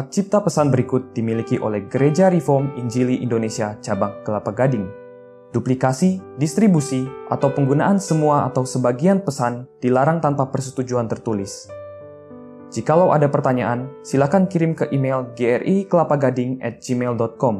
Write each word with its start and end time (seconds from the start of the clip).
Hak 0.00 0.16
cipta 0.16 0.40
pesan 0.40 0.72
berikut 0.72 1.12
dimiliki 1.12 1.60
oleh 1.60 1.84
Gereja 1.84 2.32
Reform 2.32 2.72
Injili 2.80 3.20
Indonesia 3.20 3.76
Cabang 3.84 4.24
Kelapa 4.24 4.48
Gading. 4.48 4.88
Duplikasi, 5.52 6.40
distribusi, 6.40 7.04
atau 7.28 7.52
penggunaan 7.52 8.00
semua 8.00 8.48
atau 8.48 8.64
sebagian 8.64 9.20
pesan 9.20 9.68
dilarang 9.76 10.24
tanpa 10.24 10.48
persetujuan 10.48 11.04
tertulis. 11.04 11.68
Jikalau 12.72 13.12
ada 13.12 13.28
pertanyaan, 13.28 13.92
silakan 14.00 14.48
kirim 14.48 14.72
ke 14.72 14.88
email 14.88 15.36
gri@gmail.com. 15.36 17.56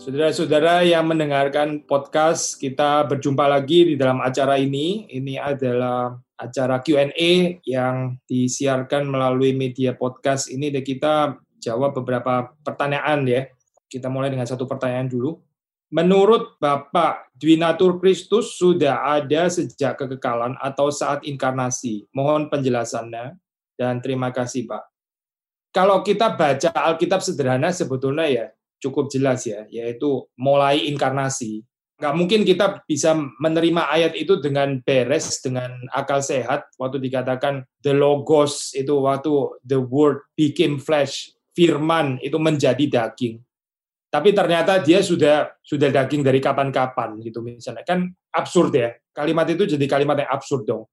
Saudara-saudara 0.00 0.80
yang 0.80 1.12
mendengarkan 1.12 1.84
podcast, 1.84 2.56
kita 2.56 3.04
berjumpa 3.04 3.44
lagi 3.44 3.84
di 3.84 3.94
dalam 4.00 4.24
acara 4.24 4.56
ini. 4.56 5.04
Ini 5.12 5.36
adalah 5.36 6.16
acara 6.40 6.80
Q&A 6.80 7.60
yang 7.68 8.16
disiarkan 8.24 9.04
melalui 9.04 9.52
media 9.52 9.92
podcast 9.92 10.48
ini 10.48 10.72
dan 10.72 10.80
kita 10.80 11.14
jawab 11.60 12.00
beberapa 12.00 12.48
pertanyaan 12.64 13.28
ya 13.28 13.44
kita 13.92 14.08
mulai 14.08 14.32
dengan 14.32 14.48
satu 14.48 14.64
pertanyaan 14.64 15.04
dulu. 15.04 15.36
Menurut 15.92 16.56
Bapak, 16.56 17.36
Dwinatur 17.36 18.00
Kristus 18.00 18.56
sudah 18.56 19.04
ada 19.04 19.52
sejak 19.52 20.00
kekekalan 20.00 20.56
atau 20.64 20.88
saat 20.88 21.28
inkarnasi? 21.28 22.08
Mohon 22.16 22.48
penjelasannya 22.48 23.36
dan 23.76 24.00
terima 24.00 24.32
kasih 24.32 24.64
Pak. 24.64 24.80
Kalau 25.76 26.00
kita 26.00 26.32
baca 26.40 26.72
Alkitab 26.72 27.20
sederhana 27.20 27.68
sebetulnya 27.68 28.26
ya 28.32 28.46
cukup 28.80 29.12
jelas 29.12 29.44
ya, 29.44 29.68
yaitu 29.68 30.26
mulai 30.34 30.88
inkarnasi. 30.88 31.62
Nggak 32.00 32.16
mungkin 32.16 32.40
kita 32.48 32.80
bisa 32.88 33.12
menerima 33.12 33.92
ayat 33.92 34.16
itu 34.16 34.40
dengan 34.40 34.80
beres, 34.80 35.44
dengan 35.44 35.68
akal 35.92 36.24
sehat, 36.24 36.72
waktu 36.80 36.96
dikatakan 36.96 37.60
the 37.84 37.92
logos 37.92 38.72
itu 38.72 39.04
waktu 39.04 39.60
the 39.68 39.76
word 39.76 40.24
became 40.32 40.80
flesh, 40.80 41.28
firman 41.52 42.16
itu 42.24 42.40
menjadi 42.40 42.80
daging. 42.88 43.36
Tapi 44.10 44.32
ternyata 44.34 44.80
dia 44.82 45.04
sudah 45.04 45.54
sudah 45.62 45.92
daging 45.92 46.24
dari 46.24 46.40
kapan-kapan 46.40 47.20
gitu 47.22 47.44
misalnya. 47.44 47.84
Kan 47.86 48.10
absurd 48.32 48.72
ya 48.74 48.90
kalimat 49.14 49.46
itu 49.52 49.68
jadi 49.68 49.86
kalimat 49.86 50.24
yang 50.24 50.30
absurd 50.32 50.64
dong. 50.66 50.88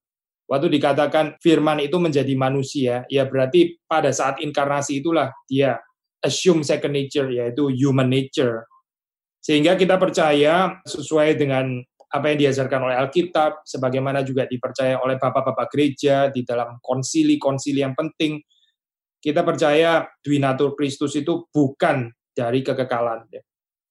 Waktu 0.47 0.71
dikatakan 0.79 1.39
firman 1.43 1.79
itu 1.83 1.99
menjadi 1.99 2.31
manusia 2.35 3.03
ya 3.07 3.23
berarti 3.27 3.79
pada 3.83 4.11
saat 4.11 4.39
inkarnasi 4.43 5.03
itulah 5.03 5.31
dia 5.47 5.79
assume 6.23 6.65
second 6.65 6.93
nature 6.93 7.29
yaitu 7.29 7.69
human 7.73 8.09
nature 8.09 8.65
sehingga 9.41 9.77
kita 9.79 9.95
percaya 9.95 10.81
sesuai 10.83 11.37
dengan 11.37 11.79
apa 12.07 12.31
yang 12.31 12.47
diajarkan 12.47 12.87
oleh 12.87 12.95
Alkitab 12.95 13.67
sebagaimana 13.67 14.23
juga 14.23 14.47
dipercaya 14.47 14.99
oleh 15.03 15.19
bapak-bapak 15.19 15.67
gereja 15.71 16.31
di 16.31 16.47
dalam 16.47 16.79
konsili-konsili 16.79 17.83
yang 17.83 17.93
penting 17.95 18.39
kita 19.19 19.43
percaya 19.43 20.07
Dwinatur 20.23 20.77
Kristus 20.77 21.17
itu 21.19 21.49
bukan 21.51 22.07
dari 22.31 22.61
kekekalan. 22.61 23.27
Ya. 23.33 23.41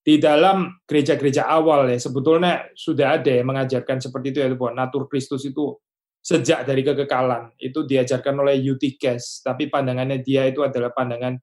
Di 0.06 0.22
dalam 0.22 0.70
gereja-gereja 0.86 1.50
awal 1.50 1.90
ya 1.90 1.98
sebetulnya 1.98 2.70
sudah 2.78 3.18
ada 3.18 3.26
yang 3.26 3.50
mengajarkan 3.50 3.98
seperti 3.98 4.30
itu 4.30 4.38
ya 4.38 4.48
bahwa 4.54 4.86
natur 4.86 5.10
Kristus 5.10 5.42
itu 5.44 5.74
sejak 6.22 6.62
dari 6.62 6.86
kekekalan 6.86 7.50
itu 7.58 7.82
diajarkan 7.82 8.38
oleh 8.38 8.54
Eutyches 8.58 9.42
tapi 9.42 9.66
pandangannya 9.66 10.22
dia 10.22 10.46
itu 10.46 10.62
adalah 10.62 10.94
pandangan 10.94 11.38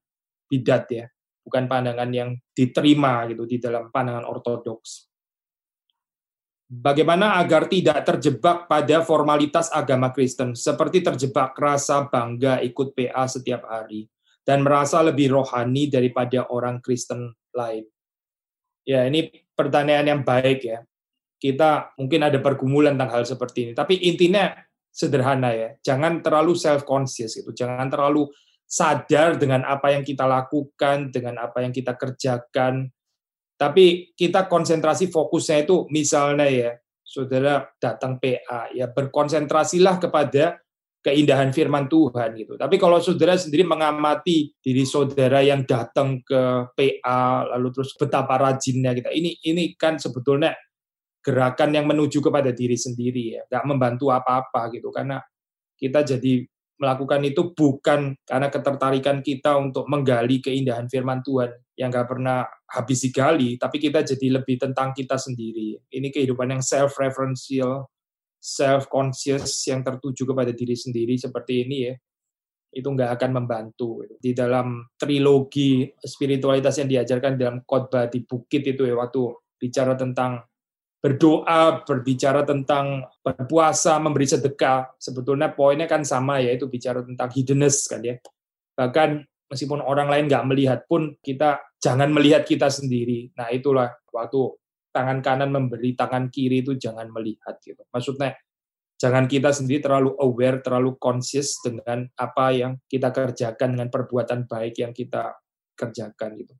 bidat 0.48 0.84
ya 0.90 1.06
bukan 1.44 1.68
pandangan 1.68 2.08
yang 2.08 2.32
diterima 2.56 3.28
gitu 3.28 3.44
di 3.44 3.60
dalam 3.60 3.92
pandangan 3.92 4.24
ortodoks. 4.24 5.12
Bagaimana 6.64 7.36
agar 7.38 7.68
tidak 7.68 8.02
terjebak 8.08 8.66
pada 8.66 9.04
formalitas 9.04 9.68
agama 9.68 10.10
Kristen, 10.10 10.56
seperti 10.56 11.04
terjebak 11.04 11.52
rasa 11.60 12.08
bangga 12.08 12.64
ikut 12.64 12.96
PA 12.96 13.28
setiap 13.28 13.68
hari, 13.68 14.08
dan 14.42 14.64
merasa 14.64 15.04
lebih 15.04 15.36
rohani 15.36 15.92
daripada 15.92 16.48
orang 16.48 16.80
Kristen 16.80 17.36
lain? 17.52 17.84
Ya, 18.88 19.04
ini 19.04 19.28
pertanyaan 19.52 20.08
yang 20.08 20.22
baik 20.24 20.64
ya. 20.64 20.82
Kita 21.36 21.92
mungkin 22.00 22.24
ada 22.24 22.40
pergumulan 22.40 22.96
tentang 22.96 23.12
hal 23.12 23.24
seperti 23.28 23.70
ini, 23.70 23.72
tapi 23.76 24.00
intinya 24.00 24.56
sederhana 24.88 25.52
ya. 25.52 25.76
Jangan 25.84 26.24
terlalu 26.24 26.56
self 26.56 26.88
conscious 26.88 27.36
gitu. 27.36 27.52
Jangan 27.52 27.92
terlalu 27.92 28.32
sadar 28.74 29.38
dengan 29.38 29.62
apa 29.62 29.94
yang 29.94 30.02
kita 30.02 30.26
lakukan, 30.26 31.14
dengan 31.14 31.38
apa 31.46 31.62
yang 31.62 31.70
kita 31.70 31.94
kerjakan. 31.94 32.90
Tapi 33.54 34.10
kita 34.18 34.50
konsentrasi 34.50 35.14
fokusnya 35.14 35.62
itu 35.62 35.86
misalnya 35.94 36.50
ya, 36.50 36.74
saudara 37.06 37.62
datang 37.78 38.18
PA, 38.18 38.74
ya 38.74 38.90
berkonsentrasilah 38.90 40.02
kepada 40.02 40.58
keindahan 41.04 41.54
firman 41.54 41.86
Tuhan 41.86 42.34
gitu. 42.34 42.58
Tapi 42.58 42.74
kalau 42.80 42.98
saudara 42.98 43.38
sendiri 43.38 43.62
mengamati 43.62 44.50
diri 44.58 44.82
saudara 44.82 45.44
yang 45.44 45.62
datang 45.62 46.18
ke 46.24 46.74
PA 46.74 47.46
lalu 47.54 47.68
terus 47.70 47.94
betapa 47.94 48.40
rajinnya 48.40 48.90
kita. 48.90 49.14
Ini 49.14 49.44
ini 49.46 49.76
kan 49.78 50.02
sebetulnya 50.02 50.50
gerakan 51.22 51.76
yang 51.76 51.86
menuju 51.86 52.18
kepada 52.24 52.50
diri 52.50 52.74
sendiri 52.74 53.38
ya, 53.38 53.42
nggak 53.46 53.64
membantu 53.70 54.10
apa-apa 54.10 54.72
gitu 54.74 54.90
karena 54.90 55.22
kita 55.78 56.02
jadi 56.02 56.42
melakukan 56.84 57.24
itu 57.24 57.56
bukan 57.56 58.12
karena 58.28 58.52
ketertarikan 58.52 59.24
kita 59.24 59.56
untuk 59.56 59.88
menggali 59.88 60.44
keindahan 60.44 60.84
firman 60.92 61.24
Tuhan 61.24 61.48
yang 61.80 61.88
nggak 61.88 62.06
pernah 62.06 62.44
habis 62.68 63.00
digali, 63.02 63.56
tapi 63.56 63.80
kita 63.80 64.04
jadi 64.04 64.36
lebih 64.36 64.60
tentang 64.60 64.92
kita 64.92 65.16
sendiri. 65.16 65.80
Ini 65.88 66.12
kehidupan 66.12 66.52
yang 66.52 66.62
self-referential, 66.62 67.88
self 68.36 68.92
conscious 68.92 69.64
yang 69.64 69.80
tertuju 69.80 70.28
kepada 70.28 70.52
diri 70.52 70.76
sendiri 70.76 71.16
seperti 71.16 71.64
ini 71.64 71.78
ya 71.88 71.96
itu 72.74 72.88
nggak 72.90 73.16
akan 73.16 73.30
membantu 73.30 74.02
di 74.18 74.34
dalam 74.34 74.82
trilogi 74.98 75.86
spiritualitas 75.94 76.74
yang 76.82 76.90
diajarkan 76.90 77.38
dalam 77.38 77.62
khotbah 77.62 78.10
di 78.10 78.26
bukit 78.26 78.66
itu 78.66 78.82
ya 78.82 78.98
waktu 78.98 79.30
bicara 79.56 79.94
tentang 79.94 80.42
berdoa 81.04 81.84
berbicara 81.84 82.48
tentang 82.48 83.04
berpuasa 83.20 84.00
memberi 84.00 84.24
sedekah 84.24 84.88
sebetulnya 84.96 85.52
poinnya 85.52 85.84
kan 85.84 86.00
sama 86.00 86.40
ya 86.40 86.56
itu 86.56 86.64
bicara 86.64 87.04
tentang 87.04 87.28
hiddenness 87.28 87.84
kan 87.84 88.00
ya 88.00 88.16
bahkan 88.72 89.20
meskipun 89.52 89.84
orang 89.84 90.08
lain 90.08 90.32
nggak 90.32 90.48
melihat 90.48 90.80
pun 90.88 91.12
kita 91.20 91.60
jangan 91.76 92.08
melihat 92.08 92.48
kita 92.48 92.72
sendiri 92.72 93.28
nah 93.36 93.52
itulah 93.52 93.92
waktu 94.08 94.56
tangan 94.94 95.18
kanan 95.26 95.50
memberi, 95.50 95.98
tangan 95.98 96.30
kiri 96.30 96.62
itu 96.62 96.78
jangan 96.78 97.10
melihat 97.10 97.58
gitu. 97.58 97.82
Maksudnya 97.90 98.38
jangan 98.94 99.26
kita 99.26 99.50
sendiri 99.50 99.82
terlalu 99.82 100.14
aware, 100.22 100.62
terlalu 100.62 100.94
conscious 101.02 101.58
dengan 101.58 102.06
apa 102.14 102.54
yang 102.54 102.78
kita 102.86 103.10
kerjakan 103.10 103.74
dengan 103.74 103.90
perbuatan 103.90 104.46
baik 104.46 104.78
yang 104.78 104.94
kita 104.94 105.34
kerjakan 105.74 106.38
gitu. 106.38 106.54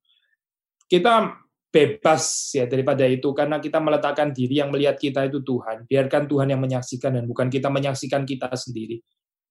Kita 0.91 1.31
bebas 1.74 2.54
ya 2.54 2.70
daripada 2.70 3.02
itu 3.02 3.34
karena 3.34 3.58
kita 3.58 3.82
meletakkan 3.82 4.30
diri 4.30 4.62
yang 4.62 4.70
melihat 4.70 4.94
kita 4.94 5.26
itu 5.26 5.42
Tuhan. 5.42 5.90
Biarkan 5.90 6.30
Tuhan 6.30 6.54
yang 6.54 6.62
menyaksikan 6.62 7.18
dan 7.18 7.26
bukan 7.26 7.50
kita 7.50 7.66
menyaksikan 7.66 8.22
kita 8.22 8.46
sendiri. 8.54 9.02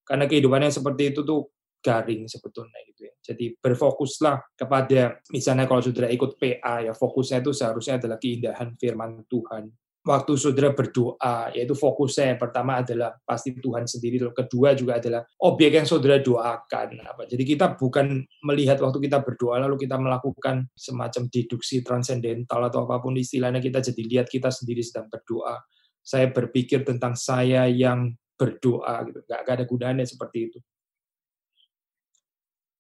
Karena 0.08 0.24
kehidupan 0.24 0.64
yang 0.64 0.72
seperti 0.72 1.12
itu 1.12 1.28
tuh 1.28 1.52
garing 1.84 2.32
sebetulnya 2.32 2.80
gitu 2.88 3.12
ya. 3.12 3.14
Jadi 3.20 3.60
berfokuslah 3.60 4.56
kepada 4.56 5.20
misalnya 5.36 5.68
kalau 5.68 5.84
saudara 5.84 6.08
ikut 6.08 6.40
PA 6.40 6.88
ya 6.88 6.96
fokusnya 6.96 7.44
itu 7.44 7.52
seharusnya 7.52 8.00
adalah 8.00 8.16
keindahan 8.16 8.72
firman 8.80 9.28
Tuhan. 9.28 9.68
Waktu 10.04 10.36
saudara 10.36 10.76
berdoa, 10.76 11.56
yaitu 11.56 11.80
fokusnya 11.80 12.36
yang 12.36 12.40
pertama 12.40 12.84
adalah 12.84 13.16
pasti 13.24 13.56
Tuhan 13.56 13.88
sendiri, 13.88 14.20
kedua 14.36 14.76
juga 14.76 15.00
adalah 15.00 15.24
objek 15.40 15.80
yang 15.80 15.88
saudara 15.88 16.20
doakan. 16.20 17.00
Apa. 17.08 17.24
Jadi 17.24 17.44
kita 17.48 17.80
bukan 17.80 18.20
melihat 18.44 18.84
waktu 18.84 19.00
kita 19.00 19.24
berdoa 19.24 19.64
lalu 19.64 19.88
kita 19.88 19.96
melakukan 19.96 20.68
semacam 20.76 21.32
deduksi 21.32 21.80
transendental 21.88 22.68
atau 22.68 22.84
apa 22.84 23.00
pun 23.00 23.16
istilahnya 23.16 23.64
kita 23.64 23.80
jadi 23.80 24.02
lihat 24.04 24.28
kita 24.28 24.52
sendiri 24.52 24.84
sedang 24.84 25.08
berdoa. 25.08 25.64
Saya 26.04 26.28
berpikir 26.36 26.84
tentang 26.84 27.16
saya 27.16 27.64
yang 27.72 28.12
berdoa 28.36 29.08
gitu, 29.08 29.24
nggak 29.24 29.56
ada 29.56 29.64
gunanya 29.64 30.04
seperti 30.04 30.52
itu. 30.52 30.60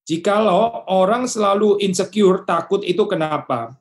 Jikalau 0.04 0.84
orang 0.92 1.32
selalu 1.32 1.80
insecure, 1.80 2.44
takut 2.44 2.84
itu 2.84 3.08
kenapa? 3.08 3.72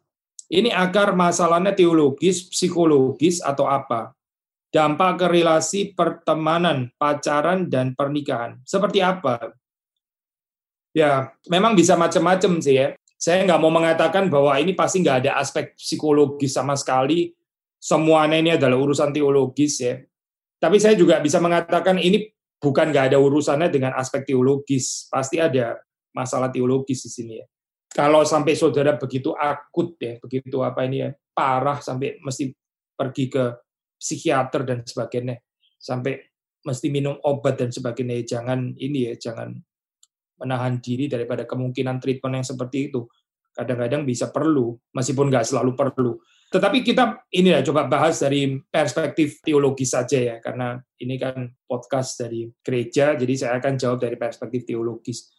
Ini 0.52 0.68
agar 0.68 1.16
masalahnya 1.16 1.72
teologis, 1.72 2.44
psikologis, 2.44 3.40
atau 3.40 3.64
apa? 3.64 4.12
Dampak 4.68 5.24
ke 5.24 5.26
relasi 5.32 5.96
pertemanan, 5.96 6.92
pacaran, 7.00 7.72
dan 7.72 7.96
pernikahan. 7.96 8.60
Seperti 8.68 9.00
apa? 9.00 9.56
Ya, 10.92 11.32
memang 11.48 11.72
bisa 11.72 11.96
macam-macam 11.96 12.60
sih 12.60 12.76
ya. 12.76 12.92
Saya 13.16 13.48
nggak 13.48 13.60
mau 13.64 13.72
mengatakan 13.72 14.28
bahwa 14.28 14.52
ini 14.60 14.76
pasti 14.76 15.00
nggak 15.00 15.24
ada 15.24 15.40
aspek 15.40 15.72
psikologis 15.72 16.52
sama 16.52 16.76
sekali. 16.76 17.32
Semuanya 17.80 18.36
ini 18.36 18.50
adalah 18.52 18.76
urusan 18.76 19.08
teologis 19.08 19.80
ya. 19.80 20.04
Tapi 20.60 20.76
saya 20.76 20.92
juga 21.00 21.16
bisa 21.24 21.40
mengatakan 21.40 21.96
ini 21.96 22.28
bukan 22.60 22.92
nggak 22.92 23.08
ada 23.08 23.18
urusannya 23.18 23.72
dengan 23.72 23.96
aspek 23.96 24.28
teologis. 24.28 25.08
Pasti 25.08 25.40
ada 25.40 25.80
masalah 26.12 26.52
teologis 26.52 27.08
di 27.08 27.10
sini 27.10 27.32
ya. 27.40 27.46
Kalau 27.92 28.24
sampai 28.24 28.56
saudara 28.56 28.96
begitu 28.96 29.36
akut 29.36 30.00
ya, 30.00 30.16
begitu 30.16 30.64
apa 30.64 30.88
ini 30.88 31.04
ya, 31.04 31.12
parah 31.36 31.76
sampai 31.76 32.16
mesti 32.24 32.48
pergi 32.96 33.28
ke 33.28 33.44
psikiater 34.00 34.64
dan 34.64 34.80
sebagainya, 34.80 35.36
sampai 35.76 36.16
mesti 36.64 36.88
minum 36.88 37.20
obat 37.20 37.60
dan 37.60 37.68
sebagainya, 37.68 38.24
ya, 38.24 38.40
jangan 38.40 38.72
ini 38.80 39.12
ya, 39.12 39.14
jangan 39.20 39.52
menahan 40.40 40.80
diri 40.80 41.06
daripada 41.06 41.44
kemungkinan 41.44 42.00
treatment 42.00 42.40
yang 42.40 42.46
seperti 42.46 42.88
itu. 42.88 43.04
Kadang-kadang 43.52 44.08
bisa 44.08 44.32
perlu, 44.32 44.72
meskipun 44.96 45.28
nggak 45.28 45.44
selalu 45.44 45.76
perlu. 45.76 46.16
Tetapi 46.52 46.84
kita 46.84 47.28
ini 47.32 47.52
ya 47.52 47.64
coba 47.64 47.88
bahas 47.88 48.20
dari 48.20 48.60
perspektif 48.60 49.40
teologis 49.40 49.92
saja 49.92 50.20
ya, 50.20 50.36
karena 50.40 50.76
ini 51.00 51.16
kan 51.16 51.48
podcast 51.64 52.20
dari 52.20 52.48
gereja, 52.60 53.16
jadi 53.16 53.32
saya 53.36 53.52
akan 53.56 53.76
jawab 53.80 54.04
dari 54.04 54.16
perspektif 54.16 54.64
teologis. 54.68 55.31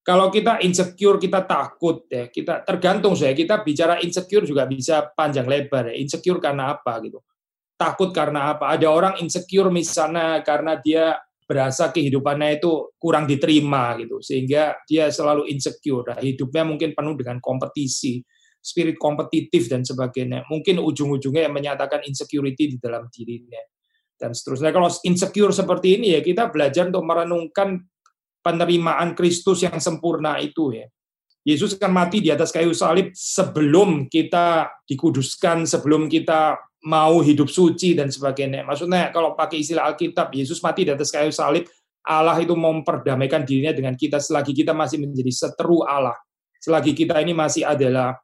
Kalau 0.00 0.32
kita 0.32 0.64
insecure, 0.64 1.20
kita 1.20 1.44
takut 1.44 2.08
ya, 2.08 2.32
kita 2.32 2.64
tergantung 2.64 3.12
saya. 3.12 3.36
Kita 3.36 3.60
bicara 3.60 4.00
insecure 4.00 4.48
juga 4.48 4.64
bisa 4.64 5.04
panjang 5.12 5.44
lebar 5.44 5.92
ya. 5.92 5.94
Insecure 6.00 6.40
karena 6.40 6.72
apa 6.72 7.04
gitu? 7.04 7.20
Takut 7.76 8.08
karena 8.12 8.56
apa? 8.56 8.72
Ada 8.72 8.88
orang 8.88 9.14
insecure 9.20 9.68
misalnya 9.68 10.40
karena 10.40 10.80
dia 10.80 11.20
berasa 11.44 11.90
kehidupannya 11.90 12.62
itu 12.62 12.94
kurang 12.96 13.26
diterima 13.26 13.98
gitu, 13.98 14.22
sehingga 14.22 14.78
dia 14.86 15.10
selalu 15.10 15.50
insecure. 15.50 16.06
Nah, 16.06 16.22
hidupnya 16.22 16.62
mungkin 16.62 16.94
penuh 16.94 17.18
dengan 17.18 17.42
kompetisi 17.42 18.22
spirit 18.60 19.00
kompetitif 19.00 19.66
dan 19.66 19.82
sebagainya. 19.82 20.46
Mungkin 20.46 20.78
ujung-ujungnya 20.78 21.48
yang 21.48 21.54
menyatakan 21.56 22.04
insecurity 22.04 22.76
di 22.76 22.76
dalam 22.76 23.08
dirinya. 23.08 23.60
Dan 24.20 24.36
seterusnya. 24.36 24.68
Kalau 24.68 24.92
insecure 25.08 25.48
seperti 25.48 25.96
ini 25.96 26.12
ya 26.12 26.20
kita 26.20 26.52
belajar 26.52 26.92
untuk 26.92 27.08
merenungkan 27.08 27.80
penerimaan 28.40 29.12
Kristus 29.16 29.64
yang 29.64 29.76
sempurna 29.78 30.40
itu 30.40 30.76
ya. 30.76 30.86
Yesus 31.40 31.72
akan 31.80 31.92
mati 31.92 32.20
di 32.20 32.28
atas 32.28 32.52
kayu 32.52 32.76
salib 32.76 33.16
sebelum 33.16 34.12
kita 34.12 34.68
dikuduskan, 34.84 35.64
sebelum 35.64 36.04
kita 36.04 36.60
mau 36.84 37.24
hidup 37.24 37.48
suci 37.48 37.96
dan 37.96 38.12
sebagainya. 38.12 38.60
Maksudnya 38.64 39.08
kalau 39.08 39.32
pakai 39.32 39.64
istilah 39.64 39.88
Alkitab, 39.88 40.32
Yesus 40.36 40.60
mati 40.60 40.84
di 40.84 40.92
atas 40.92 41.08
kayu 41.08 41.32
salib, 41.32 41.64
Allah 42.04 42.36
itu 42.40 42.52
memperdamaikan 42.52 43.44
dirinya 43.44 43.72
dengan 43.72 43.96
kita 43.96 44.20
selagi 44.20 44.52
kita 44.52 44.76
masih 44.76 45.00
menjadi 45.00 45.32
seteru 45.32 45.84
Allah. 45.84 46.16
Selagi 46.60 46.92
kita 46.92 47.16
ini 47.24 47.32
masih 47.32 47.64
adalah 47.64 48.16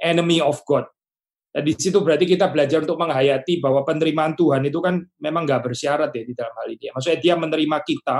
enemy 0.00 0.40
of 0.40 0.60
God. 0.64 0.88
Nah, 1.54 1.62
di 1.62 1.76
situ 1.76 2.00
berarti 2.02 2.26
kita 2.26 2.50
belajar 2.50 2.82
untuk 2.82 2.98
menghayati 2.98 3.62
bahwa 3.62 3.86
penerimaan 3.86 4.34
Tuhan 4.34 4.64
itu 4.66 4.80
kan 4.80 4.98
memang 5.20 5.46
nggak 5.46 5.70
bersyarat 5.70 6.10
ya 6.10 6.22
di 6.26 6.34
dalam 6.34 6.50
hal 6.50 6.68
ini. 6.72 6.90
Maksudnya 6.90 7.18
dia 7.20 7.34
menerima 7.38 7.78
kita 7.84 8.16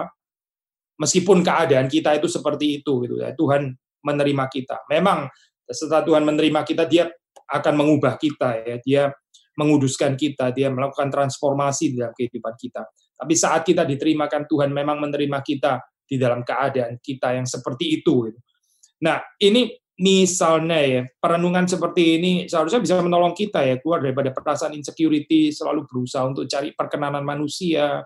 meskipun 0.98 1.42
keadaan 1.42 1.86
kita 1.90 2.14
itu 2.16 2.30
seperti 2.30 2.82
itu 2.82 3.04
gitu 3.06 3.16
ya. 3.18 3.34
Tuhan 3.34 3.74
menerima 4.04 4.44
kita. 4.50 4.86
Memang 4.90 5.26
setelah 5.66 6.04
Tuhan 6.04 6.22
menerima 6.22 6.60
kita 6.62 6.84
dia 6.86 7.10
akan 7.50 7.74
mengubah 7.74 8.20
kita 8.20 8.62
ya. 8.62 8.76
Dia 8.80 9.02
menguduskan 9.54 10.18
kita, 10.18 10.50
dia 10.50 10.68
melakukan 10.70 11.10
transformasi 11.10 11.94
di 11.94 11.96
dalam 12.02 12.14
kehidupan 12.14 12.54
kita. 12.58 12.82
Tapi 13.14 13.34
saat 13.38 13.62
kita 13.62 13.86
diterimakan 13.86 14.50
Tuhan 14.50 14.74
memang 14.74 14.98
menerima 14.98 15.38
kita 15.46 15.78
di 16.04 16.18
dalam 16.18 16.42
keadaan 16.42 16.98
kita 16.98 17.38
yang 17.38 17.46
seperti 17.46 18.02
itu. 18.02 18.28
Gitu. 18.28 18.38
Nah, 19.06 19.22
ini 19.38 19.70
misalnya 19.94 20.80
ya 20.82 21.02
perenungan 21.22 21.70
seperti 21.70 22.18
ini 22.18 22.32
seharusnya 22.50 22.82
bisa 22.82 22.98
menolong 22.98 23.30
kita 23.30 23.62
ya 23.62 23.78
keluar 23.78 24.02
daripada 24.02 24.34
perasaan 24.34 24.74
insecurity 24.74 25.54
selalu 25.54 25.86
berusaha 25.86 26.26
untuk 26.26 26.50
cari 26.50 26.74
perkenanan 26.74 27.22
manusia 27.22 28.02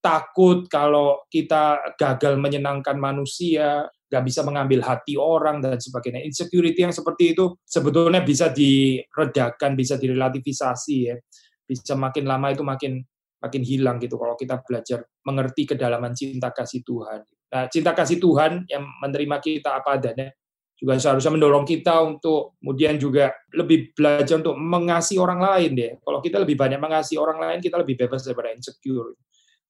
takut 0.00 0.64
kalau 0.66 1.20
kita 1.28 1.94
gagal 2.00 2.40
menyenangkan 2.40 2.96
manusia 2.96 3.88
nggak 4.10 4.24
bisa 4.26 4.42
mengambil 4.42 4.82
hati 4.82 5.14
orang 5.14 5.62
dan 5.62 5.78
sebagainya 5.78 6.26
insecurity 6.26 6.82
yang 6.82 6.90
seperti 6.90 7.36
itu 7.36 7.54
sebetulnya 7.62 8.24
bisa 8.24 8.50
diredakan 8.50 9.78
bisa 9.78 9.94
direlativisasi 10.00 10.96
ya 11.06 11.14
bisa 11.62 11.94
makin 11.94 12.26
lama 12.26 12.50
itu 12.50 12.66
makin 12.66 12.98
makin 13.38 13.62
hilang 13.62 14.02
gitu 14.02 14.18
kalau 14.18 14.34
kita 14.34 14.58
belajar 14.66 15.06
mengerti 15.22 15.62
kedalaman 15.62 16.16
cinta 16.16 16.50
kasih 16.50 16.82
Tuhan 16.82 17.22
nah 17.54 17.64
cinta 17.70 17.94
kasih 17.94 18.18
Tuhan 18.18 18.66
yang 18.66 18.82
menerima 18.98 19.36
kita 19.38 19.78
apa 19.78 19.94
adanya 19.94 20.34
juga 20.80 20.96
seharusnya 20.96 21.36
mendorong 21.36 21.68
kita 21.68 22.00
untuk 22.00 22.56
kemudian 22.56 22.96
juga 22.96 23.36
lebih 23.52 23.92
belajar 23.92 24.40
untuk 24.40 24.56
mengasihi 24.56 25.20
orang 25.20 25.36
lain 25.44 25.70
deh. 25.76 25.92
Kalau 26.00 26.24
kita 26.24 26.40
lebih 26.40 26.56
banyak 26.56 26.80
mengasihi 26.80 27.20
orang 27.20 27.36
lain, 27.36 27.58
kita 27.60 27.76
lebih 27.76 28.00
bebas 28.00 28.24
daripada 28.24 28.56
insecure. 28.56 29.12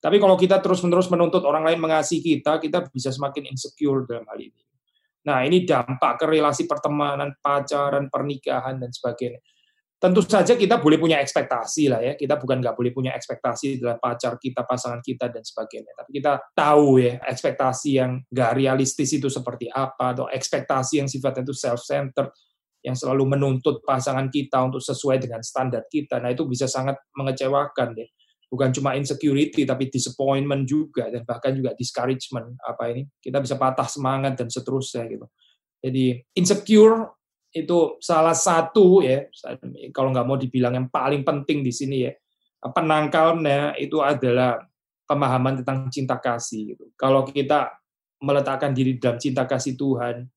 Tapi 0.00 0.17
kalau 0.17 0.35
kita 0.35 0.64
terus-menerus 0.64 1.12
menuntut 1.12 1.44
orang 1.44 1.62
lain 1.69 1.79
mengasihi 1.79 2.41
kita, 2.41 2.56
kita 2.56 2.88
bisa 2.88 3.12
semakin 3.12 3.52
insecure 3.52 4.08
dalam 4.08 4.25
hal 4.26 4.41
ini. 4.41 4.62
Nah, 5.29 5.44
ini 5.44 5.69
dampak 5.69 6.25
ke 6.25 6.25
relasi 6.25 6.64
pertemanan, 6.64 7.37
pacaran, 7.44 8.08
pernikahan, 8.08 8.81
dan 8.81 8.88
sebagainya 8.88 9.44
tentu 10.00 10.25
saja 10.25 10.56
kita 10.56 10.81
boleh 10.81 10.97
punya 10.97 11.20
ekspektasi 11.20 11.93
lah 11.93 12.00
ya. 12.00 12.17
Kita 12.17 12.41
bukan 12.41 12.64
nggak 12.64 12.73
boleh 12.73 12.88
punya 12.91 13.12
ekspektasi 13.12 13.76
dalam 13.76 14.00
pacar 14.00 14.41
kita, 14.41 14.64
pasangan 14.64 15.05
kita 15.05 15.29
dan 15.29 15.44
sebagainya. 15.44 15.93
Tapi 15.93 16.11
kita 16.17 16.41
tahu 16.56 17.05
ya 17.05 17.20
ekspektasi 17.20 18.00
yang 18.00 18.17
nggak 18.32 18.50
realistis 18.56 19.12
itu 19.12 19.29
seperti 19.29 19.69
apa 19.69 20.17
atau 20.17 20.26
ekspektasi 20.32 21.05
yang 21.05 21.08
sifatnya 21.12 21.44
itu 21.44 21.52
self-centered 21.52 22.32
yang 22.81 22.97
selalu 22.97 23.37
menuntut 23.37 23.85
pasangan 23.85 24.32
kita 24.32 24.56
untuk 24.64 24.81
sesuai 24.81 25.20
dengan 25.20 25.44
standar 25.44 25.85
kita. 25.85 26.17
Nah 26.17 26.32
itu 26.32 26.49
bisa 26.49 26.64
sangat 26.64 26.97
mengecewakan 27.12 27.93
ya. 27.93 28.08
Bukan 28.50 28.75
cuma 28.75 28.99
insecurity 28.99 29.62
tapi 29.62 29.87
disappointment 29.87 30.67
juga 30.67 31.06
dan 31.06 31.23
bahkan 31.23 31.55
juga 31.55 31.70
discouragement 31.79 32.58
apa 32.67 32.91
ini. 32.91 33.06
Kita 33.23 33.38
bisa 33.38 33.55
patah 33.55 33.87
semangat 33.87 34.35
dan 34.35 34.50
seterusnya 34.50 35.06
gitu. 35.06 35.26
Jadi 35.79 36.19
insecure 36.35 37.14
itu 37.50 37.99
salah 38.02 38.35
satu 38.35 39.02
ya 39.02 39.26
kalau 39.91 40.14
nggak 40.14 40.26
mau 40.26 40.38
dibilang 40.38 40.75
yang 40.75 40.87
paling 40.87 41.26
penting 41.26 41.67
di 41.67 41.75
sini 41.75 42.06
ya 42.06 42.12
penangkalnya 42.69 43.75
itu 43.81 43.99
adalah 44.05 44.61
pemahaman 45.08 45.64
tentang 45.64 45.91
cinta 45.91 46.20
kasih 46.20 46.76
gitu. 46.76 46.93
Kalau 46.94 47.26
kita 47.26 47.75
meletakkan 48.20 48.70
diri 48.70 49.00
dalam 49.00 49.19
cinta 49.19 49.49
kasih 49.49 49.75
Tuhan 49.75 50.29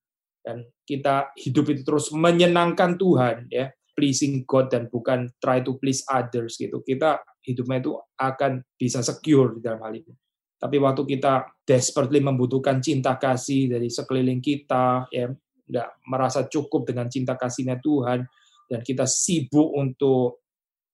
dan 0.42 0.66
kita 0.88 1.36
hidup 1.38 1.70
itu 1.70 1.82
terus 1.86 2.10
menyenangkan 2.16 2.96
Tuhan 2.96 3.52
ya, 3.52 3.70
pleasing 3.94 4.48
God 4.48 4.72
dan 4.72 4.88
bukan 4.90 5.30
try 5.38 5.62
to 5.62 5.76
please 5.78 6.02
others 6.10 6.56
gitu. 6.58 6.82
Kita 6.82 7.20
hidupnya 7.44 7.84
itu 7.84 7.92
akan 8.18 8.64
bisa 8.80 9.04
secure 9.04 9.60
di 9.60 9.62
dalam 9.62 9.84
hal 9.84 9.94
ini. 9.94 10.14
Tapi 10.58 10.80
waktu 10.80 11.04
kita 11.04 11.44
desperately 11.68 12.24
membutuhkan 12.24 12.80
cinta 12.80 13.20
kasih 13.20 13.76
dari 13.76 13.92
sekeliling 13.92 14.40
kita 14.40 15.12
ya, 15.12 15.28
nggak 15.68 15.90
merasa 16.08 16.48
cukup 16.48 16.88
dengan 16.88 17.12
cinta 17.12 17.36
kasihnya 17.36 17.84
Tuhan 17.84 18.24
dan 18.72 18.80
kita 18.80 19.04
sibuk 19.04 19.76
untuk 19.76 20.40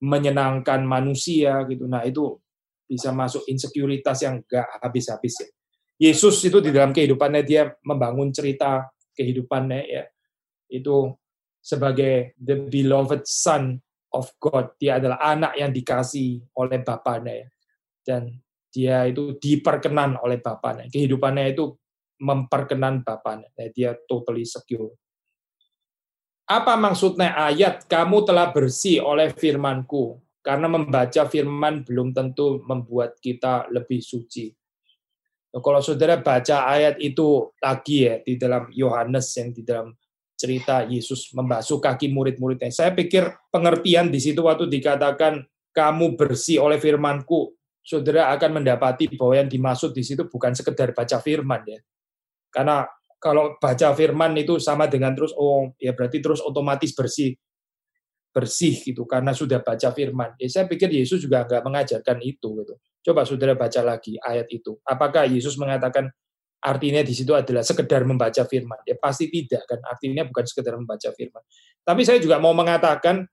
menyenangkan 0.02 0.82
manusia 0.82 1.62
gitu. 1.70 1.86
Nah 1.86 2.02
itu 2.02 2.42
bisa 2.90 3.14
masuk 3.14 3.46
insekuritas 3.46 4.26
yang 4.26 4.42
nggak 4.42 4.82
habis-habis 4.82 5.46
ya. 5.46 5.50
Yesus 6.00 6.42
itu 6.42 6.64
di 6.64 6.74
dalam 6.74 6.96
kehidupannya 6.96 7.44
dia 7.46 7.70
membangun 7.86 8.32
cerita 8.34 8.88
kehidupannya 9.14 9.82
ya 9.86 10.04
itu 10.72 11.12
sebagai 11.60 12.34
the 12.40 12.56
beloved 12.72 13.28
son 13.28 13.84
of 14.14 14.34
God. 14.42 14.76
Dia 14.82 14.98
adalah 14.98 15.20
anak 15.22 15.54
yang 15.58 15.72
dikasih 15.74 16.44
oleh 16.58 16.82
Bapaknya 16.82 17.46
ya. 17.46 17.48
Dan 18.02 18.22
dia 18.70 19.06
itu 19.10 19.38
diperkenan 19.38 20.18
oleh 20.22 20.42
Bapaknya. 20.42 20.90
Kehidupannya 20.90 21.54
itu 21.54 21.74
memperkenan 22.22 23.02
Bapaknya. 23.06 23.50
Dia 23.74 23.96
totally 24.08 24.46
secure. 24.46 24.94
Apa 26.50 26.74
maksudnya 26.74 27.38
ayat, 27.38 27.86
kamu 27.86 28.26
telah 28.26 28.50
bersih 28.50 29.06
oleh 29.06 29.30
firmanku, 29.30 30.18
karena 30.42 30.66
membaca 30.66 31.30
firman 31.30 31.86
belum 31.86 32.10
tentu 32.10 32.66
membuat 32.66 33.22
kita 33.22 33.70
lebih 33.70 34.02
suci. 34.02 34.50
Nah, 35.54 35.62
kalau 35.62 35.78
saudara 35.78 36.18
baca 36.18 36.66
ayat 36.66 36.98
itu 36.98 37.54
lagi 37.62 38.10
ya, 38.10 38.18
di 38.26 38.34
dalam 38.34 38.66
Yohanes 38.74 39.30
yang 39.38 39.54
di 39.54 39.62
dalam 39.62 39.94
cerita 40.40 40.88
Yesus 40.88 41.36
membasuh 41.36 41.84
kaki 41.84 42.08
murid-muridnya. 42.16 42.72
Saya 42.72 42.96
pikir 42.96 43.28
pengertian 43.52 44.08
di 44.08 44.24
situ 44.24 44.40
waktu 44.40 44.72
dikatakan 44.72 45.44
kamu 45.76 46.16
bersih 46.16 46.64
oleh 46.64 46.80
firmanku, 46.80 47.52
saudara 47.84 48.32
akan 48.32 48.64
mendapati 48.64 49.12
bahwa 49.20 49.36
yang 49.36 49.52
dimaksud 49.52 49.92
di 49.92 50.02
situ 50.08 50.32
bukan 50.32 50.56
sekedar 50.56 50.96
baca 50.96 51.20
firman 51.20 51.62
ya, 51.68 51.80
karena 52.56 52.88
kalau 53.20 53.60
baca 53.60 53.92
firman 53.92 54.32
itu 54.40 54.58
sama 54.64 54.88
dengan 54.88 55.12
terus 55.12 55.36
oh 55.36 55.76
ya 55.76 55.92
berarti 55.92 56.24
terus 56.24 56.40
otomatis 56.40 56.96
bersih 56.96 57.36
bersih 58.30 58.80
gitu 58.80 59.04
karena 59.04 59.34
sudah 59.36 59.60
baca 59.60 59.90
firman. 59.92 60.38
Ya, 60.40 60.48
saya 60.48 60.66
pikir 60.70 60.88
Yesus 60.88 61.20
juga 61.20 61.44
nggak 61.44 61.66
mengajarkan 61.66 62.18
itu 62.24 62.48
gitu. 62.64 62.74
Coba 63.10 63.26
saudara 63.26 63.58
baca 63.58 63.82
lagi 63.82 64.16
ayat 64.22 64.48
itu. 64.54 64.78
Apakah 64.86 65.26
Yesus 65.26 65.58
mengatakan 65.58 66.14
artinya 66.60 67.02
di 67.04 67.14
situ 67.16 67.32
adalah 67.32 67.64
sekedar 67.64 68.04
membaca 68.04 68.44
firman? 68.44 68.80
Ya 68.84 69.00
pasti 69.00 69.32
tidak 69.32 69.64
kan. 69.68 69.80
Artinya 69.88 70.28
bukan 70.28 70.46
sekedar 70.46 70.76
membaca 70.76 71.10
firman. 71.16 71.44
Tapi 71.84 72.02
saya 72.04 72.20
juga 72.20 72.38
mau 72.38 72.52
mengatakan 72.52 73.24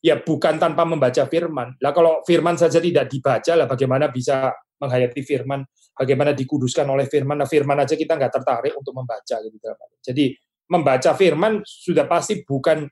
ya 0.00 0.20
bukan 0.20 0.56
tanpa 0.56 0.88
membaca 0.88 1.28
firman. 1.28 1.76
Lah 1.80 1.92
kalau 1.92 2.24
firman 2.24 2.56
saja 2.56 2.80
tidak 2.80 3.08
dibaca 3.12 3.52
lah 3.52 3.68
bagaimana 3.68 4.08
bisa 4.08 4.52
menghayati 4.80 5.20
firman, 5.20 5.60
bagaimana 5.92 6.32
dikuduskan 6.32 6.88
oleh 6.88 7.04
firman. 7.04 7.36
Nah, 7.36 7.48
firman 7.48 7.84
aja 7.84 7.92
kita 7.92 8.16
nggak 8.16 8.32
tertarik 8.40 8.72
untuk 8.72 8.96
membaca 8.96 9.36
gitu. 9.44 9.56
Jadi 10.00 10.32
membaca 10.72 11.10
firman 11.12 11.60
sudah 11.62 12.08
pasti 12.08 12.40
bukan 12.40 12.88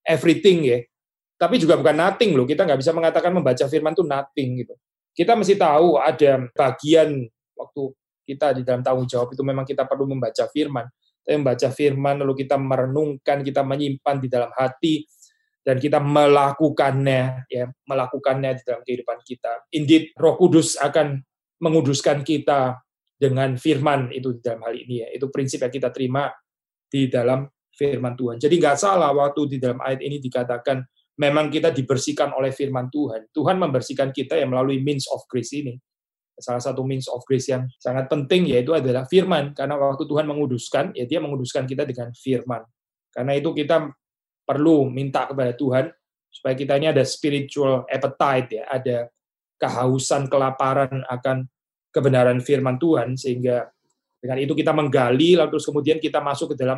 everything 0.00 0.64
ya, 0.64 0.80
tapi 1.36 1.60
juga 1.60 1.76
bukan 1.76 1.92
nothing 1.92 2.32
loh. 2.32 2.48
Kita 2.48 2.64
nggak 2.64 2.80
bisa 2.80 2.96
mengatakan 2.96 3.36
membaca 3.36 3.64
firman 3.68 3.92
itu 3.92 4.04
nothing 4.08 4.64
gitu. 4.64 4.74
Kita 5.12 5.36
mesti 5.36 5.54
tahu 5.60 6.00
ada 6.00 6.48
bagian 6.56 7.28
waktu 7.56 7.82
kita 8.26 8.58
di 8.58 8.66
dalam 8.66 8.82
tanggung 8.82 9.06
jawab 9.06 9.30
itu 9.30 9.46
memang 9.46 9.62
kita 9.62 9.86
perlu 9.86 10.10
membaca 10.10 10.50
firman. 10.50 10.90
Kita 11.22 11.38
membaca 11.38 11.68
firman 11.70 12.14
lalu 12.26 12.34
kita 12.42 12.58
merenungkan, 12.58 13.46
kita 13.46 13.62
menyimpan 13.62 14.16
di 14.18 14.28
dalam 14.28 14.50
hati 14.50 15.06
dan 15.62 15.78
kita 15.78 15.98
melakukannya 16.02 17.46
ya, 17.46 17.66
melakukannya 17.86 18.58
di 18.58 18.62
dalam 18.66 18.82
kehidupan 18.86 19.18
kita. 19.22 19.66
Indeed, 19.74 20.14
Roh 20.18 20.34
Kudus 20.38 20.78
akan 20.78 21.22
menguduskan 21.62 22.26
kita 22.26 22.82
dengan 23.16 23.56
firman 23.56 24.12
itu 24.12 24.36
di 24.36 24.40
dalam 24.42 24.62
hal 24.62 24.74
ini 24.74 25.02
ya. 25.02 25.08
Itu 25.14 25.30
prinsip 25.30 25.64
yang 25.66 25.72
kita 25.74 25.90
terima 25.90 26.30
di 26.86 27.10
dalam 27.10 27.46
firman 27.74 28.14
Tuhan. 28.14 28.36
Jadi 28.38 28.54
nggak 28.56 28.78
salah 28.78 29.10
waktu 29.10 29.56
di 29.56 29.58
dalam 29.58 29.82
ayat 29.82 30.00
ini 30.06 30.22
dikatakan 30.22 30.80
memang 31.20 31.48
kita 31.48 31.72
dibersihkan 31.72 32.32
oleh 32.36 32.52
firman 32.52 32.88
Tuhan. 32.92 33.28
Tuhan 33.32 33.56
membersihkan 33.58 34.12
kita 34.12 34.36
yang 34.38 34.52
melalui 34.52 34.80
means 34.80 35.08
of 35.10 35.24
grace 35.26 35.52
ini. 35.56 35.76
Salah 36.36 36.60
satu 36.60 36.84
means 36.84 37.08
of 37.08 37.24
grace 37.24 37.48
yang 37.48 37.64
sangat 37.80 38.12
penting 38.12 38.52
yaitu 38.52 38.76
adalah 38.76 39.08
firman. 39.08 39.56
Karena 39.56 39.80
waktu 39.80 40.04
Tuhan 40.04 40.28
menguduskan, 40.28 40.92
ya 40.92 41.08
dia 41.08 41.18
menguduskan 41.20 41.64
kita 41.64 41.88
dengan 41.88 42.12
firman. 42.12 42.62
Karena 43.08 43.32
itu 43.32 43.56
kita 43.56 43.88
perlu 44.44 44.86
minta 44.92 45.24
kepada 45.24 45.56
Tuhan 45.56 45.88
supaya 46.28 46.52
kita 46.52 46.76
ini 46.76 46.92
ada 46.92 47.00
spiritual 47.08 47.88
appetite 47.88 48.60
ya, 48.60 48.64
ada 48.68 49.08
kehausan, 49.56 50.28
kelaparan 50.28 51.00
akan 51.08 51.48
kebenaran 51.88 52.44
firman 52.44 52.76
Tuhan 52.76 53.16
sehingga 53.16 53.72
dengan 54.20 54.36
itu 54.36 54.52
kita 54.52 54.76
menggali 54.76 55.32
lalu 55.40 55.56
terus 55.56 55.64
kemudian 55.64 55.96
kita 55.96 56.20
masuk 56.20 56.52
ke 56.52 56.56
dalam 56.60 56.76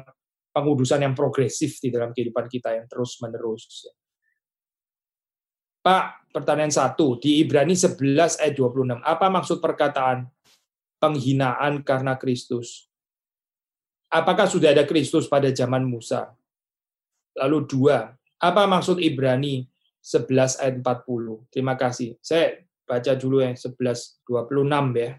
pengudusan 0.54 1.02
yang 1.02 1.14
progresif 1.14 1.82
di 1.82 1.90
dalam 1.90 2.14
kehidupan 2.14 2.46
kita 2.46 2.78
yang 2.78 2.86
terus 2.86 3.18
menerus. 3.18 3.90
Pak, 5.82 6.32
pertanyaan 6.35 6.73
satu, 6.73 7.16
di 7.16 7.40
Ibrani 7.40 7.73
11 7.73 8.38
ayat 8.42 8.54
26, 8.54 9.00
apa 9.02 9.26
maksud 9.30 9.58
perkataan 9.62 10.28
penghinaan 10.99 11.87
karena 11.87 12.18
Kristus? 12.18 12.90
Apakah 14.08 14.49
sudah 14.49 14.73
ada 14.73 14.88
Kristus 14.88 15.28
pada 15.28 15.52
zaman 15.52 15.85
Musa? 15.85 16.32
Lalu 17.38 17.68
dua, 17.68 18.11
apa 18.40 18.62
maksud 18.66 18.99
Ibrani 18.99 19.68
11 20.02 20.58
ayat 20.64 20.75
40? 20.80 21.47
Terima 21.52 21.76
kasih. 21.76 22.16
Saya 22.18 22.64
baca 22.88 23.12
dulu 23.14 23.44
yang 23.44 23.54
11 23.54 24.25
26 24.25 24.97
ya. 24.97 25.11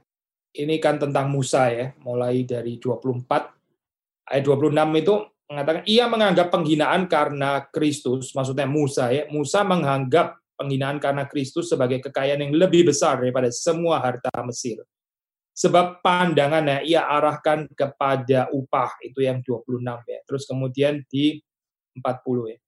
Ini 0.49 0.75
kan 0.81 0.97
tentang 0.97 1.29
Musa 1.29 1.69
ya, 1.69 1.93
mulai 2.01 2.41
dari 2.41 2.81
24 2.81 3.29
ayat 4.33 4.43
26 4.45 5.01
itu 5.05 5.15
mengatakan 5.49 5.83
ia 5.85 6.05
menganggap 6.09 6.47
penghinaan 6.49 7.05
karena 7.05 7.69
Kristus, 7.69 8.33
maksudnya 8.33 8.65
Musa 8.65 9.13
ya. 9.13 9.29
Musa 9.29 9.61
menganggap 9.61 10.38
penghinaan 10.59 10.99
karena 10.99 11.23
Kristus 11.23 11.71
sebagai 11.71 12.03
kekayaan 12.03 12.43
yang 12.43 12.53
lebih 12.53 12.91
besar 12.91 13.23
daripada 13.23 13.47
semua 13.55 14.03
harta 14.03 14.27
Mesir. 14.43 14.83
Sebab 15.55 16.03
pandangannya 16.03 16.83
ia 16.83 17.07
arahkan 17.07 17.67
kepada 17.71 18.51
upah, 18.51 18.99
itu 19.03 19.23
yang 19.23 19.39
26 19.43 19.79
ya. 20.07 20.19
Terus 20.27 20.43
kemudian 20.47 21.03
di 21.07 21.39
40 21.95 22.51
ya. 22.51 22.59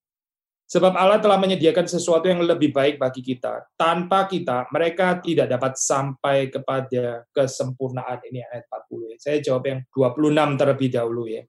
Sebab 0.72 0.96
Allah 0.96 1.20
telah 1.20 1.36
menyediakan 1.36 1.84
sesuatu 1.84 2.32
yang 2.32 2.40
lebih 2.48 2.72
baik 2.72 2.96
bagi 2.96 3.20
kita. 3.20 3.68
Tanpa 3.76 4.24
kita, 4.24 4.72
mereka 4.72 5.20
tidak 5.20 5.52
dapat 5.52 5.76
sampai 5.76 6.48
kepada 6.48 7.28
kesempurnaan. 7.36 8.24
Ini 8.24 8.40
ayat 8.48 8.72
40 8.88 9.12
ya. 9.12 9.18
Saya 9.20 9.38
jawab 9.44 9.68
yang 9.68 9.80
26 9.92 10.56
terlebih 10.56 10.90
dahulu 10.96 11.28
ya. 11.28 11.44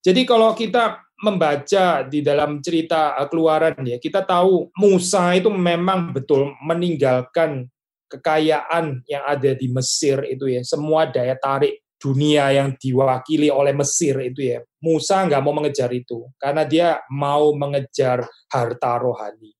Jadi 0.00 0.24
kalau 0.24 0.56
kita 0.56 1.04
membaca 1.20 2.00
di 2.08 2.24
dalam 2.24 2.64
cerita 2.64 3.16
eh, 3.20 3.28
keluaran 3.28 3.76
ya, 3.84 4.00
kita 4.00 4.24
tahu 4.24 4.72
Musa 4.80 5.36
itu 5.36 5.52
memang 5.52 6.16
betul 6.16 6.56
meninggalkan 6.64 7.68
kekayaan 8.10 9.04
yang 9.06 9.22
ada 9.22 9.52
di 9.54 9.68
Mesir 9.70 10.24
itu 10.26 10.48
ya, 10.48 10.64
semua 10.64 11.06
daya 11.06 11.36
tarik 11.36 11.84
dunia 12.00 12.48
yang 12.48 12.72
diwakili 12.80 13.52
oleh 13.52 13.76
Mesir 13.76 14.16
itu 14.24 14.56
ya. 14.56 14.64
Musa 14.80 15.28
nggak 15.28 15.42
mau 15.44 15.52
mengejar 15.52 15.92
itu 15.92 16.24
karena 16.40 16.64
dia 16.64 17.04
mau 17.12 17.52
mengejar 17.52 18.24
harta 18.48 18.92
rohani. 18.96 19.52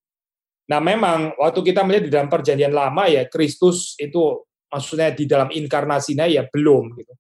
Nah 0.73 0.81
memang 0.81 1.37
waktu 1.37 1.61
kita 1.61 1.85
melihat 1.85 2.05
di 2.09 2.13
dalam 2.15 2.33
perjanjian 2.33 2.73
lama 2.73 3.05
ya 3.05 3.29
Kristus 3.29 3.93
itu 4.01 4.41
maksudnya 4.73 5.13
di 5.13 5.29
dalam 5.29 5.53
inkarnasinya 5.53 6.25
ya 6.25 6.49
belum 6.49 6.97
gitu. 6.97 7.13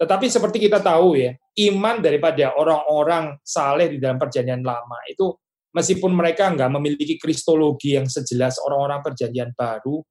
Tetapi 0.00 0.26
seperti 0.32 0.58
kita 0.64 0.80
tahu 0.80 1.12
ya, 1.16 1.36
iman 1.68 2.00
daripada 2.00 2.56
orang-orang 2.56 3.36
saleh 3.44 3.92
di 3.92 3.98
dalam 4.00 4.16
perjanjian 4.16 4.64
lama 4.64 4.96
itu 5.10 5.34
meskipun 5.74 6.12
mereka 6.14 6.50
nggak 6.50 6.70
memiliki 6.70 7.14
kristologi 7.18 7.94
yang 7.94 8.06
sejelas 8.06 8.58
orang-orang 8.62 9.00
perjanjian 9.02 9.54
baru, 9.54 10.02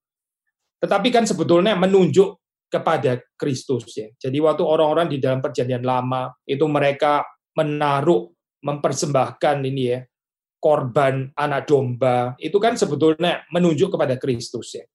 tetapi 0.80 1.08
kan 1.12 1.28
sebetulnya 1.28 1.76
menunjuk 1.76 2.40
kepada 2.70 3.20
Kristus 3.36 3.90
ya. 3.98 4.08
Jadi 4.16 4.38
waktu 4.40 4.64
orang-orang 4.64 5.10
di 5.10 5.18
dalam 5.18 5.42
perjanjian 5.42 5.84
lama 5.84 6.30
itu 6.46 6.64
mereka 6.70 7.26
menaruh 7.58 8.30
mempersembahkan 8.64 9.58
ini 9.66 9.84
ya 9.90 10.00
korban 10.60 11.32
anak 11.40 11.72
domba 11.72 12.36
itu 12.36 12.60
kan 12.60 12.76
sebetulnya 12.76 13.48
menunjuk 13.50 13.96
kepada 13.96 14.16
Kristus 14.22 14.78
ya. 14.78 14.86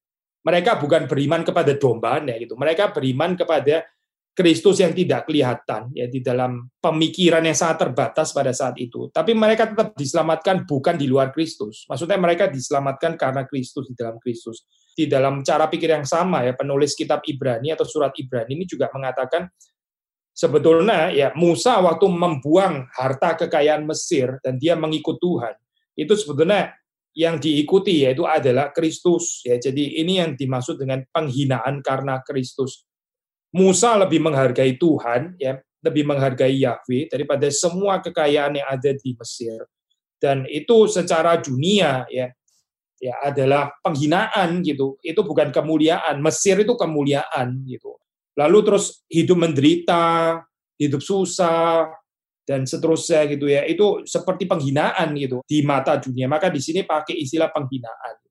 Mereka 0.44 0.76
bukan 0.76 1.08
beriman 1.08 1.40
kepada 1.40 1.73
domba 1.76 2.20
ya 2.20 2.37
gitu. 2.37 2.54
Mereka 2.54 2.92
beriman 2.92 3.32
kepada 3.32 3.84
Kristus 4.35 4.83
yang 4.83 4.91
tidak 4.91 5.31
kelihatan 5.31 5.95
ya 5.95 6.11
di 6.11 6.19
dalam 6.19 6.67
pemikiran 6.83 7.38
yang 7.47 7.55
sangat 7.55 7.87
terbatas 7.87 8.35
pada 8.35 8.50
saat 8.50 8.75
itu. 8.83 9.07
Tapi 9.14 9.31
mereka 9.31 9.71
tetap 9.71 9.95
diselamatkan 9.95 10.67
bukan 10.67 10.99
di 10.99 11.07
luar 11.07 11.31
Kristus. 11.31 11.87
Maksudnya 11.87 12.19
mereka 12.19 12.50
diselamatkan 12.50 13.14
karena 13.14 13.47
Kristus 13.47 13.87
di 13.87 13.95
dalam 13.95 14.19
Kristus. 14.19 14.67
Di 14.91 15.07
dalam 15.07 15.47
cara 15.47 15.71
pikir 15.71 15.95
yang 15.95 16.03
sama 16.03 16.43
ya 16.43 16.55
penulis 16.59 16.99
kitab 16.99 17.23
Ibrani 17.23 17.79
atau 17.79 17.87
surat 17.87 18.11
Ibrani 18.19 18.59
ini 18.59 18.67
juga 18.67 18.91
mengatakan 18.91 19.47
sebetulnya 20.35 21.14
ya 21.14 21.31
Musa 21.38 21.79
waktu 21.79 22.07
membuang 22.11 22.91
harta 22.91 23.38
kekayaan 23.38 23.87
Mesir 23.87 24.43
dan 24.43 24.59
dia 24.59 24.75
mengikut 24.75 25.19
Tuhan 25.23 25.55
itu 25.95 26.14
sebetulnya 26.19 26.75
yang 27.14 27.38
diikuti 27.38 28.03
yaitu 28.03 28.26
adalah 28.26 28.75
Kristus 28.75 29.47
ya. 29.47 29.55
Jadi 29.59 30.03
ini 30.03 30.19
yang 30.19 30.35
dimaksud 30.35 30.75
dengan 30.75 31.07
penghinaan 31.14 31.79
karena 31.87 32.19
Kristus 32.26 32.83
Musa 33.54 33.94
lebih 33.94 34.18
menghargai 34.18 34.75
Tuhan, 34.75 35.38
ya, 35.38 35.62
lebih 35.84 36.02
menghargai 36.02 36.58
Yahweh 36.58 37.06
daripada 37.06 37.46
semua 37.54 38.02
kekayaan 38.02 38.58
yang 38.58 38.66
ada 38.66 38.90
di 38.90 39.14
Mesir. 39.14 39.62
Dan 40.18 40.49
itu 40.50 40.88
secara 40.90 41.38
dunia 41.38 42.08
ya, 42.11 42.32
ya 42.99 43.14
adalah 43.20 43.70
penghinaan 43.84 44.64
gitu. 44.64 44.96
Itu 45.04 45.23
bukan 45.23 45.52
kemuliaan. 45.52 46.25
Mesir 46.25 46.64
itu 46.64 46.73
kemuliaan 46.75 47.62
gitu. 47.68 48.00
Lalu 48.34 48.58
terus 48.64 49.04
hidup 49.06 49.38
menderita, 49.38 50.40
hidup 50.80 51.04
susah 51.04 51.92
dan 52.49 52.64
seterusnya 52.64 53.28
gitu 53.28 53.46
ya. 53.46 53.68
Itu 53.68 54.02
seperti 54.08 54.49
penghinaan 54.49 55.12
gitu 55.20 55.44
di 55.44 55.61
mata 55.61 56.00
dunia. 56.00 56.26
Maka 56.26 56.49
di 56.49 56.58
sini 56.58 56.82
pakai 56.82 57.20
istilah 57.20 57.52
penghinaan. 57.52 58.24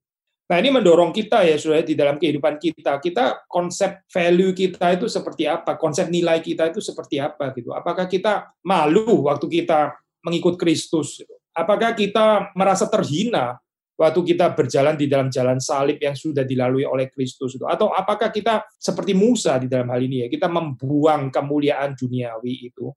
Nah 0.53 0.61
ini 0.61 0.69
mendorong 0.69 1.09
kita 1.09 1.41
ya 1.49 1.57
sudah 1.57 1.81
di 1.81 1.97
dalam 1.97 2.21
kehidupan 2.21 2.61
kita. 2.61 3.01
Kita 3.01 3.49
konsep 3.49 4.05
value 4.05 4.53
kita 4.53 4.93
itu 4.93 5.09
seperti 5.09 5.49
apa? 5.49 5.81
Konsep 5.81 6.13
nilai 6.13 6.45
kita 6.45 6.69
itu 6.69 6.77
seperti 6.77 7.17
apa 7.17 7.49
gitu? 7.57 7.73
Apakah 7.73 8.05
kita 8.05 8.53
malu 8.61 9.25
waktu 9.25 9.49
kita 9.49 9.97
mengikut 10.21 10.53
Kristus? 10.61 11.25
Apakah 11.57 11.97
kita 11.97 12.53
merasa 12.53 12.85
terhina 12.85 13.57
waktu 13.97 14.21
kita 14.21 14.53
berjalan 14.53 14.93
di 14.93 15.09
dalam 15.09 15.33
jalan 15.33 15.57
salib 15.57 15.97
yang 15.97 16.13
sudah 16.13 16.45
dilalui 16.45 16.85
oleh 16.85 17.09
Kristus 17.09 17.57
itu? 17.57 17.65
Atau 17.65 17.89
apakah 17.89 18.29
kita 18.29 18.61
seperti 18.77 19.17
Musa 19.17 19.57
di 19.57 19.65
dalam 19.65 19.89
hal 19.89 20.05
ini 20.05 20.21
ya? 20.21 20.27
Kita 20.29 20.53
membuang 20.53 21.33
kemuliaan 21.33 21.97
duniawi 21.97 22.69
itu, 22.69 22.93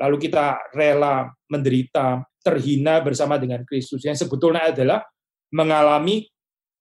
lalu 0.00 0.16
kita 0.24 0.72
rela 0.72 1.28
menderita, 1.52 2.24
terhina 2.40 3.04
bersama 3.04 3.36
dengan 3.36 3.60
Kristus 3.68 4.00
yang 4.08 4.16
sebetulnya 4.16 4.72
adalah 4.72 5.04
mengalami 5.52 6.32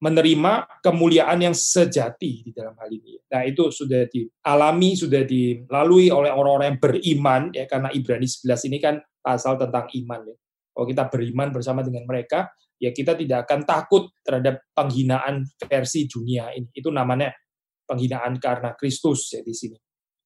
menerima 0.03 0.83
kemuliaan 0.83 1.39
yang 1.39 1.55
sejati 1.55 2.43
di 2.43 2.51
dalam 2.51 2.75
hal 2.75 2.91
ini. 2.91 3.15
Nah, 3.31 3.47
itu 3.47 3.71
sudah 3.71 4.03
dialami, 4.11 4.99
sudah 4.99 5.23
dilalui 5.23 6.11
oleh 6.11 6.27
orang-orang 6.27 6.75
yang 6.75 6.81
beriman 6.83 7.41
ya 7.55 7.63
karena 7.71 7.87
Ibrani 7.95 8.27
11 8.27 8.67
ini 8.67 8.77
kan 8.83 8.99
pasal 9.23 9.55
tentang 9.55 9.87
iman 9.87 10.27
ya. 10.27 10.35
Kalau 10.75 10.85
kita 10.91 11.03
beriman 11.07 11.55
bersama 11.55 11.79
dengan 11.87 12.03
mereka, 12.03 12.51
ya 12.75 12.91
kita 12.91 13.15
tidak 13.15 13.47
akan 13.47 13.63
takut 13.63 14.11
terhadap 14.27 14.59
penghinaan 14.75 15.47
versi 15.63 16.03
dunia 16.11 16.51
ini. 16.51 16.67
Itu 16.75 16.91
namanya 16.91 17.31
penghinaan 17.87 18.43
karena 18.43 18.75
Kristus 18.75 19.31
ya 19.31 19.39
di 19.39 19.55
sini. 19.55 19.79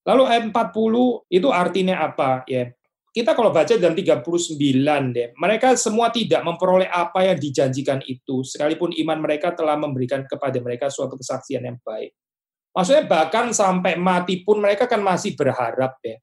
Lalu 0.08 0.22
ayat 0.26 0.44
40 0.50 1.30
itu 1.30 1.48
artinya 1.54 2.02
apa? 2.02 2.42
Ya, 2.50 2.72
kita 3.12 3.32
kalau 3.32 3.50
baca 3.50 3.72
dalam 3.74 3.96
39 3.96 4.54
deh, 5.16 5.28
mereka 5.40 5.74
semua 5.74 6.12
tidak 6.12 6.44
memperoleh 6.44 6.86
apa 6.86 7.24
yang 7.24 7.38
dijanjikan 7.40 8.04
itu, 8.04 8.44
sekalipun 8.44 8.92
iman 8.94 9.18
mereka 9.24 9.56
telah 9.56 9.80
memberikan 9.80 10.28
kepada 10.28 10.60
mereka 10.60 10.92
suatu 10.92 11.16
kesaksian 11.16 11.64
yang 11.64 11.80
baik. 11.80 12.12
Maksudnya 12.76 13.08
bahkan 13.08 13.50
sampai 13.50 13.96
mati 13.98 14.44
pun 14.44 14.60
mereka 14.60 14.86
kan 14.86 15.00
masih 15.00 15.34
berharap 15.34 15.98
ya. 16.04 16.20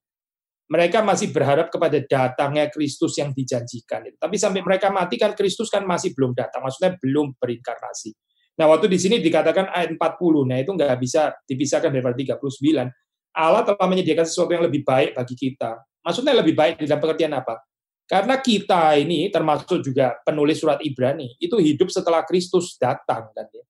Mereka 0.65 1.05
masih 1.05 1.29
berharap 1.29 1.69
kepada 1.69 2.01
datangnya 2.01 2.73
Kristus 2.73 3.21
yang 3.21 3.35
dijanjikan. 3.35 4.01
Tapi 4.17 4.35
sampai 4.39 4.65
mereka 4.65 4.89
mati 4.89 5.21
kan 5.21 5.37
Kristus 5.37 5.69
kan 5.69 5.85
masih 5.85 6.17
belum 6.17 6.33
datang. 6.33 6.65
Maksudnya 6.65 6.97
belum 6.97 7.37
berinkarnasi. 7.37 8.17
Nah, 8.55 8.71
waktu 8.71 8.87
di 8.87 8.97
sini 8.97 9.19
dikatakan 9.19 9.67
ayat 9.69 9.93
40, 9.93 10.47
nah 10.47 10.57
itu 10.57 10.71
nggak 10.71 10.95
bisa 10.97 11.35
dipisahkan 11.43 11.91
dari 11.91 12.23
39. 12.23 12.87
Allah 13.35 13.61
telah 13.67 13.87
menyediakan 13.91 14.25
sesuatu 14.25 14.55
yang 14.55 14.63
lebih 14.63 14.81
baik 14.87 15.11
bagi 15.11 15.35
kita. 15.35 15.75
Maksudnya 16.05 16.37
lebih 16.37 16.53
baik 16.53 16.85
dalam 16.85 17.01
pengertian 17.01 17.33
apa? 17.33 17.65
Karena 18.05 18.37
kita 18.37 18.93
ini 19.01 19.33
termasuk 19.33 19.81
juga 19.81 20.13
penulis 20.21 20.61
surat 20.61 20.77
Ibrani, 20.85 21.33
itu 21.41 21.57
hidup 21.57 21.89
setelah 21.89 22.21
Kristus 22.21 22.77
datang 22.77 23.33
kan 23.33 23.49
ya. 23.49 23.65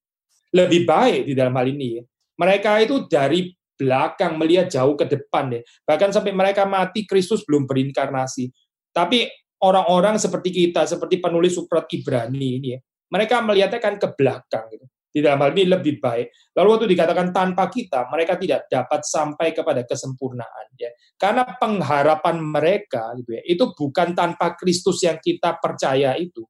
Lebih 0.52 0.84
baik 0.84 1.32
di 1.32 1.34
dalam 1.34 1.56
hal 1.56 1.72
ini 1.72 2.00
ya. 2.00 2.04
Mereka 2.36 2.84
itu 2.84 3.08
dari 3.08 3.56
belakang 3.80 4.36
melihat 4.36 4.68
jauh 4.68 5.00
ke 5.00 5.08
depan 5.08 5.56
ya. 5.56 5.62
Bahkan 5.88 6.12
sampai 6.12 6.36
mereka 6.36 6.68
mati 6.68 7.08
Kristus 7.08 7.48
belum 7.48 7.64
berinkarnasi. 7.64 8.52
Tapi 8.92 9.28
orang-orang 9.64 10.20
seperti 10.20 10.52
kita, 10.52 10.84
seperti 10.84 11.24
penulis 11.24 11.56
surat 11.56 11.88
Ibrani 11.88 12.60
ini 12.60 12.68
ya, 12.76 12.80
mereka 13.12 13.40
melihatnya 13.40 13.80
kan 13.80 13.96
ke 13.96 14.12
belakang 14.12 14.68
gitu. 14.76 14.86
Di 15.16 15.24
dalam 15.24 15.40
hal 15.40 15.56
ini 15.56 15.72
lebih 15.72 16.04
baik. 16.04 16.52
Lalu 16.60 16.68
waktu 16.76 16.88
dikatakan 16.92 17.32
tanpa 17.32 17.72
kita, 17.72 18.12
mereka 18.12 18.36
tidak 18.36 18.68
dapat 18.68 19.00
sampai 19.08 19.56
kepada 19.56 19.88
kesempurnaan 19.88 20.76
ya. 20.76 20.92
Karena 21.16 21.48
pengharapan 21.56 22.44
mereka 22.44 23.16
gitu 23.16 23.40
ya, 23.40 23.44
itu 23.48 23.72
bukan 23.72 24.12
tanpa 24.12 24.60
Kristus 24.60 25.00
yang 25.08 25.16
kita 25.24 25.56
percaya 25.64 26.20
itu 26.20 26.44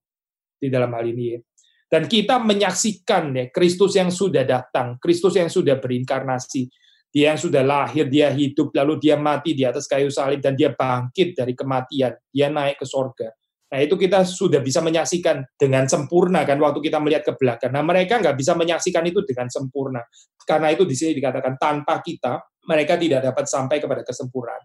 di 0.58 0.74
dalam 0.74 0.90
hal 0.98 1.06
ini 1.06 1.38
ya. 1.38 1.40
Dan 1.86 2.10
kita 2.10 2.42
menyaksikan 2.42 3.38
ya 3.38 3.46
Kristus 3.54 3.94
yang 3.94 4.10
sudah 4.10 4.42
datang, 4.42 4.98
Kristus 4.98 5.38
yang 5.38 5.54
sudah 5.54 5.78
berinkarnasi, 5.78 6.66
dia 7.14 7.32
yang 7.32 7.40
sudah 7.40 7.62
lahir, 7.62 8.10
dia 8.10 8.34
hidup, 8.34 8.74
lalu 8.74 8.98
dia 8.98 9.14
mati 9.14 9.54
di 9.54 9.62
atas 9.62 9.86
kayu 9.86 10.10
salib 10.10 10.42
dan 10.42 10.58
dia 10.58 10.74
bangkit 10.74 11.38
dari 11.38 11.54
kematian, 11.54 12.18
dia 12.34 12.50
naik 12.50 12.82
ke 12.82 12.86
sorga. 12.90 13.30
Nah 13.66 13.80
itu 13.82 13.98
kita 13.98 14.22
sudah 14.22 14.62
bisa 14.62 14.80
menyaksikan 14.80 15.42
dengan 15.58 15.90
sempurna 15.90 16.46
kan 16.46 16.62
waktu 16.62 16.80
kita 16.86 17.02
melihat 17.02 17.26
ke 17.26 17.34
belakang. 17.34 17.74
Nah 17.74 17.82
mereka 17.82 18.22
nggak 18.22 18.38
bisa 18.38 18.54
menyaksikan 18.54 19.02
itu 19.10 19.26
dengan 19.26 19.50
sempurna. 19.50 20.06
Karena 20.46 20.70
itu 20.70 20.86
di 20.86 20.94
sini 20.94 21.18
dikatakan 21.18 21.58
tanpa 21.58 22.00
kita 22.06 22.38
mereka 22.70 22.94
tidak 22.96 23.26
dapat 23.26 23.46
sampai 23.50 23.78
kepada 23.82 24.06
kesempurnaan. 24.06 24.64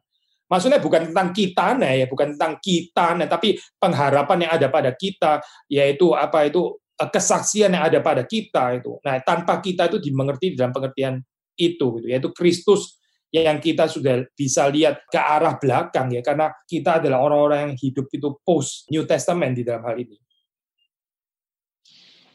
Maksudnya 0.50 0.82
bukan 0.82 1.08
tentang 1.08 1.30
kita 1.32 1.66
nah 1.78 1.92
ya, 1.94 2.04
bukan 2.10 2.36
tentang 2.36 2.60
kita 2.60 3.16
nah, 3.16 3.28
tapi 3.30 3.56
pengharapan 3.80 4.44
yang 4.44 4.52
ada 4.58 4.68
pada 4.68 4.90
kita 4.92 5.40
yaitu 5.70 6.12
apa 6.12 6.44
itu 6.44 6.76
eh, 7.00 7.08
kesaksian 7.08 7.72
yang 7.72 7.88
ada 7.88 8.04
pada 8.04 8.28
kita 8.28 8.76
itu. 8.76 9.00
Nah, 9.00 9.16
tanpa 9.24 9.64
kita 9.64 9.88
itu 9.88 9.96
dimengerti 9.96 10.52
dalam 10.52 10.76
pengertian 10.76 11.22
itu 11.56 12.00
gitu, 12.00 12.06
yaitu 12.08 12.28
Kristus 12.36 12.99
yang 13.30 13.62
kita 13.62 13.86
sudah 13.86 14.26
bisa 14.34 14.66
lihat 14.66 15.06
ke 15.06 15.16
arah 15.16 15.54
belakang 15.54 16.10
ya 16.10 16.18
karena 16.18 16.50
kita 16.66 16.98
adalah 16.98 17.22
orang-orang 17.22 17.70
yang 17.70 17.74
hidup 17.78 18.10
itu 18.10 18.34
post 18.42 18.90
New 18.90 19.06
Testament 19.06 19.54
di 19.54 19.62
dalam 19.62 19.86
hal 19.86 20.02
ini. 20.02 20.18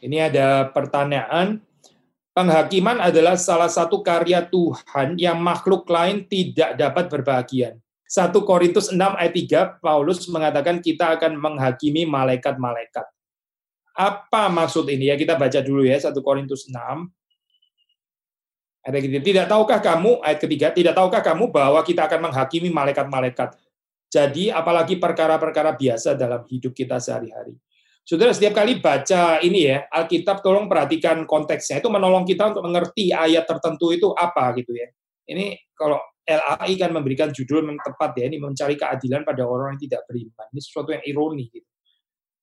Ini 0.00 0.32
ada 0.32 0.72
pertanyaan 0.72 1.60
penghakiman 2.32 3.00
adalah 3.00 3.36
salah 3.36 3.68
satu 3.68 4.00
karya 4.00 4.44
Tuhan 4.48 5.20
yang 5.20 5.36
makhluk 5.40 5.84
lain 5.88 6.24
tidak 6.24 6.76
dapat 6.80 7.12
berbahagian. 7.12 7.76
1 8.06 8.30
Korintus 8.46 8.94
6 8.94 8.96
ayat 8.96 9.34
3 9.80 9.82
Paulus 9.82 10.24
mengatakan 10.30 10.78
kita 10.78 11.18
akan 11.18 11.36
menghakimi 11.36 12.06
malaikat-malaikat. 12.06 13.02
Apa 13.96 14.46
maksud 14.46 14.86
ini 14.86 15.10
ya? 15.10 15.16
Kita 15.18 15.34
baca 15.34 15.58
dulu 15.58 15.82
ya 15.82 15.98
1 15.98 16.14
Korintus 16.22 16.70
6 16.70 16.76
ada 18.86 19.02
gitu. 19.02 19.18
Tidak 19.18 19.50
tahukah 19.50 19.82
kamu, 19.82 20.22
ayat 20.22 20.38
ketiga, 20.38 20.70
tidak 20.70 20.94
tahukah 20.94 21.18
kamu 21.18 21.50
bahwa 21.50 21.82
kita 21.82 22.06
akan 22.06 22.30
menghakimi 22.30 22.70
malaikat-malaikat. 22.70 23.58
Jadi 24.06 24.54
apalagi 24.54 24.94
perkara-perkara 25.02 25.74
biasa 25.74 26.14
dalam 26.14 26.46
hidup 26.46 26.70
kita 26.70 27.02
sehari-hari. 27.02 27.58
Saudara, 28.06 28.30
setiap 28.30 28.62
kali 28.62 28.78
baca 28.78 29.42
ini 29.42 29.66
ya, 29.66 29.90
Alkitab 29.90 30.38
tolong 30.38 30.70
perhatikan 30.70 31.26
konteksnya. 31.26 31.82
Itu 31.82 31.90
menolong 31.90 32.22
kita 32.22 32.54
untuk 32.54 32.62
mengerti 32.62 33.10
ayat 33.10 33.50
tertentu 33.50 33.90
itu 33.90 34.14
apa 34.14 34.54
gitu 34.54 34.70
ya. 34.78 34.86
Ini 35.26 35.74
kalau 35.74 35.98
LAI 36.22 36.78
kan 36.78 36.94
memberikan 36.94 37.34
judul 37.34 37.66
yang 37.66 37.82
tepat 37.82 38.14
ya, 38.22 38.30
ini 38.30 38.38
mencari 38.38 38.78
keadilan 38.78 39.26
pada 39.26 39.42
orang 39.42 39.74
yang 39.74 39.90
tidak 39.90 40.06
beriman. 40.06 40.46
Ini 40.54 40.60
sesuatu 40.62 40.94
yang 40.94 41.02
ironi 41.02 41.50
gitu. 41.50 41.66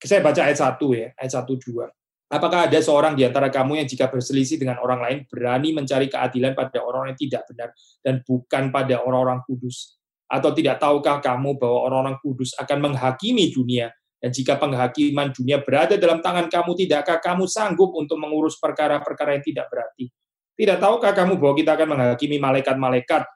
Saya 0.04 0.20
baca 0.20 0.44
ayat 0.44 0.60
1 0.60 0.84
ya, 0.91 1.08
ayat 1.15 1.32
1 1.32 1.48
2. 1.48 2.03
Apakah 2.32 2.66
ada 2.66 2.80
seorang 2.82 3.14
di 3.14 3.28
antara 3.28 3.52
kamu 3.52 3.84
yang 3.84 3.88
jika 3.88 4.10
berselisih 4.10 4.58
dengan 4.58 4.82
orang 4.82 5.00
lain 5.04 5.18
berani 5.30 5.70
mencari 5.76 6.10
keadilan 6.10 6.58
pada 6.58 6.82
orang 6.82 7.14
yang 7.14 7.20
tidak 7.20 7.44
benar 7.46 7.70
dan 8.02 8.24
bukan 8.26 8.74
pada 8.74 9.04
orang-orang 9.04 9.44
kudus? 9.46 10.00
Atau 10.26 10.50
tidak 10.56 10.82
tahukah 10.82 11.22
kamu 11.22 11.62
bahwa 11.62 11.80
orang-orang 11.86 12.18
kudus 12.24 12.58
akan 12.58 12.90
menghakimi 12.90 13.54
dunia? 13.54 13.94
Dan 14.24 14.32
jika 14.32 14.56
penghakiman 14.56 15.36
dunia 15.36 15.60
berada 15.60 16.00
dalam 16.00 16.24
tangan 16.24 16.48
kamu, 16.48 16.80
tidakkah 16.80 17.20
kamu 17.20 17.44
sanggup 17.44 17.92
untuk 17.92 18.16
mengurus 18.16 18.56
perkara-perkara 18.56 19.36
yang 19.36 19.44
tidak 19.44 19.68
berarti? 19.68 20.08
Tidak 20.56 20.80
tahukah 20.80 21.12
kamu 21.12 21.36
bahwa 21.38 21.54
kita 21.60 21.76
akan 21.76 21.88
menghakimi 21.92 22.40
malaikat-malaikat? 22.40 23.28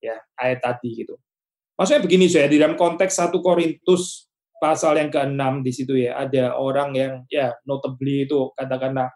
Ya, 0.00 0.18
ayat 0.40 0.64
tadi 0.64 1.04
gitu. 1.04 1.20
Maksudnya 1.76 2.00
begini 2.00 2.26
saya 2.32 2.48
di 2.48 2.56
dalam 2.56 2.80
konteks 2.80 3.12
1 3.12 3.34
Korintus 3.44 4.31
pasal 4.62 4.94
yang 4.94 5.10
keenam 5.10 5.66
di 5.66 5.74
situ 5.74 5.98
ya 5.98 6.22
ada 6.22 6.54
orang 6.54 6.94
yang 6.94 7.12
ya 7.26 7.50
notably 7.66 8.30
itu 8.30 8.54
katakanlah 8.54 9.10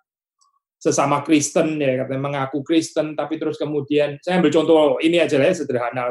sesama 0.74 1.22
Kristen 1.22 1.78
ya 1.78 2.02
katanya 2.02 2.22
mengaku 2.26 2.66
Kristen 2.66 3.14
tapi 3.14 3.38
terus 3.38 3.54
kemudian 3.54 4.18
saya 4.18 4.42
ambil 4.42 4.50
contoh 4.50 4.98
ini 4.98 5.22
aja 5.22 5.38
lah 5.38 5.46
ya 5.46 5.54
sederhana 5.54 6.10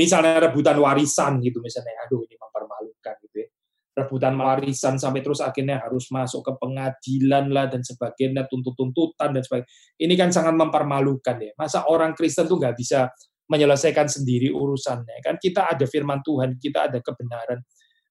misalnya 0.00 0.48
rebutan 0.48 0.80
warisan 0.80 1.44
gitu 1.44 1.60
misalnya 1.60 1.92
aduh 2.08 2.24
ini 2.24 2.40
mempermalukan 2.40 3.14
gitu 3.28 3.36
ya. 3.44 3.48
Rebutan 3.90 4.32
warisan 4.38 4.96
sampai 4.96 5.20
terus 5.20 5.44
akhirnya 5.44 5.82
harus 5.82 6.08
masuk 6.08 6.40
ke 6.46 6.52
pengadilan 6.56 7.52
lah 7.52 7.68
dan 7.68 7.84
sebagainya 7.84 8.48
tuntut-tuntutan 8.48 9.34
dan 9.34 9.42
sebagainya. 9.44 9.68
Ini 9.98 10.14
kan 10.16 10.30
sangat 10.32 10.54
mempermalukan 10.56 11.36
ya. 11.36 11.52
Masa 11.58 11.84
orang 11.84 12.16
Kristen 12.16 12.48
tuh 12.48 12.56
nggak 12.56 12.78
bisa 12.78 13.10
menyelesaikan 13.50 14.06
sendiri 14.06 14.48
urusannya 14.54 15.20
kan? 15.20 15.36
Kita 15.36 15.68
ada 15.68 15.84
firman 15.84 16.22
Tuhan 16.22 16.56
kita 16.56 16.88
ada 16.88 16.98
kebenaran 17.02 17.60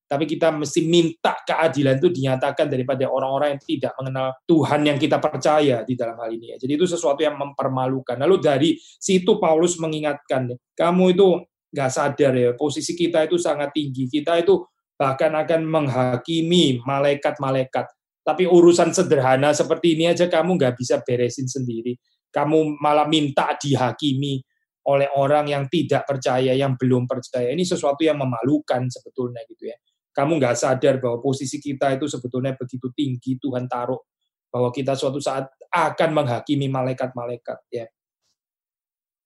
tapi 0.09 0.25
kita 0.25 0.49
mesti 0.49 0.89
minta 0.89 1.37
keadilan 1.45 2.01
itu 2.01 2.09
dinyatakan 2.09 2.65
daripada 2.65 3.05
orang-orang 3.05 3.53
yang 3.53 3.61
tidak 3.61 3.93
mengenal 4.01 4.33
Tuhan 4.49 4.81
yang 4.81 4.97
kita 4.97 5.21
percaya 5.21 5.85
di 5.85 5.93
dalam 5.93 6.17
hal 6.17 6.33
ini. 6.33 6.57
Jadi 6.57 6.73
itu 6.73 6.89
sesuatu 6.89 7.21
yang 7.21 7.37
mempermalukan. 7.37 8.17
Lalu 8.17 8.35
dari 8.41 8.69
situ 8.81 9.37
Paulus 9.37 9.77
mengingatkan, 9.77 10.49
kamu 10.73 11.13
itu 11.13 11.27
nggak 11.69 11.91
sadar 11.93 12.33
ya, 12.33 12.57
posisi 12.57 12.97
kita 12.97 13.29
itu 13.29 13.37
sangat 13.37 13.69
tinggi. 13.69 14.09
Kita 14.09 14.33
itu 14.41 14.65
bahkan 14.97 15.29
akan 15.29 15.61
menghakimi 15.69 16.81
malaikat-malaikat. 16.81 17.85
Tapi 18.25 18.49
urusan 18.49 18.89
sederhana 18.89 19.53
seperti 19.53 19.93
ini 19.93 20.09
aja 20.09 20.25
kamu 20.25 20.57
nggak 20.57 20.73
bisa 20.73 21.05
beresin 21.05 21.45
sendiri. 21.45 21.93
Kamu 22.33 22.81
malah 22.81 23.05
minta 23.05 23.53
dihakimi 23.53 24.41
oleh 24.89 25.05
orang 25.13 25.53
yang 25.53 25.69
tidak 25.69 26.09
percaya, 26.09 26.57
yang 26.57 26.73
belum 26.73 27.05
percaya. 27.05 27.53
Ini 27.53 27.61
sesuatu 27.61 28.01
yang 28.01 28.17
memalukan 28.17 28.89
sebetulnya 28.89 29.45
gitu 29.45 29.69
ya 29.69 29.77
kamu 30.15 30.41
nggak 30.41 30.55
sadar 30.57 30.97
bahwa 30.97 31.21
posisi 31.21 31.61
kita 31.61 31.95
itu 31.95 32.09
sebetulnya 32.09 32.57
begitu 32.57 32.89
tinggi 32.91 33.37
Tuhan 33.37 33.69
taruh 33.69 33.99
bahwa 34.49 34.73
kita 34.73 34.97
suatu 34.97 35.21
saat 35.21 35.47
akan 35.69 36.09
menghakimi 36.13 36.65
malaikat-malaikat 36.67 37.59
ya. 37.69 37.85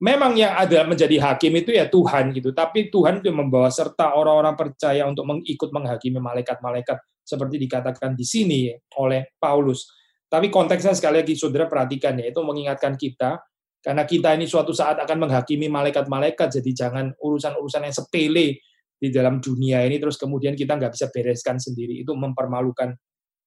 Memang 0.04 0.36
yang 0.36 0.52
ada 0.60 0.84
menjadi 0.84 1.15
hakim 1.15 1.56
itu 1.63 1.72
ya 1.72 1.88
Tuhan 1.88 2.36
gitu, 2.36 2.52
tapi 2.52 2.91
Tuhan 2.91 3.24
itu 3.24 3.32
membawa 3.32 3.72
serta 3.72 4.19
orang-orang 4.19 4.60
percaya 4.60 5.08
untuk 5.08 5.24
mengikut 5.24 5.72
menghakimi 5.72 6.19
malaikat-malaikat 6.19 7.00
seperti 7.24 7.56
dikatakan 7.56 8.12
di 8.12 8.28
sini 8.28 8.67
oleh 9.00 9.32
Paulus. 9.39 9.88
Tapi 10.28 10.52
konteksnya 10.52 10.91
sekali 10.91 11.24
lagi 11.24 11.39
saudara 11.39 11.72
perhatikan 11.72 12.19
ya, 12.19 12.28
itu 12.28 12.41
mengingatkan 12.43 13.00
kita 13.00 13.39
karena 13.84 14.08
kita 14.08 14.32
ini 14.36 14.48
suatu 14.48 14.72
saat 14.72 14.96
akan 15.04 15.28
menghakimi 15.28 15.67
malaikat-malaikat, 15.67 16.56
jadi 16.60 16.72
jangan 16.72 17.12
urusan-urusan 17.19 17.84
yang 17.84 17.96
sepele 17.96 18.63
di 19.03 19.11
dalam 19.11 19.43
dunia 19.43 19.83
ini 19.83 19.99
terus 19.99 20.15
kemudian 20.15 20.55
kita 20.55 20.79
nggak 20.79 20.95
bisa 20.95 21.11
bereskan 21.11 21.59
sendiri 21.59 22.07
itu 22.07 22.15
mempermalukan 22.15 22.95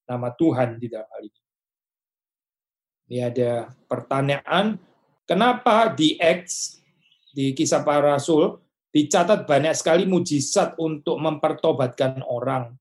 nama 0.04 0.28
Tuhan 0.36 0.76
di 0.76 0.92
dalam 0.92 1.08
hal 1.08 1.22
ini. 1.24 1.40
Ini 3.06 3.18
ada 3.24 3.52
pertanyaan, 3.88 4.76
kenapa 5.24 5.96
di 5.96 6.20
Acts, 6.20 6.84
di 7.32 7.56
kisah 7.56 7.80
para 7.80 8.18
rasul, 8.18 8.60
dicatat 8.92 9.48
banyak 9.48 9.72
sekali 9.72 10.04
mujizat 10.04 10.76
untuk 10.76 11.16
mempertobatkan 11.24 12.20
orang. 12.28 12.76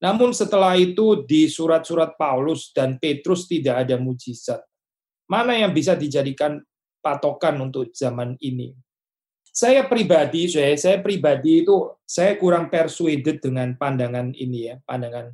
Namun 0.00 0.32
setelah 0.32 0.78
itu 0.80 1.26
di 1.28 1.44
surat-surat 1.50 2.16
Paulus 2.16 2.72
dan 2.72 2.96
Petrus 2.96 3.44
tidak 3.50 3.84
ada 3.84 4.00
mujizat. 4.00 4.64
Mana 5.28 5.56
yang 5.56 5.72
bisa 5.72 5.96
dijadikan 5.96 6.60
patokan 7.00 7.56
untuk 7.60 7.90
zaman 7.92 8.36
ini? 8.40 8.76
Saya 9.54 9.86
pribadi, 9.86 10.50
saya, 10.50 10.74
saya 10.74 10.98
pribadi 10.98 11.62
itu 11.62 11.86
saya 12.02 12.34
kurang 12.34 12.66
persuaded 12.66 13.38
dengan 13.38 13.78
pandangan 13.78 14.34
ini 14.34 14.74
ya, 14.74 14.82
pandangan 14.82 15.30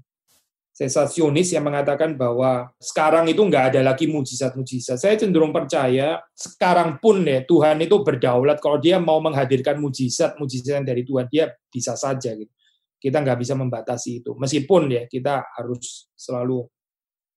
sensasionis 0.80 1.52
yang 1.52 1.68
mengatakan 1.68 2.16
bahwa 2.16 2.72
sekarang 2.80 3.28
itu 3.28 3.44
nggak 3.44 3.76
ada 3.76 3.80
lagi 3.92 4.08
mujizat-mujizat. 4.08 4.96
Saya 4.96 5.20
cenderung 5.20 5.52
percaya 5.52 6.24
sekarang 6.32 6.96
pun 6.96 7.20
ya 7.20 7.44
Tuhan 7.44 7.84
itu 7.84 8.00
berdaulat 8.00 8.64
kalau 8.64 8.80
dia 8.80 8.96
mau 8.96 9.20
menghadirkan 9.20 9.76
mujizat-mujizat 9.76 10.80
dari 10.80 11.04
Tuhan 11.04 11.28
dia 11.28 11.52
bisa 11.68 11.92
saja 12.00 12.32
gitu. 12.32 12.48
Kita 12.96 13.20
nggak 13.20 13.44
bisa 13.44 13.52
membatasi 13.60 14.24
itu. 14.24 14.32
Meskipun 14.40 14.88
ya 14.88 15.04
kita 15.04 15.44
harus 15.60 16.08
selalu 16.16 16.64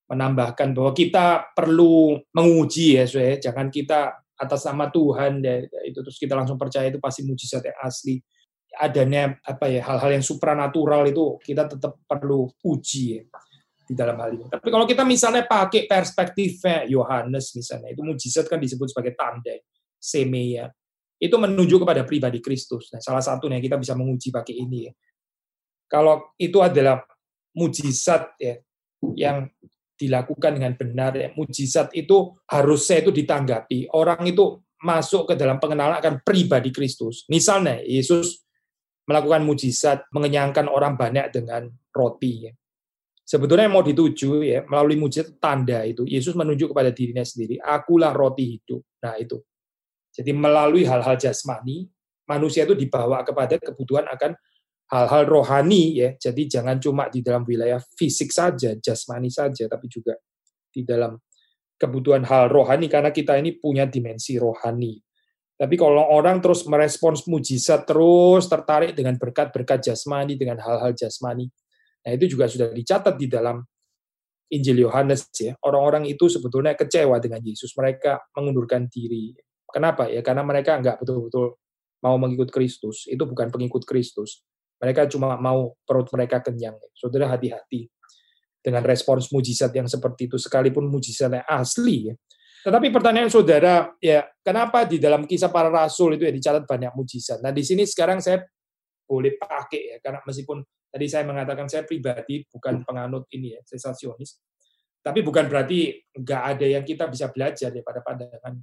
menambahkan 0.08 0.72
bahwa 0.72 0.92
kita 0.96 1.52
perlu 1.52 2.16
menguji 2.32 2.96
ya, 2.96 3.04
saya 3.04 3.36
jangan 3.36 3.68
kita 3.68 4.23
atas 4.34 4.66
nama 4.66 4.90
Tuhan 4.90 5.42
ya, 5.42 5.62
itu 5.86 5.98
terus 6.02 6.18
kita 6.18 6.34
langsung 6.34 6.58
percaya 6.58 6.90
itu 6.90 6.98
pasti 6.98 7.22
mujizat 7.22 7.62
yang 7.64 7.78
asli 7.82 8.18
adanya 8.74 9.38
apa 9.46 9.70
ya 9.70 9.86
hal-hal 9.86 10.18
yang 10.18 10.24
supranatural 10.26 11.06
itu 11.06 11.38
kita 11.38 11.70
tetap 11.70 11.94
perlu 12.10 12.50
uji 12.66 13.04
ya, 13.18 13.22
di 13.86 13.94
dalam 13.94 14.18
hal 14.18 14.34
ini. 14.34 14.46
Tapi 14.50 14.68
kalau 14.72 14.86
kita 14.88 15.06
misalnya 15.06 15.46
pakai 15.46 15.86
perspektifnya 15.86 16.82
Yohanes 16.90 17.54
misalnya 17.54 17.94
itu 17.94 18.02
mujizat 18.02 18.50
kan 18.50 18.58
disebut 18.58 18.90
sebagai 18.90 19.14
tanda 19.14 19.54
semeia 20.02 20.74
itu 21.22 21.36
menunjuk 21.38 21.86
kepada 21.86 22.02
pribadi 22.02 22.42
Kristus. 22.42 22.90
Nah, 22.90 23.00
salah 23.00 23.22
satu 23.22 23.46
yang 23.46 23.62
kita 23.62 23.78
bisa 23.78 23.94
menguji 23.94 24.34
pakai 24.34 24.54
ini 24.58 24.90
ya. 24.90 24.92
Kalau 25.86 26.34
itu 26.36 26.58
adalah 26.58 27.00
mujizat 27.54 28.34
ya 28.42 28.58
yang 29.14 29.46
dilakukan 30.06 30.60
dengan 30.60 30.76
benar 30.76 31.16
ya. 31.16 31.32
Mujizat 31.32 31.90
itu 31.96 32.36
harusnya 32.48 33.00
itu 33.00 33.10
ditanggapi. 33.10 33.90
Orang 33.96 34.22
itu 34.28 34.60
masuk 34.84 35.32
ke 35.32 35.34
dalam 35.34 35.56
pengenalan 35.56 35.96
akan 35.96 36.20
pribadi 36.20 36.68
Kristus. 36.68 37.24
Misalnya 37.32 37.80
Yesus 37.80 38.44
melakukan 39.08 39.44
mujizat 39.44 40.04
mengenyangkan 40.12 40.68
orang 40.68 40.96
banyak 40.96 41.32
dengan 41.32 41.68
roti. 41.92 42.48
Ya. 42.48 42.52
Sebetulnya 43.24 43.64
yang 43.64 43.80
mau 43.80 43.84
dituju 43.84 44.44
ya 44.44 44.60
melalui 44.68 45.00
mujizat 45.00 45.40
tanda 45.40 45.80
itu 45.88 46.04
Yesus 46.04 46.36
menunjuk 46.36 46.76
kepada 46.76 46.92
dirinya 46.92 47.24
sendiri, 47.24 47.56
akulah 47.60 48.12
roti 48.12 48.60
hidup. 48.60 48.84
Nah 49.00 49.16
itu. 49.16 49.40
Jadi 50.14 50.30
melalui 50.30 50.86
hal-hal 50.86 51.18
jasmani, 51.18 51.90
manusia 52.28 52.62
itu 52.62 52.76
dibawa 52.76 53.24
kepada 53.26 53.58
kebutuhan 53.58 54.06
akan 54.06 54.36
hal-hal 54.94 55.26
rohani 55.26 55.98
ya. 55.98 56.10
Jadi 56.14 56.46
jangan 56.46 56.78
cuma 56.78 57.10
di 57.10 57.18
dalam 57.18 57.42
wilayah 57.42 57.82
fisik 57.98 58.30
saja, 58.30 58.78
jasmani 58.78 59.26
saja, 59.26 59.66
tapi 59.66 59.90
juga 59.90 60.14
di 60.70 60.86
dalam 60.86 61.18
kebutuhan 61.74 62.22
hal 62.22 62.46
rohani 62.46 62.86
karena 62.86 63.10
kita 63.10 63.34
ini 63.34 63.58
punya 63.58 63.90
dimensi 63.90 64.38
rohani. 64.38 65.02
Tapi 65.54 65.74
kalau 65.78 66.02
orang 66.02 66.42
terus 66.42 66.66
merespons 66.66 67.26
mujizat, 67.30 67.86
terus 67.86 68.46
tertarik 68.50 68.94
dengan 68.94 69.14
berkat-berkat 69.18 69.86
jasmani, 69.86 70.34
dengan 70.34 70.58
hal-hal 70.58 70.94
jasmani, 70.98 71.46
nah 72.02 72.10
itu 72.10 72.26
juga 72.34 72.50
sudah 72.50 72.74
dicatat 72.74 73.14
di 73.14 73.30
dalam 73.30 73.62
Injil 74.50 74.86
Yohanes 74.86 75.30
ya. 75.34 75.54
Orang-orang 75.62 76.10
itu 76.10 76.26
sebetulnya 76.26 76.74
kecewa 76.78 77.18
dengan 77.22 77.42
Yesus. 77.42 77.74
Mereka 77.74 78.34
mengundurkan 78.38 78.86
diri. 78.90 79.34
Kenapa? 79.66 80.06
Ya 80.10 80.22
karena 80.22 80.46
mereka 80.46 80.78
nggak 80.78 81.02
betul-betul 81.02 81.58
mau 82.02 82.18
mengikut 82.18 82.50
Kristus. 82.54 83.08
Itu 83.10 83.26
bukan 83.26 83.50
pengikut 83.50 83.82
Kristus. 83.88 84.44
Mereka 84.80 85.06
cuma 85.12 85.38
mau 85.38 85.76
perut 85.86 86.08
mereka 86.12 86.42
kenyang. 86.42 86.76
Saudara 86.92 87.30
hati-hati 87.30 87.88
dengan 88.64 88.82
respons 88.82 89.28
mujizat 89.30 89.70
yang 89.76 89.86
seperti 89.86 90.26
itu. 90.28 90.36
Sekalipun 90.40 90.88
mujizatnya 90.88 91.44
asli 91.46 92.12
ya 92.12 92.14
tetapi 92.64 92.88
pertanyaan 92.88 93.28
saudara, 93.28 93.92
ya 94.00 94.24
kenapa 94.40 94.88
di 94.88 94.96
dalam 94.96 95.28
kisah 95.28 95.52
para 95.52 95.68
rasul 95.68 96.16
itu 96.16 96.24
ya 96.24 96.32
dicatat 96.32 96.64
banyak 96.64 96.96
mujizat? 96.96 97.44
Nah 97.44 97.52
di 97.52 97.60
sini 97.60 97.84
sekarang 97.84 98.24
saya 98.24 98.40
boleh 99.04 99.36
pakai 99.36 99.80
ya, 99.92 99.96
karena 100.00 100.24
meskipun 100.24 100.64
tadi 100.88 101.04
saya 101.04 101.28
mengatakan 101.28 101.68
saya 101.68 101.84
pribadi 101.84 102.40
bukan 102.48 102.80
penganut 102.88 103.28
ini 103.36 103.52
ya, 103.52 103.60
sensasionis, 103.68 104.40
tapi 105.04 105.20
bukan 105.20 105.44
berarti 105.44 106.08
nggak 106.16 106.42
ada 106.56 106.64
yang 106.64 106.84
kita 106.88 107.04
bisa 107.12 107.28
belajar 107.28 107.68
daripada 107.68 108.00
pandangan 108.00 108.56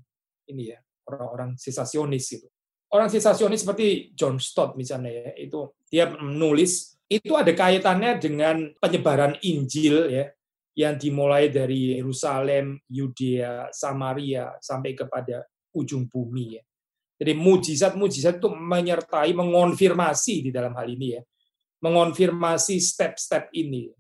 ini 0.50 0.74
ya 0.74 0.82
orang-orang 1.06 1.54
sensasionis 1.62 2.26
gitu. 2.26 2.50
Orang 2.92 3.08
sensasionis 3.08 3.64
seperti 3.64 4.12
John 4.12 4.36
Stott 4.36 4.76
misalnya 4.76 5.32
ya, 5.32 5.32
itu 5.40 5.72
dia 5.88 6.12
menulis 6.12 7.00
itu 7.12 7.36
ada 7.36 7.52
kaitannya 7.52 8.20
dengan 8.20 8.72
penyebaran 8.80 9.36
Injil 9.44 10.12
ya 10.12 10.32
yang 10.76 10.96
dimulai 10.96 11.52
dari 11.52 12.00
Yerusalem, 12.00 12.80
Yudea, 12.88 13.68
Samaria 13.76 14.56
sampai 14.64 14.96
kepada 14.96 15.44
ujung 15.76 16.08
bumi 16.08 16.60
ya. 16.60 16.64
Jadi 17.22 17.38
mujizat-mujizat 17.38 18.42
itu 18.42 18.50
menyertai 18.50 19.36
mengonfirmasi 19.36 20.48
di 20.48 20.52
dalam 20.52 20.74
hal 20.74 20.90
ini 20.90 21.20
ya. 21.20 21.22
Mengonfirmasi 21.84 22.82
step-step 22.82 23.54
ini. 23.54 23.94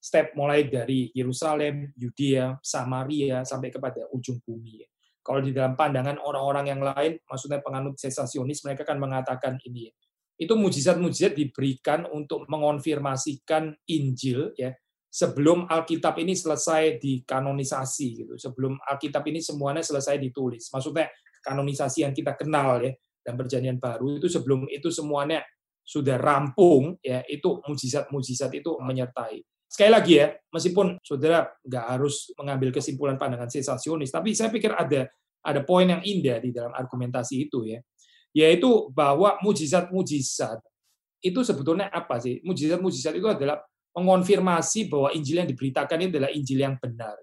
Step 0.00 0.34
mulai 0.34 0.66
dari 0.66 1.12
Yerusalem, 1.14 1.92
Yudea, 1.94 2.58
Samaria 2.64 3.44
sampai 3.46 3.70
kepada 3.70 4.08
ujung 4.10 4.42
bumi 4.42 4.82
ya. 4.82 4.88
Kalau 5.28 5.44
di 5.44 5.52
dalam 5.52 5.76
pandangan 5.76 6.16
orang-orang 6.24 6.72
yang 6.72 6.80
lain, 6.80 7.20
maksudnya 7.28 7.60
penganut 7.60 8.00
sesasionis, 8.00 8.64
mereka 8.64 8.88
akan 8.88 8.96
mengatakan 8.96 9.60
ini. 9.68 9.92
Itu 10.40 10.56
mujizat-mujizat 10.56 11.36
diberikan 11.36 12.08
untuk 12.08 12.48
mengonfirmasikan 12.48 13.76
Injil 13.92 14.56
ya 14.56 14.72
sebelum 15.12 15.68
Alkitab 15.68 16.16
ini 16.16 16.32
selesai 16.32 16.96
dikanonisasi 16.96 18.06
gitu. 18.24 18.34
Sebelum 18.40 18.80
Alkitab 18.80 19.20
ini 19.28 19.44
semuanya 19.44 19.84
selesai 19.84 20.16
ditulis. 20.16 20.72
Maksudnya 20.72 21.12
kanonisasi 21.44 22.08
yang 22.08 22.16
kita 22.16 22.32
kenal 22.32 22.80
ya 22.80 22.96
dan 23.20 23.36
perjanjian 23.36 23.76
baru 23.76 24.16
itu 24.16 24.32
sebelum 24.32 24.64
itu 24.72 24.88
semuanya 24.88 25.44
sudah 25.84 26.16
rampung 26.16 26.96
ya 27.04 27.20
itu 27.28 27.60
mujizat-mujizat 27.68 28.56
itu 28.56 28.80
menyertai. 28.80 29.44
Sekali 29.68 29.90
lagi 29.92 30.12
ya, 30.16 30.32
meskipun 30.48 30.96
saudara 31.04 31.44
nggak 31.60 31.84
harus 31.92 32.32
mengambil 32.40 32.72
kesimpulan 32.72 33.20
pandangan 33.20 33.52
sensasionis, 33.52 34.08
tapi 34.08 34.32
saya 34.32 34.48
pikir 34.48 34.72
ada 34.72 35.12
ada 35.44 35.60
poin 35.60 35.84
yang 35.84 36.00
indah 36.00 36.40
di 36.40 36.50
dalam 36.50 36.72
argumentasi 36.72 37.46
itu 37.46 37.68
ya, 37.68 37.78
yaitu 38.32 38.88
bahwa 38.96 39.36
mujizat-mujizat 39.44 40.64
itu 41.20 41.40
sebetulnya 41.44 41.92
apa 41.92 42.16
sih? 42.16 42.40
Mujizat-mujizat 42.42 43.12
itu 43.12 43.28
adalah 43.28 43.60
mengonfirmasi 43.92 44.88
bahwa 44.88 45.10
Injil 45.12 45.42
yang 45.42 45.50
diberitakan 45.50 45.96
ini 46.00 46.08
adalah 46.16 46.30
Injil 46.32 46.58
yang 46.62 46.74
benar. 46.78 47.18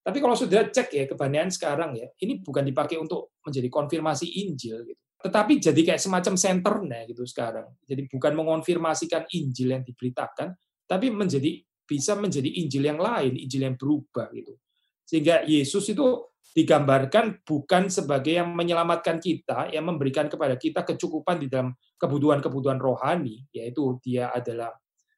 Tapi 0.00 0.16
kalau 0.16 0.32
sudah 0.32 0.72
cek 0.72 0.88
ya 0.96 1.04
kebanyakan 1.04 1.52
sekarang 1.52 1.90
ya, 1.94 2.08
ini 2.24 2.40
bukan 2.40 2.64
dipakai 2.64 2.96
untuk 2.96 3.36
menjadi 3.44 3.68
konfirmasi 3.68 4.26
Injil 4.42 4.80
gitu. 4.88 5.00
Tetapi 5.20 5.60
jadi 5.60 5.80
kayak 5.92 6.00
semacam 6.00 6.34
senternya 6.40 7.04
gitu 7.04 7.28
sekarang. 7.28 7.68
Jadi 7.84 8.08
bukan 8.08 8.32
mengonfirmasikan 8.32 9.28
Injil 9.36 9.76
yang 9.76 9.84
diberitakan, 9.84 10.56
tapi 10.90 11.06
menjadi 11.14 11.62
bisa 11.86 12.18
menjadi 12.18 12.50
Injil 12.50 12.90
yang 12.90 12.98
lain, 12.98 13.38
Injil 13.38 13.62
yang 13.62 13.78
berubah 13.78 14.30
gitu. 14.34 14.58
Sehingga 15.06 15.46
Yesus 15.46 15.86
itu 15.90 16.30
digambarkan 16.50 17.46
bukan 17.46 17.86
sebagai 17.86 18.34
yang 18.34 18.50
menyelamatkan 18.54 19.22
kita, 19.22 19.70
yang 19.70 19.86
memberikan 19.86 20.26
kepada 20.26 20.58
kita 20.58 20.82
kecukupan 20.82 21.38
di 21.38 21.46
dalam 21.46 21.74
kebutuhan-kebutuhan 21.98 22.78
rohani, 22.82 23.46
yaitu 23.54 24.02
dia 24.02 24.34
adalah 24.34 24.74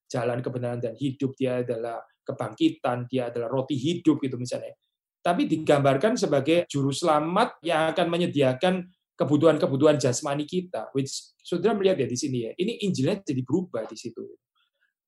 jalan 0.09 0.45
kebenaran 0.45 0.81
dan 0.81 0.93
hidup, 0.97 1.33
dia 1.37 1.65
adalah 1.65 2.05
kebangkitan, 2.25 3.09
dia 3.09 3.33
adalah 3.33 3.49
roti 3.49 3.77
hidup 3.77 4.21
gitu 4.21 4.37
misalnya. 4.37 4.77
Tapi 5.25 5.49
digambarkan 5.49 6.21
sebagai 6.21 6.69
juru 6.69 6.93
selamat 6.93 7.65
yang 7.65 7.97
akan 7.97 8.07
menyediakan 8.13 8.75
kebutuhan-kebutuhan 9.17 9.97
jasmani 9.97 10.45
kita. 10.45 10.93
Which 10.93 11.37
saudara 11.41 11.73
melihat 11.79 12.01
ya 12.05 12.09
di 12.09 12.19
sini 12.19 12.39
ya, 12.49 12.53
ini 12.59 12.85
Injilnya 12.85 13.25
jadi 13.25 13.41
berubah 13.41 13.89
di 13.89 13.97
situ. 13.97 14.25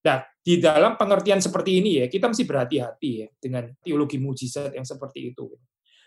Nah, 0.04 0.20
di 0.44 0.60
dalam 0.60 1.00
pengertian 1.00 1.40
seperti 1.40 1.80
ini 1.80 2.04
ya, 2.04 2.06
kita 2.12 2.28
mesti 2.28 2.44
berhati-hati 2.44 3.10
ya 3.24 3.28
dengan 3.40 3.72
teologi 3.80 4.20
mujizat 4.20 4.76
yang 4.76 4.84
seperti 4.84 5.32
itu. 5.32 5.48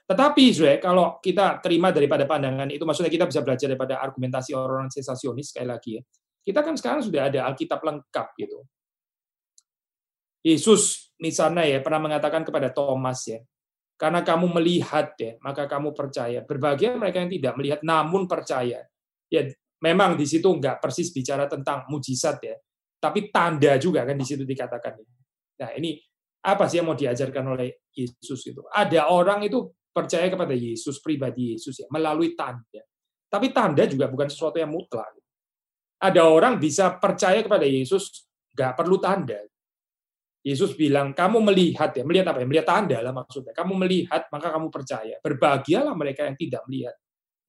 Tetapi, 0.08 0.44
saudara, 0.54 0.78
kalau 0.80 1.06
kita 1.20 1.60
terima 1.60 1.90
daripada 1.90 2.24
pandangan 2.30 2.70
itu, 2.70 2.86
maksudnya 2.86 3.12
kita 3.12 3.26
bisa 3.26 3.42
belajar 3.42 3.68
daripada 3.68 4.00
argumentasi 4.00 4.54
orang-orang 4.54 4.94
sensasionis, 4.94 5.52
sekali 5.52 5.68
lagi 5.68 6.00
ya, 6.00 6.02
kita 6.48 6.64
kan 6.64 6.80
sekarang 6.80 7.02
sudah 7.04 7.28
ada 7.28 7.44
Alkitab 7.50 7.82
lengkap 7.84 8.28
gitu. 8.40 8.64
Yesus 10.48 11.12
misalnya 11.20 11.68
ya 11.68 11.84
pernah 11.84 12.00
mengatakan 12.00 12.48
kepada 12.48 12.72
Thomas 12.72 13.20
ya, 13.28 13.44
karena 14.00 14.22
kamu 14.22 14.62
melihat 14.62 15.12
ya, 15.20 15.36
maka 15.42 15.66
kamu 15.66 15.92
percaya. 15.92 16.46
Berbahagia 16.46 16.96
mereka 16.96 17.20
yang 17.20 17.34
tidak 17.34 17.54
melihat 17.58 17.80
namun 17.84 18.30
percaya. 18.30 18.86
Ya, 19.28 19.42
memang 19.84 20.16
di 20.16 20.24
situ 20.24 20.48
enggak 20.48 20.80
persis 20.80 21.12
bicara 21.12 21.50
tentang 21.52 21.84
mujizat 21.92 22.40
ya, 22.40 22.56
tapi 22.98 23.30
tanda 23.30 23.78
juga 23.78 24.04
kan 24.04 24.18
di 24.18 24.26
situ 24.26 24.44
dikatakan. 24.44 24.98
Nah, 25.58 25.70
ini 25.78 25.98
apa 26.46 26.66
sih 26.70 26.82
yang 26.82 26.90
mau 26.90 26.98
diajarkan 26.98 27.46
oleh 27.58 27.90
Yesus 27.94 28.42
itu? 28.50 28.62
Ada 28.74 29.10
orang 29.10 29.46
itu 29.46 29.70
percaya 29.94 30.30
kepada 30.30 30.54
Yesus 30.54 31.02
pribadi 31.02 31.58
Yesus 31.58 31.82
ya 31.82 31.88
melalui 31.90 32.38
tanda. 32.38 32.82
Tapi 33.28 33.52
tanda 33.52 33.84
juga 33.90 34.08
bukan 34.08 34.30
sesuatu 34.30 34.58
yang 34.62 34.72
mutlak. 34.72 35.12
Ada 35.98 36.30
orang 36.30 36.62
bisa 36.62 36.94
percaya 37.02 37.42
kepada 37.42 37.66
Yesus 37.66 38.30
nggak 38.54 38.74
perlu 38.78 39.02
tanda. 39.02 39.42
Yesus 40.46 40.80
bilang, 40.80 41.12
kamu 41.12 41.44
melihat 41.44 41.92
ya, 41.92 42.08
melihat 42.08 42.32
apa 42.32 42.40
ya? 42.40 42.48
Melihat 42.48 42.68
tanda 42.70 42.98
lah 43.04 43.12
maksudnya. 43.12 43.52
Kamu 43.52 43.76
melihat, 43.76 44.32
maka 44.32 44.48
kamu 44.56 44.72
percaya. 44.72 45.20
Berbahagialah 45.20 45.92
mereka 45.92 46.24
yang 46.24 46.40
tidak 46.40 46.64
melihat. 46.72 46.96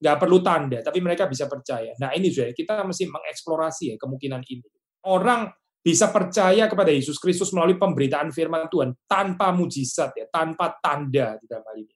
Nggak 0.03 0.17
perlu 0.19 0.37
tanda, 0.43 0.77
tapi 0.83 0.99
mereka 0.99 1.23
bisa 1.29 1.47
percaya. 1.47 1.95
Nah 1.95 2.11
ini 2.11 2.27
sudah 2.27 2.51
kita 2.51 2.83
mesti 2.83 3.07
mengeksplorasi 3.07 3.83
ya 3.91 3.95
kemungkinan 3.95 4.43
ini. 4.43 4.78
Orang 5.07 5.51
bisa 5.79 6.11
percaya 6.11 6.67
kepada 6.67 6.91
Yesus 6.91 7.15
Kristus 7.15 7.55
melalui 7.55 7.79
pemberitaan 7.79 8.35
firman 8.35 8.67
Tuhan 8.67 8.91
tanpa 9.07 9.55
mujizat 9.55 10.11
ya, 10.15 10.25
tanpa 10.27 10.75
tanda 10.83 11.39
di 11.39 11.45
dalam 11.47 11.63
hal 11.63 11.77
ini. 11.79 11.95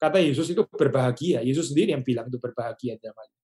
Kata 0.00 0.16
Yesus 0.22 0.48
itu 0.54 0.64
berbahagia. 0.64 1.42
Yesus 1.44 1.74
sendiri 1.74 1.92
yang 1.92 2.06
bilang 2.06 2.30
itu 2.30 2.38
berbahagia 2.38 2.96
dalam 3.02 3.18
hal 3.18 3.26
ini. 3.28 3.40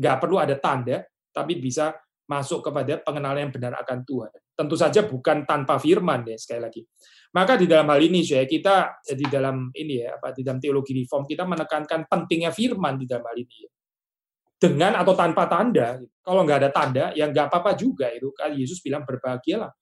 Nggak 0.00 0.16
perlu 0.18 0.36
ada 0.40 0.56
tanda, 0.56 1.04
tapi 1.30 1.60
bisa 1.60 1.94
masuk 2.26 2.64
kepada 2.64 3.02
pengenalan 3.02 3.50
yang 3.50 3.54
benar 3.54 3.76
akan 3.78 4.06
Tuhan. 4.06 4.32
Tentu 4.56 4.76
saja 4.76 5.00
bukan 5.04 5.44
tanpa 5.44 5.76
firman 5.78 6.24
ya 6.24 6.36
sekali 6.40 6.60
lagi. 6.62 6.82
Maka 7.30 7.54
di 7.60 7.66
dalam 7.68 7.86
hal 7.92 8.00
ini 8.02 8.26
saya 8.26 8.46
kita 8.48 9.04
di 9.04 9.26
dalam 9.30 9.70
ini 9.74 10.02
ya 10.02 10.18
apa 10.18 10.34
di 10.34 10.42
dalam 10.42 10.58
teologi 10.58 10.94
reform 10.96 11.26
kita 11.26 11.46
menekankan 11.46 12.06
pentingnya 12.10 12.50
firman 12.50 12.98
di 12.98 13.06
dalam 13.06 13.24
hal 13.26 13.38
ini. 13.38 13.56
Ya 13.66 13.70
dengan 14.60 14.92
atau 15.00 15.16
tanpa 15.16 15.48
tanda. 15.48 15.96
Kalau 16.20 16.44
nggak 16.44 16.58
ada 16.60 16.70
tanda, 16.70 17.04
ya 17.16 17.32
nggak 17.32 17.48
apa-apa 17.48 17.72
juga 17.72 18.12
itu. 18.12 18.28
Kan 18.36 18.52
Yesus 18.52 18.84
bilang 18.84 19.08
berbahagialah 19.08 19.72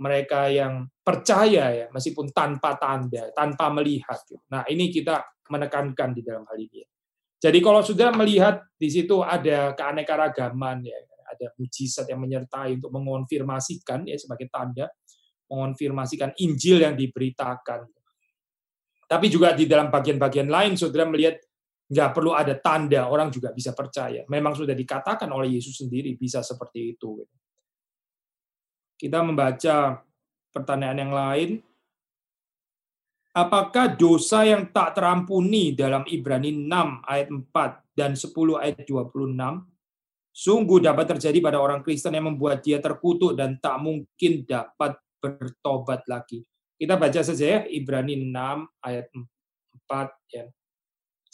mereka 0.00 0.50
yang 0.50 0.90
percaya 1.04 1.70
ya, 1.70 1.86
meskipun 1.92 2.32
tanpa 2.34 2.74
tanda, 2.80 3.30
tanpa 3.30 3.70
melihat. 3.70 4.18
Nah 4.50 4.66
ini 4.66 4.90
kita 4.90 5.22
menekankan 5.52 6.10
di 6.16 6.24
dalam 6.24 6.42
hal 6.48 6.58
ini. 6.58 6.82
Jadi 7.38 7.58
kalau 7.60 7.84
sudah 7.84 8.08
melihat 8.16 8.64
di 8.74 8.88
situ 8.88 9.20
ada 9.20 9.76
keanekaragaman 9.76 10.80
ya, 10.82 10.96
ada 11.28 11.52
mujizat 11.60 12.08
yang 12.08 12.24
menyertai 12.24 12.80
untuk 12.80 12.90
mengonfirmasikan 12.96 14.08
ya 14.08 14.16
sebagai 14.16 14.48
tanda, 14.48 14.88
mengonfirmasikan 15.52 16.32
Injil 16.40 16.82
yang 16.82 16.96
diberitakan. 16.96 17.84
Tapi 19.04 19.26
juga 19.28 19.52
di 19.52 19.68
dalam 19.68 19.92
bagian-bagian 19.92 20.48
lain, 20.48 20.72
saudara 20.80 21.04
melihat 21.04 21.36
nggak 21.84 22.10
perlu 22.16 22.32
ada 22.32 22.56
tanda, 22.56 23.06
orang 23.08 23.28
juga 23.28 23.52
bisa 23.52 23.76
percaya. 23.76 24.24
Memang 24.28 24.56
sudah 24.56 24.72
dikatakan 24.72 25.28
oleh 25.28 25.60
Yesus 25.60 25.84
sendiri 25.84 26.16
bisa 26.16 26.40
seperti 26.40 26.96
itu. 26.96 27.20
Kita 28.96 29.20
membaca 29.20 30.00
pertanyaan 30.54 30.98
yang 30.98 31.12
lain. 31.12 31.50
Apakah 33.34 33.98
dosa 33.98 34.46
yang 34.46 34.70
tak 34.70 34.94
terampuni 34.94 35.74
dalam 35.74 36.06
Ibrani 36.06 36.54
6 36.54 37.02
ayat 37.02 37.28
4 37.34 37.98
dan 37.98 38.14
10 38.14 38.30
ayat 38.62 38.86
26 38.86 39.74
sungguh 40.34 40.78
dapat 40.78 41.18
terjadi 41.18 41.38
pada 41.42 41.58
orang 41.58 41.82
Kristen 41.82 42.14
yang 42.14 42.30
membuat 42.30 42.62
dia 42.62 42.78
terkutuk 42.78 43.34
dan 43.34 43.58
tak 43.58 43.82
mungkin 43.82 44.46
dapat 44.46 44.98
bertobat 45.18 46.06
lagi. 46.06 46.46
Kita 46.74 46.94
baca 46.94 47.20
saja 47.22 47.44
ya 47.58 47.60
Ibrani 47.66 48.18
6 48.22 48.86
ayat 48.86 49.06
4 49.10 50.34
ya. 50.34 50.46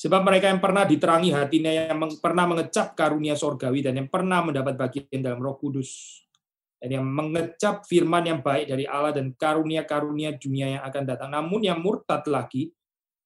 Sebab 0.01 0.25
mereka 0.25 0.49
yang 0.49 0.65
pernah 0.65 0.89
diterangi 0.89 1.29
hatinya, 1.29 1.69
yang 1.69 2.01
pernah 2.25 2.49
mengecap 2.49 2.97
karunia 2.97 3.37
sorgawi, 3.37 3.85
dan 3.85 4.01
yang 4.01 4.09
pernah 4.09 4.41
mendapat 4.41 4.73
bagian 4.73 5.21
dalam 5.21 5.45
roh 5.45 5.61
kudus, 5.61 6.25
dan 6.81 6.97
yang 6.97 7.05
mengecap 7.05 7.85
firman 7.85 8.25
yang 8.25 8.41
baik 8.41 8.73
dari 8.73 8.89
Allah 8.89 9.13
dan 9.13 9.37
karunia-karunia 9.37 10.41
dunia 10.41 10.81
yang 10.81 10.83
akan 10.89 11.05
datang. 11.05 11.29
Namun 11.29 11.69
yang 11.69 11.85
murtad 11.85 12.25
lagi, 12.33 12.73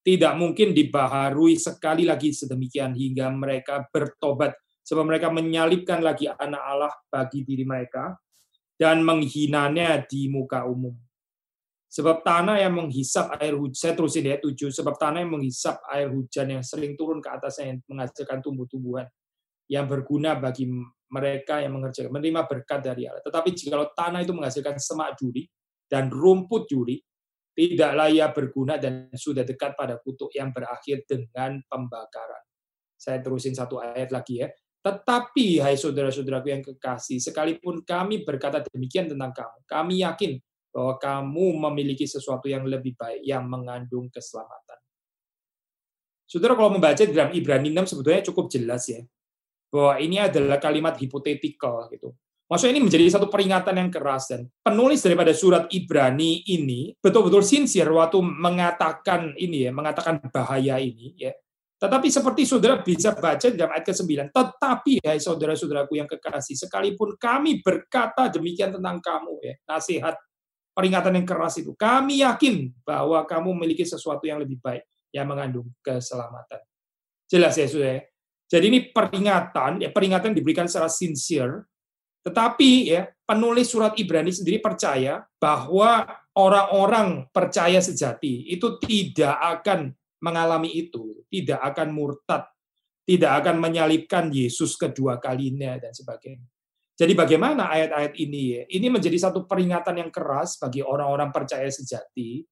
tidak 0.02 0.34
mungkin 0.34 0.74
dibaharui 0.74 1.54
sekali 1.54 2.02
lagi 2.10 2.34
sedemikian 2.34 2.90
hingga 2.98 3.30
mereka 3.30 3.86
bertobat. 3.94 4.58
Sebab 4.82 5.06
mereka 5.06 5.30
menyalibkan 5.30 6.02
lagi 6.02 6.26
anak 6.26 6.58
Allah 6.58 6.92
bagi 7.06 7.46
diri 7.46 7.62
mereka, 7.62 8.18
dan 8.74 9.06
menghinanya 9.06 10.02
di 10.02 10.26
muka 10.26 10.66
umum. 10.66 11.03
Sebab 11.94 12.26
tanah 12.26 12.58
yang 12.58 12.74
menghisap 12.74 13.38
air 13.38 13.54
hujan, 13.54 13.78
saya 13.78 13.94
terusin 13.94 14.26
ya 14.26 14.42
tujuh, 14.42 14.74
sebab 14.74 14.98
tanah 14.98 15.22
yang 15.22 15.38
menghisap 15.38 15.78
air 15.94 16.10
hujan 16.10 16.58
yang 16.58 16.64
sering 16.66 16.98
turun 16.98 17.22
ke 17.22 17.30
atasnya 17.30 17.70
yang 17.70 17.78
menghasilkan 17.86 18.42
tumbuh-tumbuhan 18.42 19.06
yang 19.70 19.86
berguna 19.86 20.34
bagi 20.34 20.66
mereka 21.06 21.62
yang 21.62 21.78
mengerjakan, 21.78 22.10
menerima 22.10 22.50
berkat 22.50 22.82
dari 22.82 23.06
Allah. 23.06 23.22
Tetapi 23.22 23.48
jika 23.54 23.78
tanah 23.94 24.26
itu 24.26 24.34
menghasilkan 24.34 24.74
semak 24.82 25.14
juri 25.14 25.46
dan 25.86 26.10
rumput 26.10 26.66
juri, 26.66 26.98
tidaklah 27.54 28.10
ia 28.10 28.26
berguna 28.34 28.74
dan 28.74 29.14
sudah 29.14 29.46
dekat 29.46 29.78
pada 29.78 30.02
kutuk 30.02 30.34
yang 30.34 30.50
berakhir 30.50 31.06
dengan 31.06 31.62
pembakaran. 31.70 32.42
Saya 32.98 33.22
terusin 33.22 33.54
satu 33.54 33.78
ayat 33.78 34.10
lagi 34.10 34.42
ya. 34.42 34.50
Tetapi, 34.82 35.62
hai 35.62 35.78
saudara-saudaraku 35.78 36.50
yang 36.50 36.60
kekasih, 36.60 37.22
sekalipun 37.22 37.86
kami 37.86 38.26
berkata 38.26 38.66
demikian 38.66 39.06
tentang 39.06 39.30
kamu, 39.30 39.58
kami 39.64 39.94
yakin 40.02 40.42
bahwa 40.74 40.98
kamu 40.98 41.46
memiliki 41.70 42.02
sesuatu 42.02 42.50
yang 42.50 42.66
lebih 42.66 42.98
baik 42.98 43.22
yang 43.22 43.46
mengandung 43.46 44.10
keselamatan. 44.10 44.78
Saudara 46.26 46.58
kalau 46.58 46.74
membaca 46.74 46.98
dalam 47.06 47.30
Ibrani 47.30 47.70
6 47.70 47.94
sebetulnya 47.94 48.26
cukup 48.26 48.50
jelas 48.50 48.90
ya 48.90 49.06
bahwa 49.70 50.02
ini 50.02 50.18
adalah 50.18 50.58
kalimat 50.58 50.98
hipotetikal 50.98 51.86
gitu. 51.94 52.10
Maksudnya 52.50 52.76
ini 52.76 52.82
menjadi 52.86 53.04
satu 53.08 53.30
peringatan 53.30 53.74
yang 53.78 53.90
keras 53.90 54.30
dan 54.34 54.50
penulis 54.60 55.00
daripada 55.00 55.32
surat 55.32 55.64
Ibrani 55.70 56.42
ini 56.50 56.92
betul-betul 56.98 57.40
sincere 57.40 57.88
waktu 57.88 58.20
mengatakan 58.20 59.32
ini 59.38 59.66
ya, 59.66 59.70
mengatakan 59.70 60.20
bahaya 60.28 60.76
ini 60.82 61.14
ya. 61.16 61.32
Tetapi 61.80 62.08
seperti 62.08 62.46
saudara 62.46 62.80
bisa 62.80 63.12
baca 63.12 63.44
dalam 63.50 63.74
ayat 63.74 63.84
ke-9, 63.84 64.30
tetapi 64.32 64.92
hai 65.04 65.20
saudara-saudaraku 65.20 66.00
yang 66.00 66.08
kekasih, 66.08 66.56
sekalipun 66.56 67.18
kami 67.18 67.60
berkata 67.60 68.30
demikian 68.30 68.72
tentang 68.72 69.02
kamu 69.02 69.34
ya, 69.42 69.54
nasihat 69.68 70.14
peringatan 70.74 71.14
yang 71.16 71.26
keras 71.26 71.56
itu. 71.62 71.72
Kami 71.78 72.20
yakin 72.26 72.74
bahwa 72.82 73.22
kamu 73.24 73.54
memiliki 73.54 73.86
sesuatu 73.86 74.26
yang 74.26 74.42
lebih 74.42 74.58
baik 74.58 74.82
yang 75.14 75.30
mengandung 75.30 75.70
keselamatan. 75.80 76.60
Jelas 77.30 77.54
ya, 77.54 77.66
sudah. 77.70 77.90
Ya? 77.96 78.02
Jadi 78.50 78.64
ini 78.68 78.80
peringatan, 78.92 79.80
ya 79.80 79.90
peringatan 79.94 80.36
diberikan 80.36 80.68
secara 80.68 80.90
sincere, 80.90 81.64
tetapi 82.26 82.70
ya 82.92 83.08
penulis 83.24 83.72
surat 83.72 83.96
Ibrani 83.96 84.34
sendiri 84.34 84.60
percaya 84.60 85.24
bahwa 85.40 86.04
orang-orang 86.36 87.30
percaya 87.30 87.80
sejati 87.80 88.50
itu 88.50 88.76
tidak 88.82 89.38
akan 89.40 89.94
mengalami 90.20 90.72
itu, 90.72 91.24
tidak 91.28 91.60
akan 91.72 91.88
murtad, 91.92 92.48
tidak 93.04 93.44
akan 93.44 93.60
menyalibkan 93.60 94.32
Yesus 94.32 94.76
kedua 94.80 95.20
kalinya 95.20 95.76
dan 95.76 95.92
sebagainya. 95.92 96.53
Jadi 96.94 97.12
bagaimana 97.18 97.74
ayat-ayat 97.74 98.14
ini 98.22 98.42
ya? 98.54 98.62
Ini 98.70 98.86
menjadi 98.86 99.18
satu 99.18 99.50
peringatan 99.50 99.98
yang 99.98 100.10
keras 100.14 100.62
bagi 100.62 100.78
orang-orang 100.78 101.34
percaya 101.34 101.66
sejati 101.66 102.46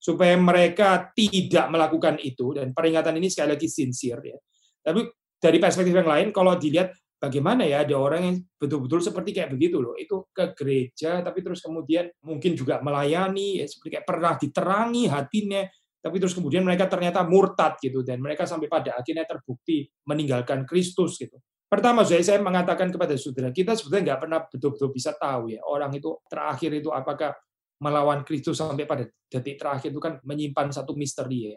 supaya 0.00 0.34
mereka 0.34 1.12
tidak 1.12 1.68
melakukan 1.68 2.16
itu 2.24 2.56
dan 2.56 2.72
peringatan 2.72 3.20
ini 3.20 3.28
sekali 3.28 3.52
lagi 3.52 3.68
sincere 3.68 4.22
ya. 4.24 4.38
Tapi 4.82 5.06
dari 5.38 5.58
perspektif 5.60 5.92
yang 5.92 6.08
lain 6.08 6.28
kalau 6.32 6.56
dilihat 6.56 6.96
bagaimana 7.20 7.62
ya 7.62 7.86
ada 7.86 7.94
orang 7.94 8.22
yang 8.26 8.36
betul-betul 8.58 8.98
seperti 8.98 9.30
kayak 9.30 9.54
begitu 9.54 9.78
loh 9.78 9.94
itu 9.94 10.26
ke 10.34 10.58
gereja 10.58 11.22
tapi 11.22 11.38
terus 11.38 11.62
kemudian 11.62 12.10
mungkin 12.26 12.58
juga 12.58 12.82
melayani 12.82 13.62
ya, 13.62 13.66
seperti 13.70 13.94
kayak 13.94 14.06
pernah 14.10 14.34
diterangi 14.34 15.06
hatinya 15.06 15.62
tapi 16.02 16.18
terus 16.18 16.34
kemudian 16.34 16.66
mereka 16.66 16.90
ternyata 16.90 17.22
murtad 17.22 17.78
gitu 17.78 18.02
dan 18.02 18.18
mereka 18.18 18.42
sampai 18.42 18.66
pada 18.66 18.98
akhirnya 18.98 19.22
terbukti 19.22 19.86
meninggalkan 20.02 20.66
Kristus 20.66 21.14
gitu 21.14 21.38
Pertama, 21.72 22.04
saya, 22.04 22.36
mengatakan 22.36 22.92
kepada 22.92 23.16
saudara, 23.16 23.48
kita 23.48 23.72
sebetulnya 23.72 24.12
nggak 24.12 24.20
pernah 24.20 24.44
betul-betul 24.44 24.92
bisa 24.92 25.16
tahu 25.16 25.56
ya, 25.56 25.64
orang 25.64 25.88
itu 25.96 26.20
terakhir 26.28 26.68
itu 26.76 26.92
apakah 26.92 27.32
melawan 27.80 28.20
Kristus 28.28 28.60
sampai 28.60 28.84
pada 28.84 29.08
detik 29.08 29.56
terakhir 29.56 29.88
itu 29.88 29.96
kan 29.96 30.20
menyimpan 30.20 30.68
satu 30.68 30.92
misteri 30.92 31.48
ya. 31.48 31.56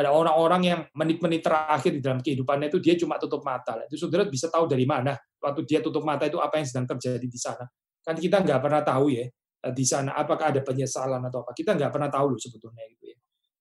Ada 0.00 0.16
orang-orang 0.16 0.62
yang 0.64 0.80
menit-menit 0.96 1.44
terakhir 1.44 1.92
di 1.92 2.00
dalam 2.00 2.24
kehidupannya 2.24 2.72
itu 2.72 2.80
dia 2.80 2.96
cuma 2.96 3.20
tutup 3.20 3.44
mata. 3.44 3.84
Itu 3.84 4.00
saudara 4.00 4.24
bisa 4.24 4.48
tahu 4.48 4.64
dari 4.64 4.88
mana 4.88 5.12
waktu 5.36 5.68
dia 5.68 5.84
tutup 5.84 6.08
mata 6.08 6.24
itu 6.24 6.40
apa 6.40 6.56
yang 6.56 6.64
sedang 6.64 6.88
terjadi 6.96 7.26
di 7.28 7.36
sana. 7.36 7.68
Kan 8.00 8.16
kita 8.16 8.40
nggak 8.40 8.64
pernah 8.64 8.80
tahu 8.80 9.12
ya 9.12 9.28
di 9.76 9.84
sana 9.84 10.16
apakah 10.16 10.56
ada 10.56 10.64
penyesalan 10.64 11.20
atau 11.20 11.44
apa. 11.44 11.52
Kita 11.52 11.76
nggak 11.76 11.92
pernah 11.92 12.08
tahu 12.08 12.32
loh 12.32 12.40
sebetulnya 12.40 12.80
itu 12.88 13.12
ya 13.12 13.18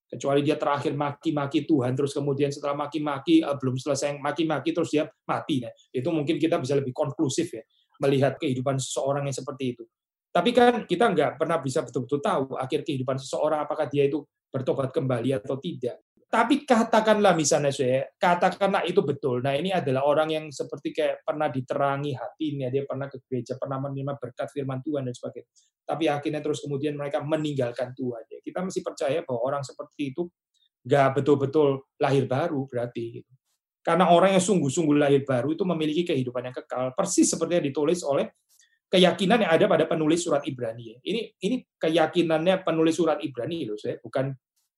kecuali 0.10 0.42
dia 0.42 0.58
terakhir 0.58 0.98
maki-maki 0.98 1.70
Tuhan 1.70 1.94
terus 1.94 2.18
kemudian 2.18 2.50
setelah 2.50 2.74
maki-maki 2.74 3.46
uh, 3.46 3.54
belum 3.54 3.78
selesai 3.78 4.18
maki-maki 4.18 4.74
terus 4.74 4.90
dia 4.90 5.06
mati. 5.30 5.62
Nah 5.62 5.70
itu 5.94 6.10
mungkin 6.10 6.42
kita 6.42 6.58
bisa 6.58 6.74
lebih 6.74 6.92
konklusif 6.92 7.54
ya 7.54 7.62
melihat 8.02 8.36
kehidupan 8.42 8.82
seseorang 8.82 9.30
yang 9.30 9.38
seperti 9.38 9.78
itu. 9.78 9.84
Tapi 10.30 10.50
kan 10.54 10.86
kita 10.90 11.10
nggak 11.14 11.32
pernah 11.38 11.62
bisa 11.62 11.86
betul-betul 11.86 12.20
tahu 12.22 12.44
akhir 12.58 12.86
kehidupan 12.86 13.18
seseorang 13.22 13.66
apakah 13.66 13.86
dia 13.86 14.10
itu 14.10 14.26
bertobat 14.50 14.90
kembali 14.90 15.38
atau 15.38 15.62
tidak 15.62 16.02
tapi 16.30 16.62
katakanlah 16.62 17.34
misalnya 17.34 17.74
saya, 17.74 18.06
katakanlah 18.22 18.86
itu 18.86 19.02
betul. 19.02 19.42
Nah 19.42 19.58
ini 19.58 19.74
adalah 19.74 20.06
orang 20.06 20.30
yang 20.30 20.46
seperti 20.54 20.94
kayak 20.94 21.26
pernah 21.26 21.50
diterangi 21.50 22.14
hatinya, 22.14 22.70
dia 22.70 22.86
pernah 22.86 23.10
ke 23.10 23.18
gereja, 23.26 23.58
pernah 23.58 23.82
menerima 23.82 24.14
berkat 24.22 24.54
firman 24.54 24.78
Tuhan 24.86 25.10
dan 25.10 25.14
sebagainya. 25.18 25.50
Tapi 25.90 26.06
akhirnya 26.06 26.46
terus 26.46 26.62
kemudian 26.62 26.94
mereka 26.94 27.26
meninggalkan 27.26 27.98
Tuhan. 27.98 28.30
Ya, 28.30 28.40
kita 28.46 28.62
mesti 28.62 28.86
percaya 28.86 29.26
bahwa 29.26 29.42
orang 29.42 29.66
seperti 29.66 30.14
itu 30.14 30.30
nggak 30.86 31.18
betul-betul 31.18 31.82
lahir 31.98 32.30
baru 32.30 32.62
berarti. 32.70 33.04
Gitu. 33.20 33.32
Karena 33.82 34.14
orang 34.14 34.38
yang 34.38 34.44
sungguh-sungguh 34.46 35.02
lahir 35.02 35.26
baru 35.26 35.58
itu 35.58 35.66
memiliki 35.66 36.06
kehidupan 36.14 36.46
yang 36.46 36.54
kekal. 36.54 36.94
Persis 36.94 37.26
seperti 37.26 37.58
yang 37.58 37.66
ditulis 37.74 38.06
oleh 38.06 38.30
keyakinan 38.86 39.50
yang 39.50 39.52
ada 39.58 39.66
pada 39.66 39.90
penulis 39.90 40.22
surat 40.22 40.46
Ibrani. 40.46 41.02
Ini 41.02 41.42
ini 41.42 41.66
keyakinannya 41.74 42.62
penulis 42.62 42.94
surat 43.02 43.18
Ibrani 43.18 43.66
loh, 43.66 43.82
saya 43.82 43.98
bukan 43.98 44.30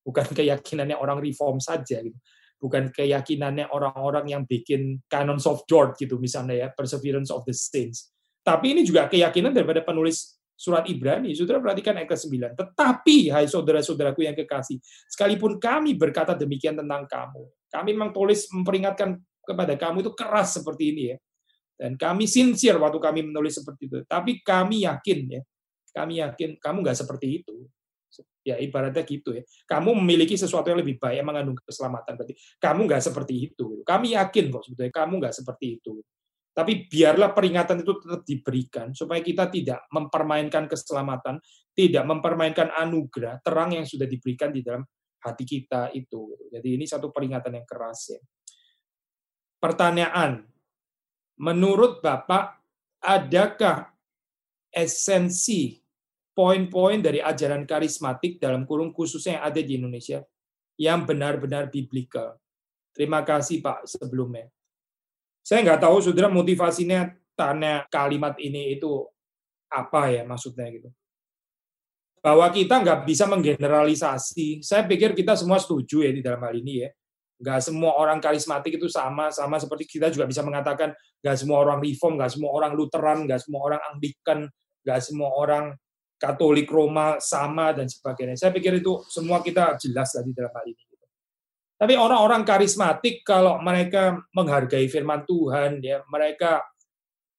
bukan 0.01 0.25
keyakinannya 0.29 0.97
orang 0.97 1.21
reform 1.21 1.61
saja 1.61 2.01
gitu 2.01 2.17
bukan 2.61 2.93
keyakinannya 2.93 3.73
orang-orang 3.73 4.29
yang 4.29 4.43
bikin 4.45 5.01
canons 5.09 5.49
of 5.49 5.65
George 5.65 5.97
gitu 5.97 6.21
misalnya 6.21 6.53
ya 6.53 6.67
perseverance 6.69 7.33
of 7.33 7.41
the 7.45 7.53
saints 7.53 8.13
tapi 8.41 8.73
ini 8.73 8.81
juga 8.81 9.05
keyakinan 9.05 9.53
daripada 9.53 9.85
penulis 9.85 10.41
surat 10.61 10.85
Ibrani, 10.85 11.33
saudara 11.33 11.57
perhatikan 11.57 11.97
ayat 11.97 12.13
ke-9. 12.13 12.53
Tetapi, 12.53 13.33
hai 13.33 13.49
saudara-saudaraku 13.49 14.21
yang 14.29 14.37
kekasih, 14.37 14.77
sekalipun 15.09 15.57
kami 15.57 15.97
berkata 15.97 16.37
demikian 16.37 16.77
tentang 16.77 17.09
kamu, 17.09 17.49
kami 17.73 17.89
memang 17.97 18.13
tulis 18.13 18.45
memperingatkan 18.53 19.17
kepada 19.41 19.73
kamu 19.73 20.05
itu 20.05 20.13
keras 20.13 20.61
seperti 20.61 20.83
ini 20.93 21.03
ya. 21.09 21.17
Dan 21.81 21.97
kami 21.97 22.29
sincere 22.29 22.77
waktu 22.77 23.01
kami 23.01 23.25
menulis 23.25 23.57
seperti 23.57 23.89
itu. 23.89 23.97
Tapi 24.05 24.45
kami 24.45 24.85
yakin 24.85 25.19
ya, 25.33 25.41
kami 25.97 26.21
yakin 26.21 26.61
kamu 26.61 26.85
nggak 26.85 26.97
seperti 27.01 27.41
itu. 27.41 27.60
Ya 28.41 28.57
ibaratnya 28.57 29.05
gitu 29.05 29.37
ya. 29.37 29.43
Kamu 29.69 29.93
memiliki 30.01 30.33
sesuatu 30.33 30.65
yang 30.73 30.81
lebih 30.81 30.97
baik 30.97 31.21
yang 31.21 31.27
mengandung 31.29 31.57
keselamatan. 31.61 32.17
Berarti 32.17 32.33
kamu 32.57 32.79
nggak 32.89 33.03
seperti 33.05 33.33
itu. 33.53 33.85
Kami 33.85 34.17
yakin 34.17 34.45
kok 34.49 34.63
sebetulnya 34.65 34.93
kamu 34.93 35.13
nggak 35.21 35.35
seperti 35.37 35.65
itu. 35.77 36.01
Tapi 36.51 36.91
biarlah 36.91 37.31
peringatan 37.31 37.79
itu 37.79 37.93
tetap 38.03 38.21
diberikan 38.27 38.91
supaya 38.91 39.23
kita 39.23 39.47
tidak 39.47 39.87
mempermainkan 39.87 40.67
keselamatan, 40.67 41.39
tidak 41.71 42.03
mempermainkan 42.03 42.67
anugerah 42.75 43.39
terang 43.39 43.71
yang 43.71 43.87
sudah 43.87 44.03
diberikan 44.03 44.51
di 44.51 44.59
dalam 44.59 44.83
hati 45.23 45.47
kita 45.47 45.95
itu. 45.95 46.35
Jadi 46.51 46.75
ini 46.75 46.83
satu 46.83 47.13
peringatan 47.13 47.55
yang 47.55 47.63
keras 47.63 48.17
ya. 48.17 48.19
Pertanyaan, 49.61 50.43
menurut 51.39 52.01
Bapak, 52.01 52.59
adakah 52.99 53.93
esensi 54.73 55.80
poin-poin 56.31 57.03
dari 57.03 57.19
ajaran 57.19 57.67
karismatik 57.67 58.39
dalam 58.39 58.63
kurung 58.63 58.95
khususnya 58.95 59.39
yang 59.39 59.43
ada 59.47 59.61
di 59.61 59.73
Indonesia 59.77 60.19
yang 60.79 61.03
benar-benar 61.03 61.67
biblikal? 61.67 62.39
Terima 62.91 63.23
kasih 63.23 63.63
Pak 63.63 63.87
sebelumnya. 63.87 64.51
Saya 65.41 65.65
nggak 65.65 65.81
tahu 65.81 65.97
saudara 66.03 66.29
motivasinya 66.29 67.09
tanya 67.33 67.87
kalimat 67.89 68.37
ini 68.37 68.77
itu 68.77 69.07
apa 69.71 70.11
ya 70.11 70.21
maksudnya 70.27 70.67
gitu. 70.69 70.89
Bahwa 72.21 72.45
kita 72.53 72.83
nggak 72.83 73.07
bisa 73.07 73.25
menggeneralisasi. 73.25 74.61
Saya 74.61 74.85
pikir 74.85 75.17
kita 75.17 75.33
semua 75.33 75.57
setuju 75.57 76.05
ya 76.05 76.11
di 76.13 76.21
dalam 76.21 76.43
hal 76.45 76.53
ini 76.53 76.85
ya. 76.85 76.89
Nggak 77.41 77.59
semua 77.65 77.97
orang 77.97 78.21
karismatik 78.21 78.77
itu 78.77 78.85
sama, 78.85 79.33
sama 79.33 79.57
seperti 79.57 79.89
kita 79.89 80.13
juga 80.13 80.29
bisa 80.29 80.45
mengatakan 80.45 80.93
nggak 81.25 81.37
semua 81.41 81.57
orang 81.65 81.81
reform, 81.81 82.21
nggak 82.21 82.31
semua 82.37 82.53
orang 82.53 82.77
Lutheran, 82.77 83.25
nggak 83.25 83.41
semua 83.41 83.61
orang 83.65 83.81
Anglikan, 83.89 84.39
nggak 84.85 84.99
semua 85.01 85.29
orang 85.33 85.65
Katolik 86.21 86.69
Roma 86.69 87.17
sama 87.17 87.73
dan 87.73 87.89
sebagainya. 87.89 88.37
Saya 88.37 88.53
pikir 88.53 88.77
itu 88.77 89.01
semua 89.09 89.41
kita 89.41 89.73
jelas 89.81 90.13
tadi 90.13 90.29
dalam 90.37 90.53
hal 90.53 90.69
ini. 90.69 90.83
Tapi 91.81 91.97
orang-orang 91.97 92.45
karismatik 92.45 93.25
kalau 93.25 93.57
mereka 93.57 94.13
menghargai 94.37 94.85
firman 94.85 95.25
Tuhan, 95.25 95.81
ya 95.81 96.05
mereka 96.13 96.61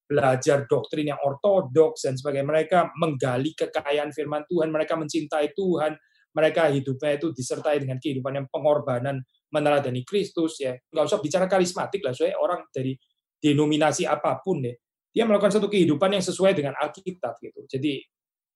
belajar 0.03 0.66
doktrin 0.66 1.14
yang 1.14 1.21
ortodoks 1.23 2.11
dan 2.11 2.18
sebagainya, 2.18 2.51
mereka 2.51 2.79
menggali 2.99 3.55
kekayaan 3.55 4.11
firman 4.11 4.42
Tuhan, 4.51 4.75
mereka 4.75 4.99
mencintai 4.99 5.55
Tuhan, 5.55 5.95
mereka 6.35 6.75
hidupnya 6.75 7.23
itu 7.23 7.31
disertai 7.31 7.87
dengan 7.87 8.03
kehidupan 8.03 8.35
yang 8.35 8.47
pengorbanan 8.51 9.23
meneladani 9.55 10.03
Kristus 10.03 10.59
ya. 10.59 10.75
Nggak 10.90 11.05
usah 11.07 11.23
bicara 11.23 11.47
karismatik 11.47 12.03
lah, 12.03 12.11
soalnya 12.11 12.35
orang 12.42 12.66
dari 12.75 12.99
denominasi 13.38 14.11
apa 14.11 14.42
pun 14.42 14.59
ya, 14.59 14.75
dia 15.14 15.23
melakukan 15.23 15.55
satu 15.55 15.71
kehidupan 15.71 16.18
yang 16.18 16.25
sesuai 16.27 16.51
dengan 16.59 16.75
Alkitab 16.83 17.38
gitu. 17.38 17.62
Jadi 17.71 18.03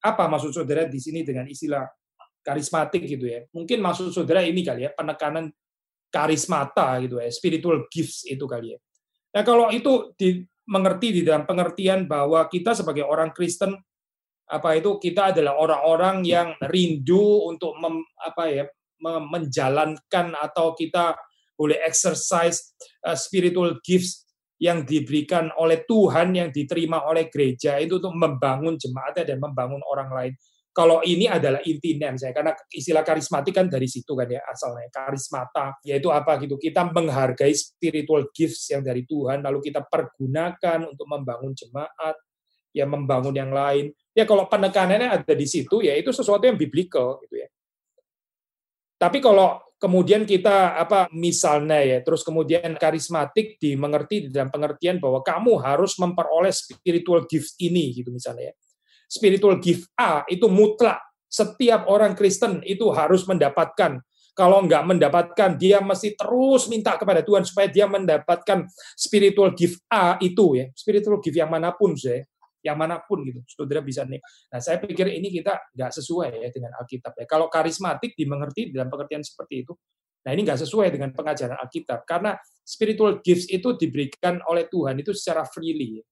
apa 0.07 0.31
maksud 0.31 0.55
saudara 0.55 0.87
di 0.87 1.03
sini 1.03 1.27
dengan 1.27 1.51
istilah 1.51 1.83
karismatik 2.47 3.03
gitu 3.07 3.27
ya? 3.27 3.43
Mungkin 3.51 3.83
maksud 3.83 4.15
saudara 4.15 4.47
ini 4.47 4.63
kali 4.63 4.87
ya, 4.87 4.91
penekanan 4.95 5.51
karismata 6.09 7.03
gitu 7.03 7.19
ya, 7.19 7.27
spiritual 7.35 7.91
gifts 7.91 8.23
itu 8.25 8.47
kali 8.47 8.75
ya. 8.75 8.79
Nah 9.35 9.43
kalau 9.43 9.69
itu 9.75 10.15
dimengerti 10.15 11.21
di 11.21 11.23
dalam 11.27 11.45
pengertian 11.45 12.07
bahwa 12.07 12.47
kita 12.47 12.73
sebagai 12.73 13.05
orang 13.05 13.35
Kristen 13.35 13.75
apa 14.47 14.79
itu 14.79 15.03
kita 15.03 15.35
adalah 15.35 15.59
orang-orang 15.59 16.23
yang 16.23 16.55
rindu 16.71 17.51
untuk 17.51 17.75
mem, 17.83 17.99
apa 18.23 18.45
ya 18.47 18.65
menjalankan 19.03 20.39
atau 20.39 20.73
kita 20.73 21.19
boleh 21.59 21.77
exercise 21.85 22.77
uh, 23.05 23.17
spiritual 23.17 23.77
gifts 23.83 24.26
yang 24.57 24.89
diberikan 24.89 25.53
oleh 25.61 25.85
Tuhan 25.85 26.33
yang 26.33 26.49
diterima 26.49 27.05
oleh 27.05 27.29
gereja 27.29 27.77
itu 27.77 28.01
untuk 28.01 28.17
membangun 28.17 28.81
jemaatnya 28.81 29.25
dan 29.29 29.39
membangun 29.41 29.85
orang 29.85 30.11
lain. 30.13 30.33
Kalau 30.77 31.01
ini 31.01 31.25
adalah 31.25 31.65
inti 31.65 31.97
saya 31.97 32.37
karena 32.37 32.53
istilah 32.69 33.01
karismatik 33.01 33.57
kan 33.57 33.65
dari 33.65 33.89
situ 33.89 34.13
kan 34.13 34.29
ya 34.29 34.45
asalnya 34.45 34.93
karismata 34.93 35.81
yaitu 35.81 36.13
apa 36.13 36.37
gitu. 36.45 36.61
Kita 36.61 36.85
menghargai 36.93 37.57
spiritual 37.57 38.29
gifts 38.33 38.69
yang 38.69 38.85
dari 38.85 39.09
Tuhan 39.09 39.41
lalu 39.41 39.73
kita 39.73 39.89
pergunakan 39.89 40.85
untuk 40.85 41.09
membangun 41.09 41.57
jemaat 41.57 42.17
ya 42.77 42.85
membangun 42.85 43.33
yang 43.33 43.49
lain. 43.57 43.89
Ya 44.13 44.29
kalau 44.29 44.45
penekanannya 44.53 45.09
ada 45.09 45.33
di 45.33 45.49
situ 45.49 45.81
ya 45.81 45.97
itu 45.97 46.13
sesuatu 46.13 46.45
yang 46.45 46.61
biblical 46.61 47.25
gitu 47.25 47.41
ya. 47.41 47.49
Tapi 49.01 49.21
kalau 49.21 49.66
kemudian 49.77 50.25
kita 50.25 50.81
apa 50.81 51.09
misalnya 51.13 51.81
ya 51.85 51.99
terus 52.01 52.25
kemudian 52.25 52.77
karismatik 52.81 53.61
dimengerti 53.61 54.33
dalam 54.33 54.49
pengertian 54.49 54.97
bahwa 55.01 55.21
kamu 55.21 55.61
harus 55.61 56.01
memperoleh 56.01 56.53
spiritual 56.53 57.29
gifts 57.29 57.55
ini 57.61 57.93
gitu 57.93 58.09
misalnya 58.09 58.53
ya 58.53 58.55
spiritual 59.11 59.59
gift 59.63 59.89
A 59.97 60.27
itu 60.27 60.47
mutlak. 60.51 61.01
Setiap 61.27 61.91
orang 61.91 62.15
Kristen 62.15 62.63
itu 62.63 62.91
harus 62.95 63.27
mendapatkan. 63.27 63.99
Kalau 64.37 64.61
nggak 64.69 64.85
mendapatkan, 64.85 65.57
dia 65.57 65.81
mesti 65.81 66.13
terus 66.13 66.69
minta 66.69 66.93
kepada 67.01 67.25
Tuhan 67.25 67.41
supaya 67.49 67.73
dia 67.73 67.89
mendapatkan 67.89 68.69
spiritual 68.93 69.57
gift 69.57 69.81
A 69.89 70.21
itu 70.21 70.61
ya. 70.61 70.69
Spiritual 70.77 71.25
gift 71.25 71.41
yang 71.41 71.49
mana 71.49 71.73
pun 71.73 71.97
saya, 71.97 72.21
yang 72.67 72.75
mana 72.75 72.99
pun 73.07 73.23
gitu. 73.23 73.39
Saudara 73.47 73.79
bisa 73.79 74.03
nih. 74.03 74.19
Nah, 74.51 74.59
saya 74.59 74.83
pikir 74.83 75.07
ini 75.15 75.31
kita 75.31 75.71
nggak 75.71 75.91
sesuai 75.95 76.43
ya 76.43 76.51
dengan 76.51 76.75
Alkitab 76.83 77.15
ya. 77.15 77.25
Kalau 77.31 77.47
karismatik 77.47 78.19
dimengerti 78.19 78.75
dalam 78.75 78.91
pengertian 78.91 79.23
seperti 79.23 79.63
itu, 79.63 79.73
nah 80.27 80.35
ini 80.35 80.43
nggak 80.43 80.67
sesuai 80.67 80.91
dengan 80.91 81.15
pengajaran 81.15 81.55
Alkitab 81.63 82.03
karena 82.03 82.35
spiritual 82.67 83.23
gifts 83.23 83.47
itu 83.47 83.79
diberikan 83.79 84.43
oleh 84.51 84.67
Tuhan 84.67 84.99
itu 84.99 85.15
secara 85.15 85.47
freely. 85.47 86.03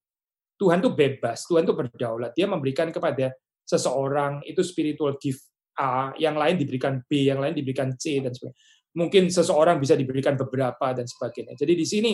Tuhan 0.55 0.79
itu 0.79 0.95
bebas, 0.95 1.43
Tuhan 1.51 1.67
itu 1.67 1.75
berdaulat. 1.75 2.31
Dia 2.39 2.47
memberikan 2.47 2.95
kepada 2.95 3.35
seseorang 3.67 4.47
itu 4.47 4.63
spiritual 4.63 5.19
gift 5.19 5.43
A, 5.75 6.15
yang 6.23 6.39
lain 6.39 6.55
diberikan 6.55 7.03
B, 7.03 7.27
yang 7.27 7.43
lain 7.43 7.59
diberikan 7.59 7.99
C 7.99 8.23
dan 8.23 8.31
sebagainya. 8.31 8.59
Mungkin 8.95 9.27
seseorang 9.27 9.83
bisa 9.83 9.99
diberikan 9.99 10.39
beberapa 10.39 10.95
dan 10.95 11.03
sebagainya. 11.03 11.59
Jadi 11.59 11.73
di 11.75 11.83
sini 11.83 12.13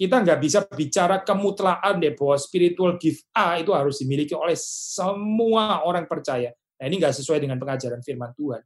kita 0.00 0.24
nggak 0.24 0.40
bisa 0.40 0.64
bicara 0.64 1.20
kemutlaan 1.20 2.00
deh 2.00 2.16
bahwa 2.16 2.40
spiritual 2.40 2.96
gift 2.96 3.28
A 3.36 3.60
itu 3.60 3.76
harus 3.76 4.00
dimiliki 4.00 4.32
oleh 4.32 4.56
semua 4.56 5.84
orang 5.84 6.08
percaya. 6.08 6.56
Nah 6.80 6.84
ini 6.88 6.96
nggak 6.96 7.12
sesuai 7.20 7.44
dengan 7.44 7.60
pengajaran 7.60 8.00
firman 8.00 8.32
Tuhan. 8.32 8.64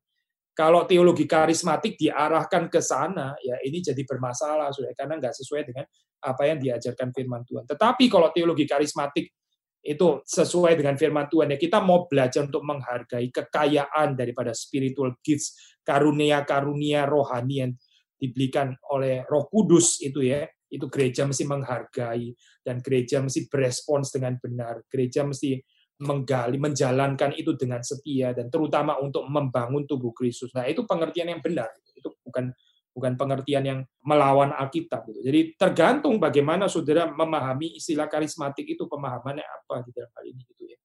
Kalau 0.54 0.86
teologi 0.86 1.26
karismatik 1.26 1.98
diarahkan 1.98 2.70
ke 2.70 2.78
sana, 2.78 3.34
ya 3.42 3.58
ini 3.66 3.82
jadi 3.82 3.98
bermasalah, 4.06 4.70
sudah 4.70 4.94
karena 4.94 5.18
nggak 5.18 5.34
sesuai 5.34 5.66
dengan 5.66 5.82
apa 6.22 6.42
yang 6.46 6.62
diajarkan 6.62 7.10
firman 7.10 7.42
Tuhan. 7.42 7.66
Tetapi 7.66 8.06
kalau 8.06 8.30
teologi 8.30 8.62
karismatik 8.62 9.34
itu 9.82 10.22
sesuai 10.22 10.78
dengan 10.78 10.94
firman 10.94 11.26
Tuhan 11.26 11.52
ya 11.52 11.58
kita 11.58 11.82
mau 11.82 12.06
belajar 12.06 12.46
untuk 12.46 12.62
menghargai 12.64 13.28
kekayaan 13.34 14.14
daripada 14.14 14.54
spiritual 14.54 15.18
gifts, 15.18 15.58
karunia-karunia 15.82 17.10
rohani 17.10 17.54
yang 17.58 17.72
diberikan 18.14 18.78
oleh 18.94 19.26
Roh 19.26 19.50
Kudus 19.50 19.98
itu 19.98 20.22
ya. 20.22 20.46
Itu 20.74 20.90
gereja 20.90 21.22
mesti 21.22 21.46
menghargai 21.46 22.34
dan 22.66 22.82
gereja 22.82 23.22
mesti 23.22 23.46
berespons 23.46 24.10
dengan 24.10 24.34
benar. 24.42 24.82
Gereja 24.90 25.22
mesti 25.22 25.54
menggali, 26.02 26.58
menjalankan 26.58 27.38
itu 27.38 27.54
dengan 27.54 27.78
setia 27.86 28.34
dan 28.34 28.50
terutama 28.50 28.98
untuk 28.98 29.22
membangun 29.30 29.86
tubuh 29.86 30.10
Kristus. 30.10 30.50
Nah, 30.50 30.66
itu 30.66 30.82
pengertian 30.82 31.30
yang 31.30 31.38
benar. 31.38 31.70
Itu 31.94 32.10
bukan 32.26 32.50
bukan 32.94 33.18
pengertian 33.18 33.64
yang 33.66 33.80
melawan 34.06 34.54
Alkitab 34.54 35.02
gitu. 35.10 35.20
Jadi 35.26 35.58
tergantung 35.58 36.22
bagaimana 36.22 36.70
saudara 36.70 37.10
memahami 37.10 37.74
istilah 37.74 38.06
karismatik 38.06 38.70
itu 38.70 38.86
pemahamannya 38.86 39.42
apa 39.42 39.82
di 39.82 39.90
dalam 39.90 40.10
hal 40.14 40.24
ini 40.30 40.42
gitu 40.46 40.62
ya. 40.70 40.78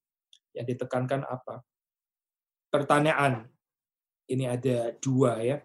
Yang 0.58 0.66
ditekankan 0.74 1.22
apa? 1.22 1.62
Pertanyaan. 2.70 3.46
Ini 4.26 4.44
ada 4.46 4.94
dua 4.98 5.38
ya. 5.42 5.58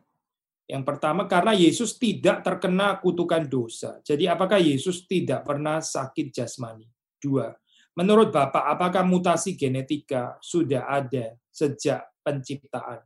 Yang 0.66 0.84
pertama 0.84 1.30
karena 1.30 1.53
Yesus 1.53 2.01
tidak 2.01 2.41
terkena 2.41 2.97
kutukan 2.97 3.45
dosa. 3.45 4.01
Jadi 4.01 4.26
apakah 4.26 4.57
Yesus 4.57 5.05
tidak 5.05 5.45
pernah 5.45 5.78
sakit 5.78 6.34
jasmani? 6.34 6.89
Dua. 7.22 7.53
Menurut 7.95 8.34
Bapak, 8.34 8.76
apakah 8.76 9.05
mutasi 9.05 9.55
genetika 9.55 10.36
sudah 10.41 10.89
ada 10.89 11.38
sejak 11.47 12.03
penciptaan? 12.26 12.99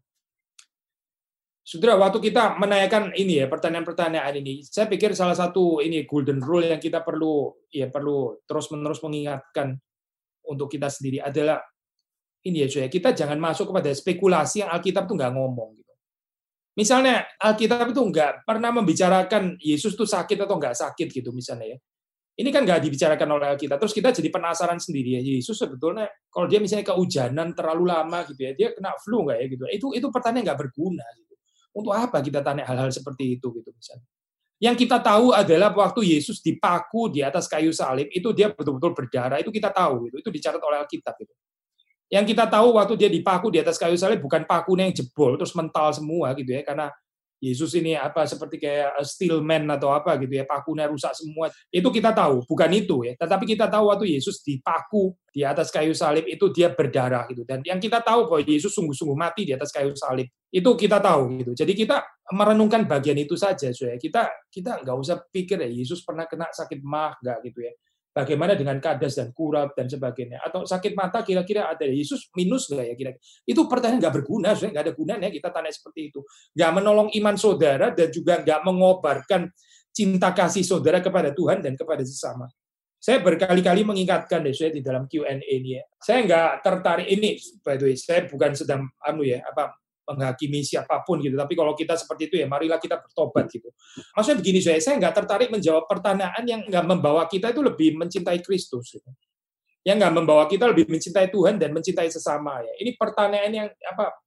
Saudara, 1.62 2.01
waktu 2.01 2.18
kita 2.32 2.57
menanyakan 2.57 3.14
ini 3.14 3.43
ya 3.43 3.45
pertanyaan-pertanyaan 3.45 4.41
ini, 4.41 4.66
saya 4.66 4.89
pikir 4.89 5.14
salah 5.14 5.38
satu 5.38 5.86
ini 5.86 6.01
golden 6.10 6.41
rule 6.41 6.66
yang 6.66 6.82
kita 6.82 7.05
perlu 7.05 7.53
ya 7.70 7.86
perlu 7.93 8.41
terus-menerus 8.49 8.97
mengingatkan 9.05 9.78
untuk 10.49 10.66
kita 10.66 10.89
sendiri 10.89 11.22
adalah 11.22 11.62
ini 12.41 12.66
ya 12.66 12.89
kita 12.89 13.14
jangan 13.14 13.38
masuk 13.38 13.70
kepada 13.70 13.93
spekulasi 13.93 14.66
yang 14.66 14.74
Alkitab 14.74 15.05
tuh 15.05 15.14
nggak 15.14 15.30
ngomong 15.38 15.78
gitu. 15.78 15.88
Misalnya 16.80 17.27
Alkitab 17.36 17.91
itu 17.91 17.99
nggak 17.99 18.47
pernah 18.47 18.71
membicarakan 18.71 19.59
Yesus 19.59 19.99
tuh 19.99 20.07
sakit 20.07 20.47
atau 20.47 20.55
nggak 20.55 20.80
sakit 20.80 21.11
gitu 21.11 21.36
misalnya 21.36 21.75
ya 21.75 21.80
Ini 22.39 22.55
kan 22.55 22.63
nggak 22.63 22.80
dibicarakan 22.88 23.27
oleh 23.36 23.51
kita. 23.59 23.75
Terus 23.75 23.91
kita 23.91 24.15
jadi 24.15 24.32
penasaran 24.32 24.80
sendiri 24.80 25.19
ya, 25.19 25.21
Yesus 25.21 25.59
sebetulnya 25.59 26.07
kalau 26.32 26.47
dia 26.47 26.63
misalnya 26.63 26.88
kehujanan 26.88 27.51
terlalu 27.51 27.91
lama 27.91 28.23
gitu 28.32 28.39
ya, 28.47 28.55
dia 28.55 28.71
kena 28.71 28.95
flu 29.03 29.27
nggak 29.27 29.38
ya 29.43 29.45
gitu. 29.51 29.63
Itu 29.67 29.88
itu 29.91 30.07
pertanyaan 30.07 30.47
nggak 30.47 30.59
berguna 30.63 31.03
gitu. 31.19 31.36
Untuk 31.75 31.91
apa 31.91 32.23
kita 32.23 32.39
tanya 32.39 32.63
hal-hal 32.63 32.88
seperti 32.95 33.36
itu 33.36 33.51
gitu 33.59 33.75
misalnya. 33.75 34.07
Yang 34.63 34.75
kita 34.88 35.03
tahu 35.03 35.36
adalah 35.36 35.75
waktu 35.75 36.15
Yesus 36.15 36.39
dipaku 36.39 37.11
di 37.11 37.19
atas 37.27 37.51
kayu 37.51 37.75
salib 37.75 38.07
itu 38.07 38.32
dia 38.32 38.55
betul-betul 38.55 38.95
berdarah 38.95 39.43
itu 39.43 39.51
kita 39.51 39.75
tahu 39.75 40.07
gitu. 40.07 40.23
Itu 40.23 40.30
dicatat 40.32 40.63
oleh 40.63 40.80
Alkitab 40.80 41.19
gitu. 41.19 41.34
Yang 42.10 42.34
kita 42.36 42.49
tahu 42.49 42.76
waktu 42.76 42.93
dia 42.97 43.10
dipaku 43.10 43.53
di 43.53 43.62
atas 43.62 43.78
kayu 43.78 43.93
salib 43.93 44.20
bukan 44.20 44.43
pakunya 44.43 44.89
yang 44.89 44.95
jebol 44.97 45.38
terus 45.38 45.53
mental 45.53 45.93
semua 45.93 46.34
gitu 46.34 46.51
ya. 46.51 46.66
Karena 46.66 46.89
Yesus 47.39 47.72
ini 47.72 47.95
apa 47.95 48.28
seperti 48.28 48.60
kayak 48.60 48.99
steel 49.07 49.39
man 49.39 49.64
atau 49.72 49.95
apa 49.95 50.20
gitu 50.20 50.36
ya 50.36 50.43
pakunya 50.43 50.91
rusak 50.91 51.16
semua. 51.16 51.47
Itu 51.72 51.88
kita 51.88 52.12
tahu 52.12 52.43
bukan 52.43 52.70
itu 52.76 53.07
ya. 53.07 53.16
Tetapi 53.16 53.47
kita 53.47 53.72
tahu 53.72 53.93
waktu 53.93 54.12
Yesus 54.12 54.43
dipaku 54.43 55.16
di 55.32 55.47
atas 55.47 55.72
kayu 55.72 55.95
salib 55.95 56.28
itu 56.28 56.51
dia 56.51 56.68
berdarah 56.74 57.24
gitu. 57.32 57.47
Dan 57.47 57.64
yang 57.64 57.80
kita 57.80 58.03
tahu 58.03 58.28
bahwa 58.28 58.43
Yesus 58.43 58.76
sungguh-sungguh 58.76 59.16
mati 59.16 59.47
di 59.47 59.55
atas 59.55 59.72
kayu 59.72 59.95
salib 59.95 60.28
itu 60.51 60.70
kita 60.76 60.99
tahu 60.99 61.39
gitu. 61.39 61.51
Jadi 61.55 61.72
kita 61.78 62.03
merenungkan 62.30 62.86
bagian 62.86 63.18
itu 63.18 63.34
saja 63.34 63.74
so 63.74 63.89
ya 63.89 63.97
kita 63.97 64.30
kita 64.53 64.86
nggak 64.86 64.97
usah 65.01 65.18
pikir 65.34 65.57
ya 65.66 65.70
Yesus 65.70 66.05
pernah 66.05 66.30
kena 66.30 66.45
sakit 66.53 66.78
mah 66.86 67.18
nggak 67.18 67.38
gitu 67.49 67.66
ya 67.66 67.74
Bagaimana 68.10 68.57
dengan 68.57 68.82
kadas 68.82 69.22
dan 69.22 69.30
kurap 69.32 69.78
dan 69.78 69.86
sebagainya? 69.86 70.41
Atau 70.41 70.66
sakit 70.66 70.97
mata 70.97 71.22
kira-kira 71.22 71.70
ada 71.70 71.86
Yesus 71.86 72.34
minus 72.34 72.66
nggak 72.68 72.86
ya 72.89 72.95
kira-kira? 72.97 73.22
Itu 73.45 73.70
pertanyaan 73.70 74.01
nggak 74.01 74.16
berguna, 74.22 74.57
sebenarnya 74.57 74.74
nggak 74.74 74.86
ada 74.89 74.93
gunanya 74.97 75.28
kita 75.30 75.49
tanya 75.53 75.72
seperti 75.72 76.01
itu. 76.10 76.20
Nggak 76.57 76.72
menolong 76.82 77.10
iman 77.22 77.36
saudara 77.38 77.88
dan 77.93 78.10
juga 78.10 78.41
nggak 78.41 78.60
mengobarkan 78.66 79.41
cinta 79.93 80.34
kasih 80.34 80.66
saudara 80.66 80.99
kepada 80.99 81.32
Tuhan 81.32 81.64
dan 81.64 81.78
kepada 81.78 82.01
sesama. 82.01 82.49
Saya 82.99 83.24
berkali-kali 83.24 83.88
mengingatkan 83.88 84.43
deh 84.43 84.51
saya 84.51 84.76
di 84.76 84.84
dalam 84.84 85.07
Q&A 85.07 85.39
ini 85.39 85.80
ya. 85.80 85.84
Saya 86.03 86.20
nggak 86.28 86.51
tertarik 86.60 87.07
ini 87.07 87.39
by 87.64 87.80
the 87.80 87.88
way, 87.88 87.95
saya 87.95 88.28
bukan 88.28 88.51
sedang 88.51 88.84
anu 88.99 89.24
ya 89.24 89.39
apa 89.47 89.78
menghakimi 90.10 90.66
siapa 90.66 91.05
pun 91.05 91.22
gitu. 91.22 91.38
Tapi 91.38 91.53
kalau 91.53 91.78
kita 91.78 91.93
seperti 91.93 92.34
itu 92.34 92.36
ya, 92.41 92.49
marilah 92.49 92.82
kita 92.82 92.97
bertobat 92.97 93.45
gitu. 93.53 93.70
Maksudnya 94.18 94.38
begini 94.41 94.60
saya, 94.66 94.82
saya 94.82 94.97
nggak 94.97 95.14
tertarik 95.24 95.49
menjawab 95.53 95.86
pertanyaan 95.86 96.43
yang 96.49 96.62
nggak 96.66 96.86
membawa 96.89 97.30
kita 97.30 97.53
itu 97.53 97.62
lebih 97.62 97.93
mencintai 98.01 98.41
Kristus. 98.41 98.97
Gitu. 98.97 99.10
Yang 99.86 99.97
nggak 100.01 100.14
membawa 100.18 100.43
kita 100.49 100.66
lebih 100.66 100.89
mencintai 100.89 101.30
Tuhan 101.30 101.62
dan 101.62 101.70
mencintai 101.70 102.10
sesama 102.10 102.66
ya. 102.66 102.74
Ini 102.82 102.97
pertanyaan 102.97 103.51
yang 103.53 103.68
apa 103.86 104.18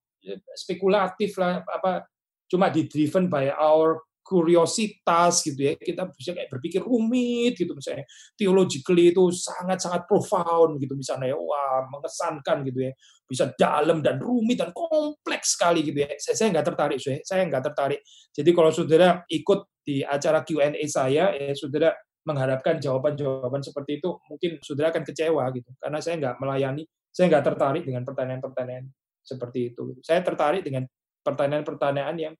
spekulatif 0.54 1.34
lah, 1.34 1.66
apa 1.66 2.06
cuma 2.46 2.70
di 2.70 2.86
driven 2.86 3.26
by 3.26 3.50
our 3.58 3.98
kuriositas 4.32 5.44
gitu 5.44 5.60
ya. 5.60 5.76
Kita 5.76 6.08
bisa 6.08 6.32
kayak 6.32 6.48
berpikir 6.48 6.80
rumit 6.80 7.60
gitu 7.60 7.76
misalnya. 7.76 8.08
Theologically 8.32 9.12
itu 9.12 9.28
sangat 9.28 9.84
sangat 9.84 10.08
profound 10.08 10.80
gitu 10.80 10.96
misalnya 10.96 11.36
wah 11.36 11.84
mengesankan 11.92 12.64
gitu 12.64 12.88
ya. 12.88 12.92
Bisa 13.28 13.52
dalam 13.52 14.00
dan 14.00 14.16
rumit 14.16 14.64
dan 14.64 14.72
kompleks 14.72 15.60
sekali 15.60 15.84
gitu 15.84 16.00
ya. 16.00 16.08
Saya 16.16 16.40
saya 16.40 16.48
nggak 16.56 16.66
tertarik 16.72 16.98
saya 16.98 17.20
saya 17.20 17.44
nggak 17.44 17.64
tertarik. 17.68 18.00
Jadi 18.32 18.50
kalau 18.56 18.70
saudara 18.72 19.20
ikut 19.28 19.84
di 19.84 20.00
acara 20.00 20.40
Q&A 20.40 20.80
saya 20.88 21.36
ya 21.36 21.52
saudara 21.52 21.92
mengharapkan 22.24 22.78
jawaban-jawaban 22.78 23.60
seperti 23.60 23.98
itu 23.98 24.14
mungkin 24.30 24.56
saudara 24.64 24.88
akan 24.88 25.04
kecewa 25.04 25.44
gitu. 25.52 25.68
Karena 25.76 25.98
saya 26.00 26.16
nggak 26.16 26.40
melayani 26.40 26.88
saya 27.12 27.28
nggak 27.28 27.44
tertarik 27.44 27.84
dengan 27.84 28.08
pertanyaan-pertanyaan 28.08 28.88
seperti 29.20 29.76
itu. 29.76 30.00
Saya 30.00 30.24
tertarik 30.24 30.64
dengan 30.64 30.88
pertanyaan-pertanyaan 31.22 32.16
yang 32.18 32.34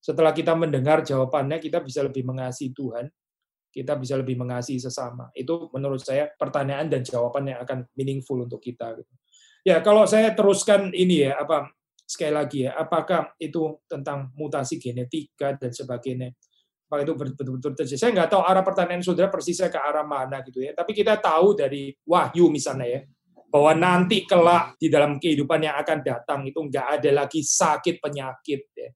setelah 0.00 0.32
kita 0.32 0.56
mendengar 0.56 1.04
jawabannya, 1.04 1.60
kita 1.60 1.84
bisa 1.84 2.00
lebih 2.00 2.24
mengasihi 2.24 2.72
Tuhan, 2.72 3.04
kita 3.68 3.94
bisa 4.00 4.16
lebih 4.16 4.40
mengasihi 4.40 4.80
sesama. 4.80 5.28
Itu 5.36 5.68
menurut 5.76 6.00
saya 6.00 6.32
pertanyaan 6.32 6.88
dan 6.88 7.04
jawaban 7.04 7.52
yang 7.52 7.60
akan 7.60 7.84
meaningful 7.94 8.40
untuk 8.40 8.64
kita. 8.64 8.96
Gitu. 8.96 9.12
Ya, 9.68 9.84
kalau 9.84 10.08
saya 10.08 10.32
teruskan 10.32 10.88
ini 10.96 11.28
ya, 11.28 11.36
apa 11.36 11.68
sekali 12.08 12.32
lagi 12.32 12.58
ya, 12.64 12.74
apakah 12.80 13.36
itu 13.36 13.84
tentang 13.84 14.32
mutasi 14.34 14.80
genetika 14.80 15.52
dan 15.54 15.70
sebagainya, 15.70 16.32
apakah 16.88 17.04
itu 17.04 17.14
betul-betul 17.14 17.72
terjadi? 17.76 18.00
Saya 18.00 18.10
nggak 18.16 18.30
tahu 18.32 18.42
arah 18.42 18.64
pertanyaan 18.64 19.04
saudara 19.04 19.28
persisnya 19.28 19.68
ke 19.68 19.76
arah 19.76 20.02
mana 20.02 20.40
gitu 20.42 20.64
ya. 20.64 20.72
Tapi 20.72 20.96
kita 20.96 21.20
tahu 21.20 21.60
dari 21.60 21.92
Wahyu 22.08 22.48
misalnya 22.48 22.88
ya, 22.88 23.00
bahwa 23.52 23.76
nanti 23.76 24.24
kelak 24.24 24.80
di 24.80 24.88
dalam 24.88 25.20
kehidupan 25.20 25.60
yang 25.60 25.76
akan 25.76 26.00
datang 26.00 26.40
itu 26.48 26.56
nggak 26.56 26.86
ada 26.98 27.10
lagi 27.12 27.44
sakit 27.44 28.00
penyakit 28.00 28.64
ya 28.72 28.90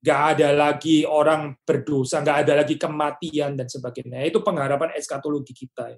nggak 0.00 0.20
ada 0.36 0.48
lagi 0.56 1.04
orang 1.04 1.60
berdosa, 1.60 2.24
nggak 2.24 2.38
ada 2.48 2.52
lagi 2.64 2.80
kematian 2.80 3.52
dan 3.56 3.68
sebagainya. 3.68 4.24
Itu 4.24 4.40
pengharapan 4.40 4.96
eskatologi 4.96 5.52
kita. 5.52 5.92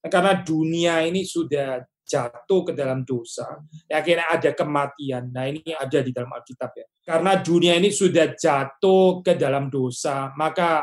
Nah, 0.00 0.08
karena 0.08 0.38
dunia 0.40 1.02
ini 1.02 1.26
sudah 1.26 1.82
jatuh 2.10 2.66
ke 2.66 2.72
dalam 2.74 3.06
dosa, 3.06 3.58
ya 3.86 4.02
akhirnya 4.02 4.26
ada 4.30 4.50
kematian. 4.50 5.30
Nah 5.30 5.46
ini 5.46 5.62
ada 5.70 5.98
di 6.02 6.10
dalam 6.10 6.30
Alkitab 6.34 6.70
ya. 6.74 6.86
Karena 7.06 7.38
dunia 7.38 7.78
ini 7.78 7.94
sudah 7.94 8.34
jatuh 8.34 9.22
ke 9.22 9.38
dalam 9.38 9.70
dosa, 9.70 10.34
maka 10.34 10.82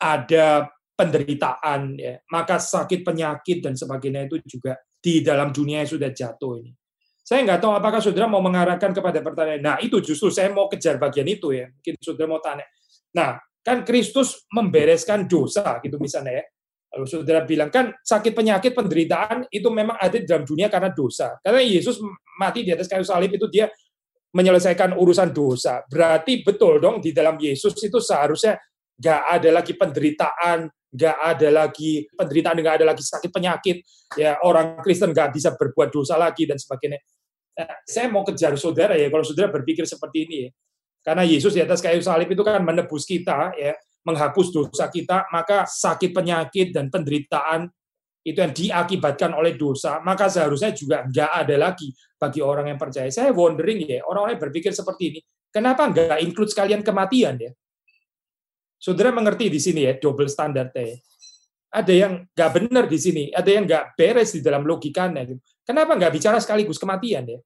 ada 0.00 0.68
penderitaan, 0.96 1.96
ya. 1.96 2.20
maka 2.28 2.60
sakit 2.60 3.00
penyakit 3.00 3.64
dan 3.64 3.72
sebagainya 3.72 4.28
itu 4.28 4.36
juga 4.44 4.76
di 5.00 5.24
dalam 5.24 5.48
dunia 5.48 5.80
yang 5.80 5.88
sudah 5.88 6.12
jatuh 6.12 6.60
ini. 6.60 6.72
Saya 7.30 7.46
nggak 7.46 7.62
tahu 7.62 7.78
apakah 7.78 8.02
saudara 8.02 8.26
mau 8.26 8.42
mengarahkan 8.42 8.90
kepada 8.90 9.22
pertanyaan. 9.22 9.62
Nah, 9.62 9.76
itu 9.78 10.02
justru 10.02 10.34
saya 10.34 10.50
mau 10.50 10.66
kejar 10.66 10.98
bagian 10.98 11.30
itu 11.30 11.54
ya. 11.54 11.70
Mungkin 11.70 11.94
saudara 12.02 12.26
mau 12.26 12.42
tanya. 12.42 12.66
Nah, 13.14 13.38
kan 13.62 13.86
Kristus 13.86 14.50
membereskan 14.50 15.30
dosa 15.30 15.78
gitu 15.78 15.94
misalnya 16.02 16.42
ya. 16.42 16.44
Lalu 16.90 17.06
saudara 17.06 17.46
bilang 17.46 17.70
kan 17.70 17.94
sakit 18.02 18.34
penyakit 18.34 18.74
penderitaan 18.74 19.46
itu 19.46 19.70
memang 19.70 19.94
ada 19.94 20.18
di 20.18 20.26
dalam 20.26 20.42
dunia 20.42 20.66
karena 20.66 20.90
dosa. 20.90 21.38
Karena 21.38 21.62
Yesus 21.62 22.02
mati 22.34 22.66
di 22.66 22.74
atas 22.74 22.90
kayu 22.90 23.06
salib 23.06 23.30
itu 23.30 23.46
dia 23.46 23.70
menyelesaikan 24.34 24.98
urusan 24.98 25.30
dosa. 25.30 25.86
Berarti 25.86 26.42
betul 26.42 26.82
dong 26.82 26.98
di 26.98 27.14
dalam 27.14 27.38
Yesus 27.38 27.78
itu 27.78 28.02
seharusnya 28.02 28.58
nggak 28.98 29.22
ada 29.38 29.50
lagi 29.54 29.78
penderitaan, 29.78 30.66
nggak 30.66 31.16
ada 31.30 31.48
lagi 31.54 32.10
penderitaan, 32.10 32.58
nggak 32.58 32.82
ada 32.82 32.86
lagi 32.90 33.06
sakit 33.06 33.30
penyakit. 33.30 33.86
Ya 34.18 34.42
orang 34.42 34.82
Kristen 34.82 35.14
nggak 35.14 35.30
bisa 35.30 35.54
berbuat 35.54 35.94
dosa 35.94 36.18
lagi 36.18 36.42
dan 36.42 36.58
sebagainya. 36.58 36.98
Saya 37.84 38.06
mau 38.12 38.22
kejar 38.22 38.54
saudara 38.60 38.94
ya, 38.94 39.08
kalau 39.08 39.24
saudara 39.26 39.50
berpikir 39.50 39.84
seperti 39.88 40.28
ini 40.28 40.36
ya. 40.46 40.50
Karena 41.00 41.24
Yesus 41.24 41.56
di 41.56 41.64
atas 41.64 41.80
kayu 41.80 42.04
salib 42.04 42.28
itu 42.28 42.44
kan 42.44 42.60
menebus 42.60 43.08
kita, 43.08 43.56
ya, 43.56 43.72
menghapus 44.04 44.52
dosa 44.52 44.88
kita, 44.88 45.28
maka 45.32 45.64
sakit 45.64 46.12
penyakit 46.12 46.72
dan 46.72 46.92
penderitaan 46.92 47.68
itu 48.20 48.36
yang 48.36 48.52
diakibatkan 48.52 49.32
oleh 49.32 49.56
dosa, 49.56 49.96
maka 50.04 50.28
seharusnya 50.28 50.76
juga 50.76 51.08
nggak 51.08 51.30
ada 51.40 51.56
lagi 51.56 51.88
bagi 52.20 52.44
orang 52.44 52.68
yang 52.68 52.76
percaya. 52.76 53.08
Saya 53.08 53.32
wondering 53.32 53.80
ya, 53.88 54.04
orang-orang 54.04 54.36
yang 54.36 54.44
berpikir 54.44 54.72
seperti 54.76 55.02
ini, 55.16 55.20
kenapa 55.48 55.88
nggak 55.88 56.20
include 56.20 56.52
sekalian 56.52 56.84
kematian 56.84 57.40
ya? 57.40 57.52
Saudara 58.76 59.12
mengerti 59.12 59.48
di 59.48 59.60
sini 59.60 59.88
ya, 59.88 59.96
double 59.96 60.28
standard 60.28 60.72
ya. 60.76 60.96
Ada 61.70 61.92
yang 61.92 62.12
nggak 62.28 62.50
benar 62.60 62.84
di 62.88 62.98
sini, 63.00 63.24
ada 63.32 63.48
yang 63.48 63.64
nggak 63.64 63.96
beres 63.96 64.36
di 64.36 64.40
dalam 64.44 64.68
logikanya. 64.68 65.24
Gitu. 65.24 65.40
Kenapa 65.64 65.96
nggak 65.96 66.12
bicara 66.12 66.36
sekaligus 66.40 66.76
kematian 66.76 67.24
ya? 67.24 67.40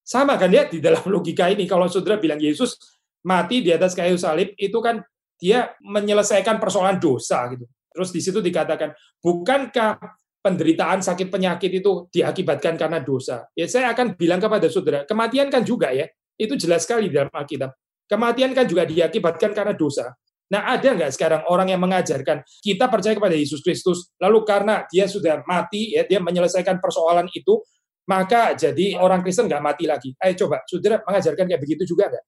Sama 0.00 0.34
kan 0.40 0.50
ya 0.50 0.66
di 0.66 0.82
dalam 0.82 1.02
logika 1.14 1.48
ini 1.52 1.64
kalau 1.68 1.86
saudara 1.86 2.18
bilang 2.18 2.40
Yesus 2.40 2.76
mati 3.24 3.60
di 3.60 3.70
atas 3.70 3.92
kayu 3.92 4.16
salib 4.16 4.56
itu 4.56 4.78
kan 4.80 5.04
dia 5.40 5.72
menyelesaikan 5.80 6.60
persoalan 6.60 7.00
dosa 7.00 7.48
gitu. 7.52 7.64
Terus 7.90 8.10
di 8.14 8.20
situ 8.22 8.38
dikatakan, 8.38 8.94
bukankah 9.18 9.98
penderitaan 10.40 11.02
sakit 11.02 11.26
penyakit 11.26 11.82
itu 11.82 12.06
diakibatkan 12.12 12.78
karena 12.78 13.02
dosa? 13.02 13.48
Ya 13.56 13.66
saya 13.66 13.90
akan 13.90 14.14
bilang 14.14 14.38
kepada 14.38 14.68
saudara, 14.70 15.02
kematian 15.08 15.50
kan 15.50 15.66
juga 15.66 15.90
ya, 15.90 16.06
itu 16.38 16.54
jelas 16.54 16.86
sekali 16.86 17.10
dalam 17.10 17.32
Alkitab. 17.32 17.74
Kematian 18.06 18.54
kan 18.54 18.68
juga 18.68 18.86
diakibatkan 18.86 19.50
karena 19.56 19.74
dosa. 19.74 20.14
Nah, 20.50 20.66
ada 20.66 20.98
nggak 20.98 21.14
sekarang 21.14 21.46
orang 21.46 21.70
yang 21.70 21.78
mengajarkan 21.78 22.42
kita 22.58 22.90
percaya 22.90 23.14
kepada 23.14 23.38
Yesus 23.38 23.62
Kristus, 23.62 24.10
lalu 24.18 24.42
karena 24.42 24.82
dia 24.90 25.06
sudah 25.06 25.46
mati, 25.46 25.94
ya 25.94 26.02
dia 26.02 26.18
menyelesaikan 26.18 26.82
persoalan 26.82 27.30
itu, 27.30 27.62
maka 28.08 28.56
jadi 28.56 28.96
orang 28.96 29.20
Kristen 29.20 29.50
nggak 29.50 29.62
mati 29.62 29.84
lagi. 29.84 30.14
Ayo 30.20 30.46
coba, 30.46 30.62
saudara 30.64 31.02
mengajarkan 31.04 31.44
kayak 31.46 31.60
begitu 31.60 31.82
juga 31.84 32.08
nggak? 32.08 32.24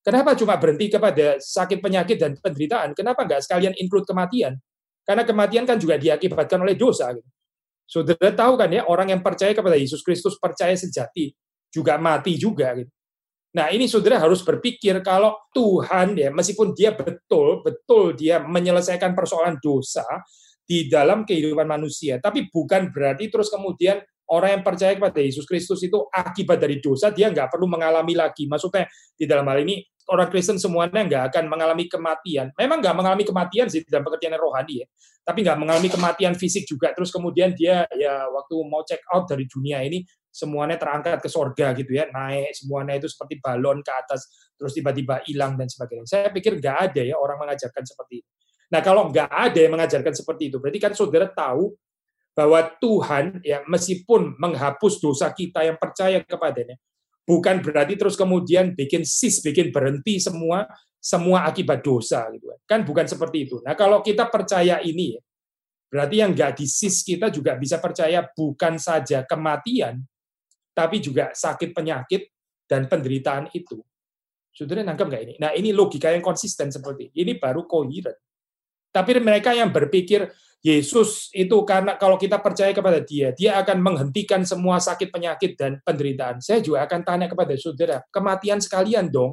Kenapa 0.00 0.32
cuma 0.32 0.56
berhenti 0.56 0.88
kepada 0.88 1.36
sakit 1.36 1.78
penyakit 1.84 2.16
dan 2.16 2.32
penderitaan? 2.40 2.96
Kenapa 2.96 3.28
nggak 3.28 3.44
sekalian 3.44 3.76
include 3.76 4.08
kematian? 4.08 4.56
Karena 5.04 5.28
kematian 5.28 5.68
kan 5.68 5.76
juga 5.76 6.00
diakibatkan 6.00 6.60
oleh 6.64 6.72
dosa. 6.72 7.12
Saudara 7.84 8.32
tahu 8.32 8.54
kan 8.56 8.70
ya, 8.72 8.86
orang 8.88 9.12
yang 9.12 9.20
percaya 9.20 9.52
kepada 9.52 9.76
Yesus 9.76 10.00
Kristus 10.00 10.40
percaya 10.40 10.72
sejati 10.72 11.34
juga 11.68 12.00
mati 12.00 12.40
juga. 12.40 12.72
Gitu. 12.78 12.90
Nah 13.50 13.66
ini 13.74 13.90
saudara 13.90 14.22
harus 14.22 14.46
berpikir 14.46 15.02
kalau 15.02 15.34
Tuhan 15.50 16.14
ya 16.14 16.30
meskipun 16.30 16.70
dia 16.70 16.94
betul 16.94 17.66
betul 17.66 18.14
dia 18.14 18.38
menyelesaikan 18.38 19.10
persoalan 19.10 19.58
dosa 19.58 20.06
di 20.62 20.86
dalam 20.86 21.26
kehidupan 21.26 21.66
manusia, 21.66 22.22
tapi 22.22 22.46
bukan 22.46 22.94
berarti 22.94 23.26
terus 23.26 23.50
kemudian 23.50 23.98
orang 24.30 24.60
yang 24.60 24.62
percaya 24.62 24.94
kepada 24.94 25.18
Yesus 25.18 25.44
Kristus 25.44 25.82
itu 25.82 26.06
akibat 26.10 26.62
dari 26.62 26.78
dosa 26.78 27.10
dia 27.10 27.28
nggak 27.28 27.50
perlu 27.50 27.66
mengalami 27.66 28.14
lagi. 28.14 28.46
Maksudnya 28.46 28.86
di 29.18 29.26
dalam 29.26 29.44
hal 29.50 29.66
ini 29.66 29.82
orang 30.10 30.30
Kristen 30.30 30.58
semuanya 30.58 31.02
nggak 31.06 31.22
akan 31.34 31.44
mengalami 31.50 31.90
kematian. 31.90 32.54
Memang 32.54 32.78
nggak 32.82 32.94
mengalami 32.94 33.24
kematian 33.26 33.66
sih 33.66 33.82
dalam 33.86 34.06
pengertian 34.06 34.38
rohani 34.38 34.82
ya, 34.82 34.86
tapi 35.26 35.42
nggak 35.42 35.58
mengalami 35.58 35.88
kematian 35.90 36.34
fisik 36.38 36.66
juga. 36.66 36.94
Terus 36.94 37.10
kemudian 37.10 37.54
dia 37.54 37.86
ya 37.94 38.26
waktu 38.30 38.54
mau 38.66 38.82
check 38.86 39.02
out 39.10 39.26
dari 39.26 39.46
dunia 39.50 39.82
ini 39.82 40.02
semuanya 40.30 40.78
terangkat 40.78 41.18
ke 41.18 41.26
sorga 41.26 41.74
gitu 41.74 41.90
ya, 41.90 42.06
naik 42.06 42.54
semuanya 42.54 42.94
itu 43.02 43.10
seperti 43.10 43.42
balon 43.42 43.82
ke 43.82 43.90
atas, 43.90 44.30
terus 44.54 44.78
tiba-tiba 44.78 45.26
hilang 45.26 45.58
dan 45.58 45.66
sebagainya. 45.66 46.06
Saya 46.06 46.30
pikir 46.30 46.62
nggak 46.62 46.76
ada 46.90 47.02
ya 47.02 47.18
orang 47.18 47.42
mengajarkan 47.42 47.82
seperti 47.82 48.22
itu. 48.22 48.30
Nah 48.70 48.80
kalau 48.86 49.10
nggak 49.10 49.26
ada 49.26 49.58
yang 49.58 49.74
mengajarkan 49.74 50.14
seperti 50.14 50.54
itu, 50.54 50.62
berarti 50.62 50.78
kan 50.78 50.94
saudara 50.94 51.26
tahu 51.26 51.74
bahwa 52.40 52.64
Tuhan 52.80 53.44
ya 53.44 53.60
meskipun 53.68 54.40
menghapus 54.40 54.96
dosa 54.96 55.28
kita 55.28 55.60
yang 55.60 55.76
percaya 55.76 56.24
kepadanya, 56.24 56.80
bukan 57.28 57.60
berarti 57.60 58.00
terus 58.00 58.16
kemudian 58.16 58.72
bikin 58.72 59.04
sis, 59.04 59.44
bikin 59.44 59.68
berhenti 59.68 60.16
semua 60.16 60.64
semua 60.96 61.44
akibat 61.44 61.84
dosa 61.84 62.32
gitu 62.32 62.48
kan. 62.48 62.60
kan 62.64 62.80
bukan 62.88 63.04
seperti 63.04 63.44
itu. 63.44 63.60
Nah 63.60 63.76
kalau 63.76 64.00
kita 64.00 64.32
percaya 64.32 64.80
ini 64.80 65.20
ya, 65.20 65.20
berarti 65.92 66.16
yang 66.16 66.32
nggak 66.32 66.64
disis 66.64 67.04
kita 67.04 67.28
juga 67.28 67.60
bisa 67.60 67.76
percaya 67.76 68.24
bukan 68.24 68.80
saja 68.80 69.20
kematian, 69.28 70.00
tapi 70.72 70.96
juga 71.04 71.36
sakit 71.36 71.76
penyakit 71.76 72.24
dan 72.64 72.88
penderitaan 72.88 73.52
itu. 73.52 73.84
Saudara 74.48 74.80
nangkep 74.80 75.06
nggak 75.12 75.22
ini? 75.28 75.34
Nah 75.36 75.52
ini 75.52 75.76
logika 75.76 76.08
yang 76.08 76.24
konsisten 76.24 76.72
seperti 76.72 77.12
ini. 77.12 77.16
Ini 77.20 77.32
baru 77.36 77.68
koheren. 77.68 78.16
Tapi 78.90 79.20
mereka 79.20 79.52
yang 79.52 79.68
berpikir 79.68 80.24
Yesus 80.60 81.32
itu 81.32 81.56
karena 81.64 81.96
kalau 81.96 82.20
kita 82.20 82.36
percaya 82.36 82.68
kepada 82.76 83.00
dia, 83.00 83.32
dia 83.32 83.56
akan 83.64 83.80
menghentikan 83.80 84.44
semua 84.44 84.76
sakit 84.76 85.08
penyakit 85.08 85.56
dan 85.56 85.80
penderitaan. 85.80 86.44
Saya 86.44 86.60
juga 86.60 86.84
akan 86.84 87.00
tanya 87.00 87.26
kepada 87.32 87.56
saudara, 87.56 88.04
kematian 88.12 88.60
sekalian 88.60 89.08
dong. 89.08 89.32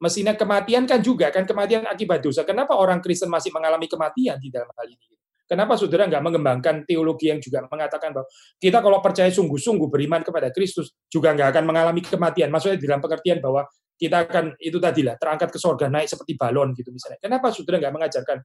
Mestinya 0.00 0.32
kematian 0.32 0.88
kan 0.88 1.04
juga 1.04 1.28
kan 1.28 1.44
kematian 1.44 1.84
akibat 1.84 2.24
dosa. 2.24 2.48
Kenapa 2.48 2.72
orang 2.80 3.04
Kristen 3.04 3.28
masih 3.28 3.52
mengalami 3.52 3.90
kematian 3.90 4.40
di 4.40 4.48
dalam 4.48 4.72
hal 4.72 4.88
ini? 4.88 5.08
Kenapa 5.48 5.80
saudara 5.80 6.04
nggak 6.04 6.20
mengembangkan 6.20 6.74
teologi 6.84 7.32
yang 7.32 7.40
juga 7.40 7.64
mengatakan 7.68 8.12
bahwa 8.12 8.28
kita 8.60 8.84
kalau 8.84 9.00
percaya 9.00 9.32
sungguh-sungguh 9.32 9.88
beriman 9.88 10.20
kepada 10.20 10.52
Kristus 10.52 10.92
juga 11.08 11.32
nggak 11.32 11.56
akan 11.56 11.64
mengalami 11.64 12.00
kematian. 12.04 12.48
Maksudnya 12.52 12.76
dalam 12.76 13.00
pengertian 13.00 13.40
bahwa 13.40 13.64
kita 13.98 14.28
akan 14.28 14.54
itu 14.62 14.78
tadilah 14.78 15.16
terangkat 15.18 15.48
ke 15.50 15.58
sorga 15.58 15.88
naik 15.90 16.06
seperti 16.06 16.36
balon 16.36 16.76
gitu 16.76 16.92
misalnya. 16.92 17.18
Kenapa 17.18 17.48
saudara 17.50 17.80
nggak 17.80 17.94
mengajarkan 17.96 18.38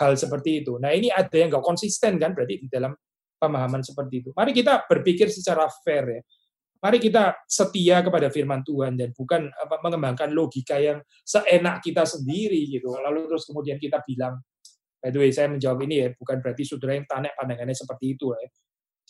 hal 0.00 0.16
seperti 0.16 0.64
itu. 0.64 0.80
Nah 0.80 0.90
ini 0.96 1.12
ada 1.12 1.32
yang 1.36 1.52
nggak 1.52 1.64
konsisten 1.64 2.16
kan 2.16 2.32
berarti 2.32 2.64
di 2.64 2.68
dalam 2.72 2.96
pemahaman 3.36 3.84
seperti 3.84 4.24
itu. 4.24 4.30
Mari 4.32 4.56
kita 4.56 4.88
berpikir 4.88 5.28
secara 5.28 5.68
fair 5.84 6.04
ya. 6.08 6.22
Mari 6.80 6.96
kita 6.96 7.36
setia 7.44 8.00
kepada 8.00 8.32
firman 8.32 8.64
Tuhan 8.64 8.96
dan 8.96 9.12
bukan 9.12 9.52
apa, 9.52 9.84
mengembangkan 9.84 10.32
logika 10.32 10.80
yang 10.80 11.04
seenak 11.28 11.84
kita 11.84 12.08
sendiri 12.08 12.64
gitu. 12.72 12.88
Lalu 12.88 13.28
terus 13.28 13.44
kemudian 13.44 13.76
kita 13.76 14.00
bilang, 14.08 14.40
by 14.96 15.12
the 15.12 15.20
way 15.20 15.28
saya 15.28 15.52
menjawab 15.52 15.84
ini 15.84 15.96
ya, 16.00 16.08
bukan 16.16 16.40
berarti 16.40 16.64
saudara 16.64 16.96
yang 16.96 17.04
tanya 17.04 17.36
pandangannya 17.36 17.76
seperti 17.76 18.16
itu 18.16 18.32
ya. 18.32 18.48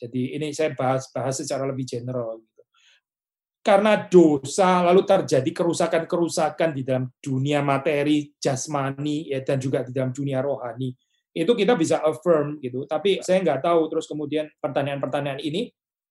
Jadi 0.03 0.35
ini 0.35 0.51
saya 0.51 0.75
bahas 0.75 1.07
bahas 1.15 1.39
secara 1.39 1.63
lebih 1.69 1.87
general 1.87 2.43
karena 3.61 4.09
dosa 4.09 4.81
lalu 4.85 5.05
terjadi 5.05 5.51
kerusakan-kerusakan 5.53 6.71
di 6.73 6.83
dalam 6.85 7.13
dunia 7.21 7.61
materi 7.61 8.33
jasmani 8.41 9.29
ya 9.29 9.45
dan 9.45 9.61
juga 9.61 9.85
di 9.85 9.93
dalam 9.93 10.11
dunia 10.11 10.41
rohani. 10.41 10.93
Itu 11.31 11.55
kita 11.55 11.77
bisa 11.77 12.01
affirm 12.03 12.59
gitu. 12.59 12.89
Tapi 12.89 13.21
saya 13.21 13.45
nggak 13.45 13.61
tahu 13.63 13.81
terus 13.93 14.09
kemudian 14.09 14.49
pertanyaan-pertanyaan 14.59 15.39
ini 15.45 15.71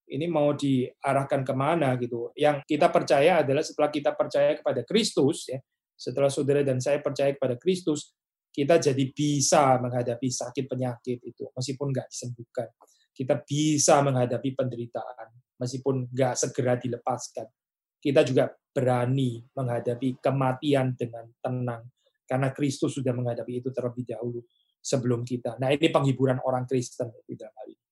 ini 0.10 0.26
mau 0.26 0.54
diarahkan 0.54 1.42
ke 1.42 1.54
mana 1.54 1.98
gitu. 1.98 2.34
Yang 2.38 2.66
kita 2.66 2.88
percaya 2.90 3.42
adalah 3.42 3.62
setelah 3.66 3.90
kita 3.90 4.14
percaya 4.14 4.58
kepada 4.58 4.82
Kristus 4.86 5.50
ya 5.50 5.60
setelah 6.00 6.32
saudara 6.32 6.64
dan 6.64 6.80
saya 6.80 7.04
percaya 7.04 7.36
kepada 7.36 7.60
Kristus 7.60 8.16
kita 8.56 8.80
jadi 8.80 9.04
bisa 9.12 9.76
menghadapi 9.84 10.32
sakit 10.32 10.66
penyakit 10.66 11.20
itu 11.28 11.52
meskipun 11.52 11.92
nggak 11.92 12.08
disembuhkan 12.08 12.72
kita 13.20 13.44
bisa 13.44 14.00
menghadapi 14.00 14.56
penderitaan 14.56 15.60
meskipun 15.60 16.08
nggak 16.08 16.40
segera 16.40 16.80
dilepaskan. 16.80 17.52
Kita 18.00 18.24
juga 18.24 18.48
berani 18.72 19.44
menghadapi 19.52 20.24
kematian 20.24 20.96
dengan 20.96 21.28
tenang, 21.44 21.84
karena 22.24 22.56
Kristus 22.56 22.96
sudah 22.96 23.12
menghadapi 23.12 23.60
itu 23.60 23.76
terlebih 23.76 24.08
dahulu 24.08 24.40
sebelum 24.80 25.28
kita. 25.28 25.60
Nah 25.60 25.76
ini 25.76 25.92
penghiburan 25.92 26.40
orang 26.48 26.64
Kristen 26.64 27.12
di 27.28 27.36
dalam 27.36 27.52
hal 27.60 27.68
ini. 27.68 27.86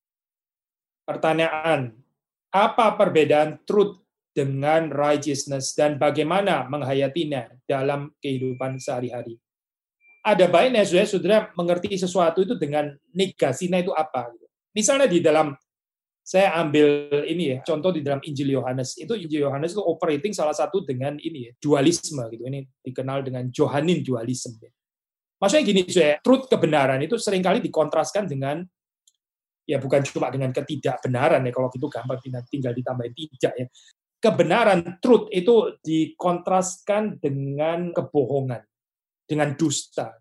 Pertanyaan, 1.04 1.80
apa 2.56 2.96
perbedaan 2.96 3.68
truth 3.68 4.00
dengan 4.32 4.88
righteousness 4.88 5.76
dan 5.76 6.00
bagaimana 6.00 6.72
menghayatinya 6.72 7.52
dalam 7.68 8.16
kehidupan 8.24 8.80
sehari-hari? 8.80 9.36
Ada 10.24 10.48
baiknya 10.48 10.88
saudara, 10.88 11.12
saudara 11.12 11.40
mengerti 11.52 12.00
sesuatu 12.00 12.48
itu 12.48 12.56
dengan 12.56 12.96
negasinya 13.12 13.76
itu 13.76 13.92
apa. 13.92 14.32
Misalnya 14.78 15.10
di 15.10 15.26
dalam 15.26 15.58
saya 16.28 16.60
ambil 16.60 17.08
ini 17.24 17.56
ya 17.56 17.58
contoh 17.64 17.90
di 17.90 18.04
dalam 18.04 18.20
Injil 18.22 18.52
Yohanes. 18.60 19.00
Itu 19.00 19.16
Injil 19.18 19.48
Yohanes 19.48 19.72
itu 19.72 19.80
operating 19.80 20.36
salah 20.36 20.52
satu 20.52 20.84
dengan 20.84 21.16
ini 21.18 21.50
ya 21.50 21.52
dualisme 21.56 22.22
gitu. 22.30 22.44
Ini 22.46 22.62
dikenal 22.84 23.26
dengan 23.26 23.50
Johanin 23.50 24.06
dualisme 24.06 24.60
ya. 24.60 24.70
maksudnya 25.40 25.64
gini 25.70 25.82
saya 25.88 26.18
truth 26.20 26.50
kebenaran 26.50 26.98
itu 27.00 27.16
sering 27.22 27.46
kali 27.46 27.62
dikontraskan 27.62 28.26
dengan 28.26 28.66
ya 29.64 29.78
bukan 29.80 30.02
cuma 30.04 30.28
dengan 30.28 30.50
ketidakbenaran 30.52 31.46
ya 31.48 31.52
kalau 31.54 31.70
gitu 31.72 31.88
gampang 31.88 32.20
tinggal 32.52 32.76
ditambahin 32.76 33.16
tidak 33.16 33.54
ya. 33.56 33.66
Kebenaran 34.18 35.00
truth 35.00 35.30
itu 35.32 35.80
dikontraskan 35.80 37.22
dengan 37.24 37.96
kebohongan 37.96 38.66
dengan 39.24 39.56
dusta 39.56 40.12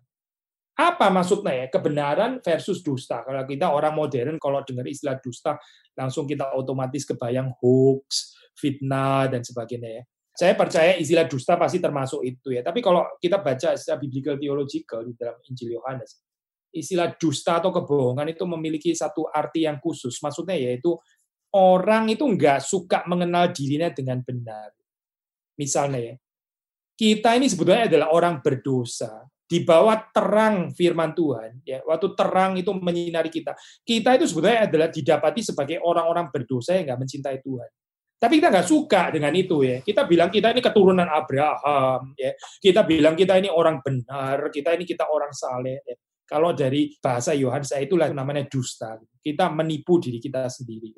apa 0.77 1.09
maksudnya 1.09 1.65
ya? 1.65 1.65
Kebenaran 1.73 2.37
versus 2.37 2.85
dusta. 2.85 3.25
Kalau 3.25 3.41
kita 3.49 3.73
orang 3.73 3.97
modern, 3.97 4.37
kalau 4.37 4.61
dengar 4.61 4.85
istilah 4.85 5.17
dusta, 5.17 5.57
langsung 5.97 6.29
kita 6.29 6.53
otomatis 6.53 7.01
kebayang 7.01 7.49
hoax, 7.57 8.37
fitnah, 8.53 9.25
dan 9.25 9.41
sebagainya 9.41 9.89
ya. 9.89 10.03
Saya 10.37 10.53
percaya 10.53 10.93
istilah 11.01 11.25
dusta 11.25 11.57
pasti 11.57 11.81
termasuk 11.81 12.21
itu 12.21 12.53
ya. 12.53 12.61
Tapi 12.61 12.85
kalau 12.85 13.09
kita 13.17 13.41
baca 13.41 13.73
secara 13.73 13.97
biblical 13.97 14.37
theological 14.37 15.01
di 15.01 15.17
dalam 15.17 15.41
Injil 15.49 15.81
Yohanes, 15.81 16.21
istilah 16.69 17.17
dusta 17.17 17.57
atau 17.57 17.73
kebohongan 17.73 18.29
itu 18.29 18.45
memiliki 18.45 18.93
satu 18.93 19.25
arti 19.33 19.65
yang 19.65 19.81
khusus. 19.81 20.21
Maksudnya 20.21 20.61
yaitu 20.61 20.93
orang 21.57 22.13
itu 22.13 22.21
nggak 22.21 22.61
suka 22.61 23.01
mengenal 23.09 23.49
dirinya 23.49 23.89
dengan 23.89 24.21
benar. 24.21 24.77
Misalnya 25.57 26.13
ya, 26.13 26.15
kita 26.93 27.33
ini 27.33 27.49
sebetulnya 27.49 27.89
adalah 27.89 28.13
orang 28.13 28.45
berdosa 28.45 29.25
di 29.47 29.63
bawah 29.63 29.95
terang 30.11 30.75
firman 30.75 31.15
Tuhan, 31.15 31.63
ya, 31.63 31.79
waktu 31.87 32.11
terang 32.19 32.59
itu 32.59 32.75
menyinari 32.75 33.31
kita, 33.31 33.55
kita 33.87 34.19
itu 34.19 34.27
sebetulnya 34.27 34.67
adalah 34.67 34.91
didapati 34.91 35.39
sebagai 35.39 35.79
orang-orang 35.79 36.27
berdosa 36.27 36.75
yang 36.75 36.91
nggak 36.91 36.99
mencintai 37.07 37.39
Tuhan. 37.39 37.69
Tapi 38.17 38.41
kita 38.41 38.49
nggak 38.49 38.67
suka 38.67 39.13
dengan 39.13 39.31
itu 39.37 39.61
ya. 39.61 39.77
Kita 39.79 40.03
bilang 40.09 40.33
kita 40.33 40.51
ini 40.51 40.59
keturunan 40.59 41.07
Abraham, 41.07 42.17
ya. 42.19 42.35
Kita 42.59 42.83
bilang 42.83 43.15
kita 43.15 43.39
ini 43.39 43.47
orang 43.47 43.79
benar, 43.79 44.51
kita 44.51 44.75
ini 44.75 44.83
kita 44.83 45.07
orang 45.07 45.31
saleh. 45.31 45.79
Ya. 45.85 45.95
Kalau 46.27 46.51
dari 46.51 46.91
bahasa 46.99 47.31
Yohanes 47.31 47.71
itulah 47.77 48.11
namanya 48.11 48.43
dusta. 48.49 48.99
Kita 49.21 49.47
menipu 49.53 50.01
diri 50.01 50.19
kita 50.19 50.49
sendiri. 50.51 50.91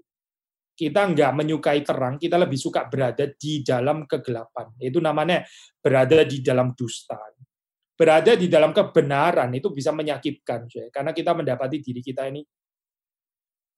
Kita 0.73 1.11
nggak 1.11 1.31
menyukai 1.35 1.83
terang, 1.83 2.15
kita 2.15 2.39
lebih 2.39 2.55
suka 2.55 2.87
berada 2.87 3.27
di 3.35 3.67
dalam 3.67 4.07
kegelapan. 4.07 4.71
Itu 4.79 5.03
namanya 5.03 5.43
berada 5.83 6.23
di 6.23 6.39
dalam 6.39 6.71
dusta 6.71 7.19
berada 7.99 8.31
di 8.39 8.47
dalam 8.47 8.71
kebenaran 8.71 9.51
itu 9.51 9.75
bisa 9.75 9.91
menyakitkan, 9.91 10.71
karena 10.87 11.11
kita 11.11 11.35
mendapati 11.35 11.83
diri 11.83 11.99
kita 11.99 12.31
ini 12.31 12.39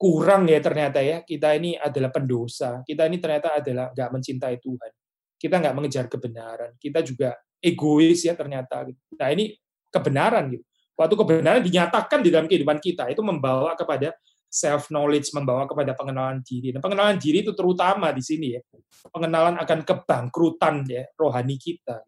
kurang 0.01 0.49
ya 0.49 0.57
ternyata 0.57 0.97
ya. 1.01 1.21
Kita 1.21 1.53
ini 1.53 1.77
adalah 1.77 2.09
pendosa. 2.09 2.81
Kita 2.81 3.05
ini 3.05 3.21
ternyata 3.21 3.61
adalah 3.61 3.93
nggak 3.93 4.09
mencintai 4.09 4.57
Tuhan. 4.57 4.91
Kita 5.37 5.61
nggak 5.61 5.75
mengejar 5.77 6.05
kebenaran. 6.09 6.73
Kita 6.81 7.05
juga 7.05 7.37
egois 7.61 8.25
ya 8.25 8.33
ternyata. 8.33 8.89
Nah 8.89 9.29
ini 9.29 9.53
kebenaran 9.93 10.49
gitu. 10.57 10.65
Waktu 10.97 11.13
kebenaran 11.17 11.61
dinyatakan 11.61 12.25
di 12.25 12.33
dalam 12.33 12.49
kehidupan 12.49 12.81
kita 12.81 13.13
itu 13.13 13.21
membawa 13.21 13.77
kepada 13.77 14.17
self 14.49 14.89
knowledge 14.89 15.29
membawa 15.37 15.69
kepada 15.69 15.93
pengenalan 15.93 16.41
diri. 16.41 16.73
Dan 16.73 16.81
pengenalan 16.81 17.21
diri 17.21 17.45
itu 17.45 17.53
terutama 17.53 18.09
di 18.09 18.25
sini 18.25 18.57
ya. 18.57 18.61
Pengenalan 19.05 19.61
akan 19.61 19.79
kebangkrutan 19.85 20.81
ya 20.89 21.05
rohani 21.13 21.61
kita. 21.61 22.01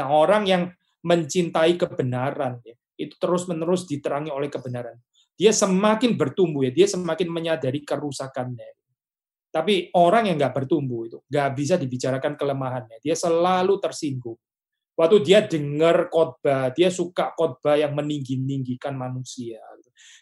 Nah 0.00 0.08
orang 0.08 0.48
yang 0.48 0.62
mencintai 1.04 1.78
kebenaran 1.78 2.58
ya. 2.62 2.74
Itu 2.98 3.14
terus 3.22 3.46
menerus 3.46 3.86
diterangi 3.86 4.30
oleh 4.34 4.50
kebenaran. 4.50 4.98
Dia 5.38 5.54
semakin 5.54 6.18
bertumbuh 6.18 6.66
ya. 6.66 6.72
Dia 6.74 6.86
semakin 6.90 7.30
menyadari 7.30 7.86
kerusakannya. 7.86 8.78
Tapi 9.48 9.94
orang 9.96 10.28
yang 10.28 10.36
nggak 10.36 10.54
bertumbuh 10.54 11.08
itu 11.08 11.18
nggak 11.24 11.48
bisa 11.56 11.74
dibicarakan 11.80 12.36
kelemahannya. 12.36 13.00
Dia 13.00 13.16
selalu 13.16 13.80
tersinggung. 13.80 14.36
Waktu 14.98 15.16
dia 15.22 15.46
dengar 15.46 16.10
khotbah 16.10 16.74
dia 16.74 16.90
suka 16.90 17.30
khotbah 17.38 17.78
yang 17.78 17.94
meninggi-ninggikan 17.94 18.98
manusia 18.98 19.62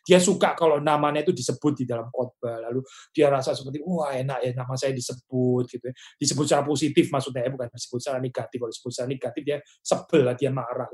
Dia 0.07 0.23
suka 0.23 0.55
kalau 0.55 0.79
namanya 0.79 1.27
itu 1.27 1.35
disebut 1.35 1.83
di 1.83 1.85
dalam 1.85 2.09
khotbah. 2.09 2.71
Lalu 2.71 2.81
dia 3.11 3.27
rasa 3.29 3.53
seperti 3.53 3.83
wah 3.83 4.15
enak 4.15 4.39
ya 4.47 4.51
nama 4.55 4.75
saya 4.79 4.95
disebut 4.95 5.65
gitu 5.67 5.85
ya. 5.91 5.95
Disebut 6.17 6.45
secara 6.47 6.63
positif 6.63 7.11
maksudnya 7.11 7.47
ya, 7.47 7.51
bukan 7.51 7.69
disebut 7.73 7.99
secara 7.99 8.19
negatif. 8.23 8.57
Kalau 8.57 8.73
disebut 8.73 8.91
secara 8.93 9.09
negatif 9.11 9.43
dia 9.43 9.59
sebel 9.83 10.23
lah, 10.27 10.35
dia 10.39 10.51
marah. 10.55 10.89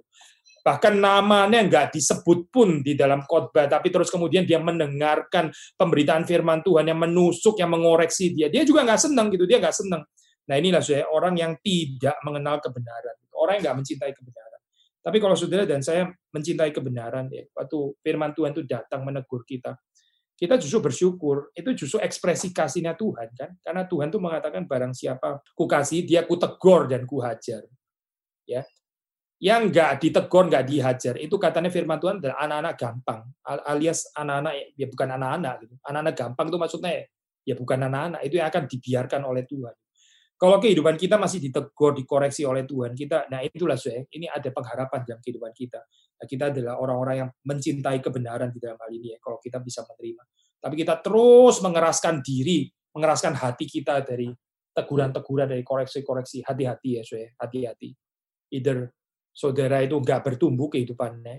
Bahkan 0.63 0.95
namanya 0.95 1.59
nggak 1.67 1.91
disebut 1.91 2.47
pun 2.55 2.87
di 2.87 2.95
dalam 2.95 3.27
khotbah, 3.27 3.67
tapi 3.67 3.91
terus 3.91 4.07
kemudian 4.07 4.47
dia 4.47 4.63
mendengarkan 4.63 5.51
pemberitaan 5.75 6.23
firman 6.23 6.63
Tuhan 6.63 6.87
yang 6.87 7.03
menusuk, 7.03 7.59
yang 7.59 7.75
mengoreksi 7.75 8.31
dia. 8.31 8.47
Dia 8.47 8.63
juga 8.63 8.87
nggak 8.87 9.01
senang 9.11 9.27
gitu, 9.35 9.43
dia 9.43 9.59
nggak 9.59 9.75
senang. 9.75 10.07
Nah 10.47 10.55
inilah 10.59 10.79
saya 10.79 11.11
orang 11.11 11.35
yang 11.35 11.59
tidak 11.67 12.15
mengenal 12.23 12.63
kebenaran, 12.63 13.17
orang 13.35 13.59
yang 13.59 13.63
nggak 13.67 13.79
mencintai 13.83 14.13
kebenaran. 14.15 14.52
Tapi 15.03 15.19
kalau 15.19 15.35
saudara 15.35 15.67
dan 15.67 15.83
saya 15.83 16.07
mencintai 16.31 16.71
kebenaran, 16.71 17.27
ya, 17.27 17.43
waktu 17.53 17.79
firman 18.07 18.31
Tuhan 18.39 18.55
itu 18.55 18.63
datang 18.63 19.03
menegur 19.03 19.43
kita, 19.43 19.75
kita 20.39 20.55
justru 20.63 20.79
bersyukur. 20.79 21.51
Itu 21.59 21.75
justru 21.75 21.99
ekspresi 21.99 22.55
kasihnya 22.55 22.95
Tuhan 22.95 23.35
kan, 23.35 23.51
karena 23.63 23.83
Tuhan 23.91 24.15
itu 24.15 24.19
mengatakan 24.23 24.63
barang 24.65 24.95
siapa 24.95 25.43
ku 25.59 25.67
kasih, 25.67 26.07
dia 26.07 26.23
ku 26.23 26.39
tegur 26.39 26.87
dan 26.87 27.03
ku 27.03 27.19
hajar. 27.19 27.67
Ya, 28.47 28.63
yang 29.43 29.75
nggak 29.75 29.99
ditegur, 29.99 30.47
nggak 30.47 30.71
dihajar, 30.71 31.15
itu 31.19 31.35
katanya 31.35 31.67
firman 31.67 31.99
Tuhan 31.99 32.23
adalah 32.23 32.39
anak-anak 32.47 32.75
gampang, 32.79 33.21
alias 33.43 34.07
anak-anak 34.15 34.55
ya 34.79 34.87
bukan 34.87 35.09
anak-anak 35.19 35.55
gitu. 35.67 35.75
Anak-anak 35.83 36.15
gampang 36.15 36.47
itu 36.47 36.59
maksudnya 36.63 36.93
ya 37.43 37.55
bukan 37.59 37.79
anak-anak, 37.91 38.21
itu 38.23 38.39
yang 38.39 38.47
akan 38.47 38.63
dibiarkan 38.71 39.23
oleh 39.27 39.43
Tuhan. 39.51 39.75
Kalau 40.43 40.59
kehidupan 40.59 40.99
kita 40.99 41.23
masih 41.23 41.39
ditegur, 41.39 41.95
dikoreksi 41.95 42.43
oleh 42.43 42.67
Tuhan, 42.67 42.99
kita, 42.99 43.31
nah 43.31 43.47
itulah 43.47 43.79
saya, 43.79 44.03
ini 44.11 44.27
ada 44.27 44.51
pengharapan 44.51 45.07
dalam 45.07 45.23
kehidupan 45.23 45.55
kita. 45.55 45.79
Nah, 46.19 46.27
kita 46.27 46.51
adalah 46.51 46.83
orang-orang 46.83 47.15
yang 47.23 47.31
mencintai 47.47 48.03
kebenaran 48.03 48.51
di 48.51 48.59
dalam 48.59 48.75
hal 48.75 48.91
ini 48.91 49.15
ya, 49.15 49.23
kalau 49.23 49.39
kita 49.39 49.63
bisa 49.63 49.87
menerima. 49.87 50.23
Tapi 50.59 50.75
kita 50.75 50.99
terus 50.99 51.63
mengeraskan 51.63 52.27
diri, 52.27 52.67
mengeraskan 52.91 53.39
hati 53.39 53.71
kita 53.71 54.03
dari 54.03 54.35
teguran-teguran, 54.75 55.47
dari 55.47 55.63
koreksi-koreksi, 55.63 56.43
hati-hati 56.43 56.91
ya, 56.99 57.03
saya, 57.07 57.31
hati-hati. 57.39 57.95
Either 58.51 58.91
saudara 59.31 59.79
itu 59.79 59.95
nggak 59.95 60.27
bertumbuh 60.27 60.67
kehidupannya, 60.75 61.39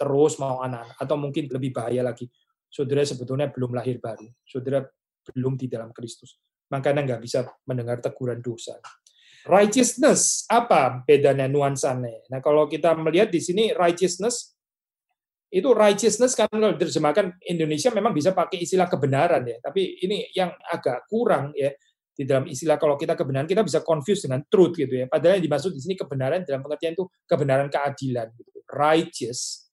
terus 0.00 0.40
mau 0.40 0.64
anak-anak, 0.64 0.96
atau 0.96 1.16
mungkin 1.20 1.52
lebih 1.52 1.68
bahaya 1.68 2.00
lagi, 2.00 2.32
saudara 2.72 3.04
sebetulnya 3.04 3.52
belum 3.52 3.76
lahir 3.76 4.00
baru, 4.00 4.24
saudara 4.40 4.88
belum 5.36 5.60
di 5.60 5.68
dalam 5.68 5.92
Kristus, 5.92 6.40
makanya 6.70 7.02
nggak 7.14 7.22
bisa 7.22 7.46
mendengar 7.66 8.02
teguran 8.02 8.42
dosa. 8.42 8.78
Righteousness, 9.46 10.42
apa 10.50 11.06
bedanya 11.06 11.46
nuansanya? 11.46 12.26
Nah, 12.34 12.42
kalau 12.42 12.66
kita 12.66 12.98
melihat 12.98 13.30
di 13.30 13.38
sini 13.38 13.70
righteousness, 13.70 14.58
itu 15.46 15.70
righteousness 15.70 16.34
kan 16.34 16.50
kalau 16.50 16.74
diterjemahkan 16.74 17.38
Indonesia 17.46 17.94
memang 17.94 18.10
bisa 18.10 18.34
pakai 18.34 18.66
istilah 18.66 18.90
kebenaran 18.90 19.46
ya, 19.46 19.62
tapi 19.62 20.02
ini 20.02 20.26
yang 20.34 20.50
agak 20.66 21.06
kurang 21.06 21.54
ya 21.54 21.70
di 22.16 22.24
dalam 22.24 22.48
istilah 22.50 22.80
kalau 22.80 22.98
kita 22.98 23.14
kebenaran 23.14 23.46
kita 23.46 23.62
bisa 23.62 23.84
confuse 23.84 24.26
dengan 24.26 24.42
truth 24.50 24.74
gitu 24.74 25.04
ya. 25.04 25.06
Padahal 25.06 25.38
yang 25.38 25.46
dimaksud 25.46 25.70
di 25.70 25.80
sini 25.84 25.94
kebenaran 25.94 26.42
dalam 26.42 26.64
pengertian 26.66 26.96
itu 26.98 27.04
kebenaran 27.28 27.68
keadilan 27.70 28.26
gitu. 28.34 28.50
Righteous 28.66 29.70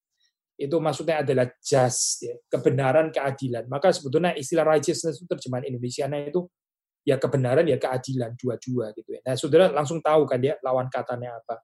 itu 0.54 0.76
maksudnya 0.78 1.26
adalah 1.26 1.50
just 1.64 2.22
ya, 2.22 2.36
kebenaran 2.52 3.10
keadilan. 3.10 3.66
Maka 3.66 3.90
sebetulnya 3.90 4.38
istilah 4.38 4.68
righteousness 4.68 5.18
itu 5.18 5.26
terjemahan 5.26 5.66
Indonesia 5.66 6.06
itu 6.06 6.46
ya 7.04 7.20
kebenaran 7.20 7.68
ya 7.68 7.78
keadilan 7.80 8.36
dua-dua 8.40 8.96
gitu 8.96 9.10
ya. 9.16 9.22
Nah, 9.28 9.36
Saudara 9.36 9.70
langsung 9.70 10.00
tahu 10.00 10.24
kan 10.28 10.40
ya 10.40 10.56
lawan 10.64 10.88
katanya 10.88 11.40
apa. 11.40 11.60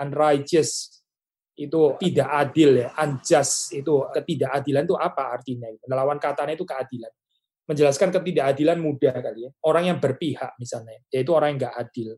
Unrighteous 0.00 1.00
itu 1.54 1.80
tidak 2.02 2.28
adil 2.28 2.82
ya, 2.82 2.88
unjust 2.98 3.70
itu 3.72 3.94
ketidakadilan 4.10 4.82
itu 4.84 4.96
apa 4.98 5.34
artinya? 5.38 5.70
Nah, 5.86 5.96
lawan 6.02 6.18
katanya 6.18 6.58
itu 6.58 6.66
keadilan 6.66 7.12
menjelaskan 7.64 8.12
ketidakadilan 8.12 8.76
mudah 8.76 9.16
kali 9.24 9.48
ya. 9.48 9.50
Orang 9.64 9.88
yang 9.88 9.98
berpihak 10.00 10.56
misalnya, 10.60 11.00
yaitu 11.08 11.32
orang 11.32 11.56
yang 11.56 11.58
nggak 11.68 11.76
adil. 11.80 12.08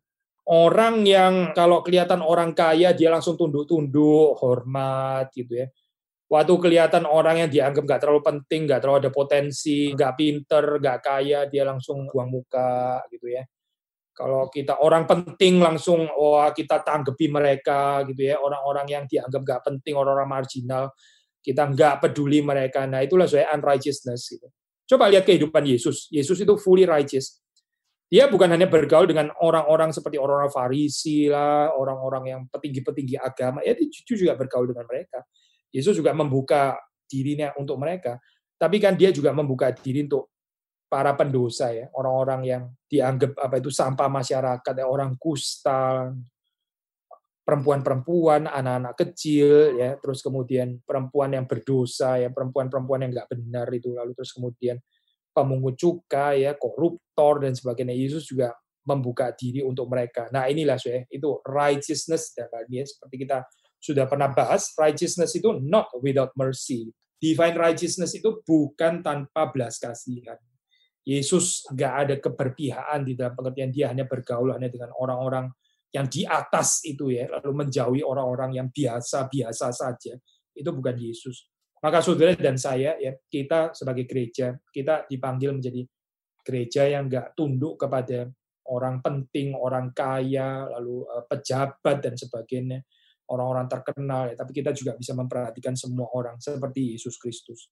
Orang 0.47 1.03
yang 1.03 1.51
kalau 1.59 1.83
kelihatan 1.83 2.23
orang 2.23 2.55
kaya 2.55 2.95
dia 2.95 3.11
langsung 3.11 3.35
tunduk-tunduk, 3.35 4.39
hormat 4.39 5.31
gitu 5.35 5.59
ya. 5.59 5.67
Waktu 6.27 6.53
kelihatan 6.59 7.07
orang 7.07 7.47
yang 7.47 7.51
dianggap 7.51 7.87
nggak 7.87 8.01
terlalu 8.03 8.23
penting, 8.27 8.67
nggak 8.67 8.81
terlalu 8.83 8.99
ada 9.07 9.13
potensi, 9.15 9.95
nggak 9.95 10.13
pinter, 10.19 10.65
nggak 10.83 10.99
kaya, 10.99 11.47
dia 11.47 11.63
langsung 11.63 12.11
buang 12.11 12.35
muka 12.35 12.99
gitu 13.15 13.31
ya. 13.31 13.47
Kalau 14.17 14.49
kita 14.51 14.81
orang 14.83 15.05
penting 15.07 15.63
langsung 15.63 16.09
wah 16.09 16.51
kita 16.51 16.83
tanggapi 16.83 17.31
mereka 17.31 18.03
gitu 18.11 18.27
ya. 18.27 18.43
Orang-orang 18.43 18.87
yang 18.91 19.05
dianggap 19.07 19.41
nggak 19.45 19.63
penting, 19.71 19.95
orang-orang 19.95 20.31
marginal, 20.41 20.85
kita 21.45 21.63
nggak 21.69 22.03
peduli 22.03 22.43
mereka. 22.43 22.89
Nah 22.91 23.07
itulah 23.07 23.31
saya 23.31 23.47
unrighteousness 23.55 24.23
gitu. 24.27 24.49
Coba 24.87 25.07
lihat 25.07 25.23
kehidupan 25.23 25.63
Yesus. 25.63 26.11
Yesus 26.11 26.43
itu 26.43 26.59
fully 26.59 26.89
righteous. 26.89 27.39
Dia 28.07 28.31
bukan 28.31 28.51
hanya 28.51 28.71
bergaul 28.71 29.07
dengan 29.07 29.35
orang-orang 29.43 29.91
seperti 29.91 30.15
orang-orang 30.19 30.51
Farisi 30.51 31.27
lah, 31.27 31.75
orang-orang 31.75 32.25
yang 32.31 32.41
petinggi-petinggi 32.51 33.19
agama. 33.19 33.67
Ya, 33.67 33.75
dia 33.75 33.91
juga 33.91 34.39
bergaul 34.39 34.71
dengan 34.71 34.87
mereka. 34.87 35.27
Yesus 35.77 36.01
juga 36.01 36.17
membuka 36.17 36.81
dirinya 37.05 37.53
untuk 37.61 37.77
mereka. 37.77 38.17
Tapi 38.57 38.81
kan 38.81 38.97
dia 38.97 39.13
juga 39.13 39.37
membuka 39.37 39.69
diri 39.69 40.09
untuk 40.09 40.33
para 40.89 41.13
pendosa 41.13 41.75
ya, 41.75 41.93
orang-orang 41.93 42.41
yang 42.47 42.63
dianggap 42.89 43.37
apa 43.37 43.61
itu 43.61 43.69
sampah 43.69 44.09
masyarakat, 44.09 44.75
ya, 44.81 44.87
orang 44.87 45.19
kusta, 45.19 46.15
perempuan-perempuan, 47.43 48.49
anak-anak 48.49 48.95
kecil, 48.95 49.77
ya, 49.77 49.99
terus 49.99 50.23
kemudian 50.23 50.81
perempuan 50.87 51.35
yang 51.35 51.45
berdosa, 51.45 52.17
ya, 52.23 52.31
perempuan-perempuan 52.31 53.07
yang 53.07 53.11
nggak 53.13 53.29
benar 53.29 53.67
itu, 53.75 53.93
lalu 53.93 54.15
terus 54.15 54.33
kemudian 54.33 54.79
pemungut 55.35 55.77
cukai, 55.77 56.47
ya, 56.49 56.55
koruptor 56.55 57.45
dan 57.45 57.53
sebagainya. 57.53 57.93
Yesus 57.93 58.31
juga 58.31 58.55
membuka 58.87 59.35
diri 59.35 59.67
untuk 59.67 59.91
mereka. 59.91 60.31
Nah 60.31 60.47
inilah 60.47 60.79
saya 60.79 61.03
itu 61.11 61.43
righteousness 61.43 62.31
ya, 62.39 62.47
seperti 62.87 63.27
kita 63.27 63.43
sudah 63.79 64.09
pernah 64.09 64.33
bahas, 64.33 64.73
righteousness 64.75 65.37
itu 65.37 65.57
not 65.63 65.93
without 66.01 66.33
mercy. 66.35 66.91
Divine 67.17 67.57
righteousness 67.57 68.13
itu 68.17 68.45
bukan 68.45 69.01
tanpa 69.01 69.49
belas 69.49 69.81
kasihan. 69.81 70.37
Yesus 71.07 71.63
nggak 71.71 71.93
ada 72.03 72.15
keberpihakan 72.19 73.07
di 73.07 73.15
dalam 73.15 73.39
pengertian 73.39 73.71
dia 73.71 73.87
hanya 73.95 74.11
bergaul 74.11 74.51
hanya 74.51 74.67
dengan 74.67 74.91
orang-orang 74.99 75.47
yang 75.95 76.11
di 76.11 76.27
atas 76.27 76.83
itu 76.83 77.15
ya, 77.15 77.31
lalu 77.31 77.65
menjauhi 77.65 78.03
orang-orang 78.03 78.59
yang 78.59 78.69
biasa-biasa 78.69 79.71
saja, 79.71 80.19
itu 80.53 80.71
bukan 80.75 80.99
Yesus. 80.99 81.47
Maka 81.81 82.03
saudara 82.03 82.35
dan 82.35 82.59
saya 82.59 82.99
ya, 82.99 83.15
kita 83.31 83.73
sebagai 83.73 84.05
gereja, 84.05 84.59
kita 84.69 85.07
dipanggil 85.07 85.57
menjadi 85.57 85.87
gereja 86.43 86.83
yang 86.91 87.07
enggak 87.07 87.33
tunduk 87.39 87.79
kepada 87.79 88.29
orang 88.67 88.99
penting, 88.99 89.55
orang 89.55 89.95
kaya, 89.95 90.67
lalu 90.67 91.07
eh, 91.07 91.25
pejabat 91.31 91.97
dan 92.03 92.15
sebagainya, 92.19 92.83
orang-orang 93.31 93.67
terkenal 93.67 94.31
ya, 94.31 94.35
tapi 94.39 94.53
kita 94.55 94.71
juga 94.71 94.95
bisa 94.95 95.13
memperhatikan 95.15 95.75
semua 95.75 96.07
orang 96.15 96.39
seperti 96.39 96.95
Yesus 96.95 97.19
Kristus. 97.19 97.71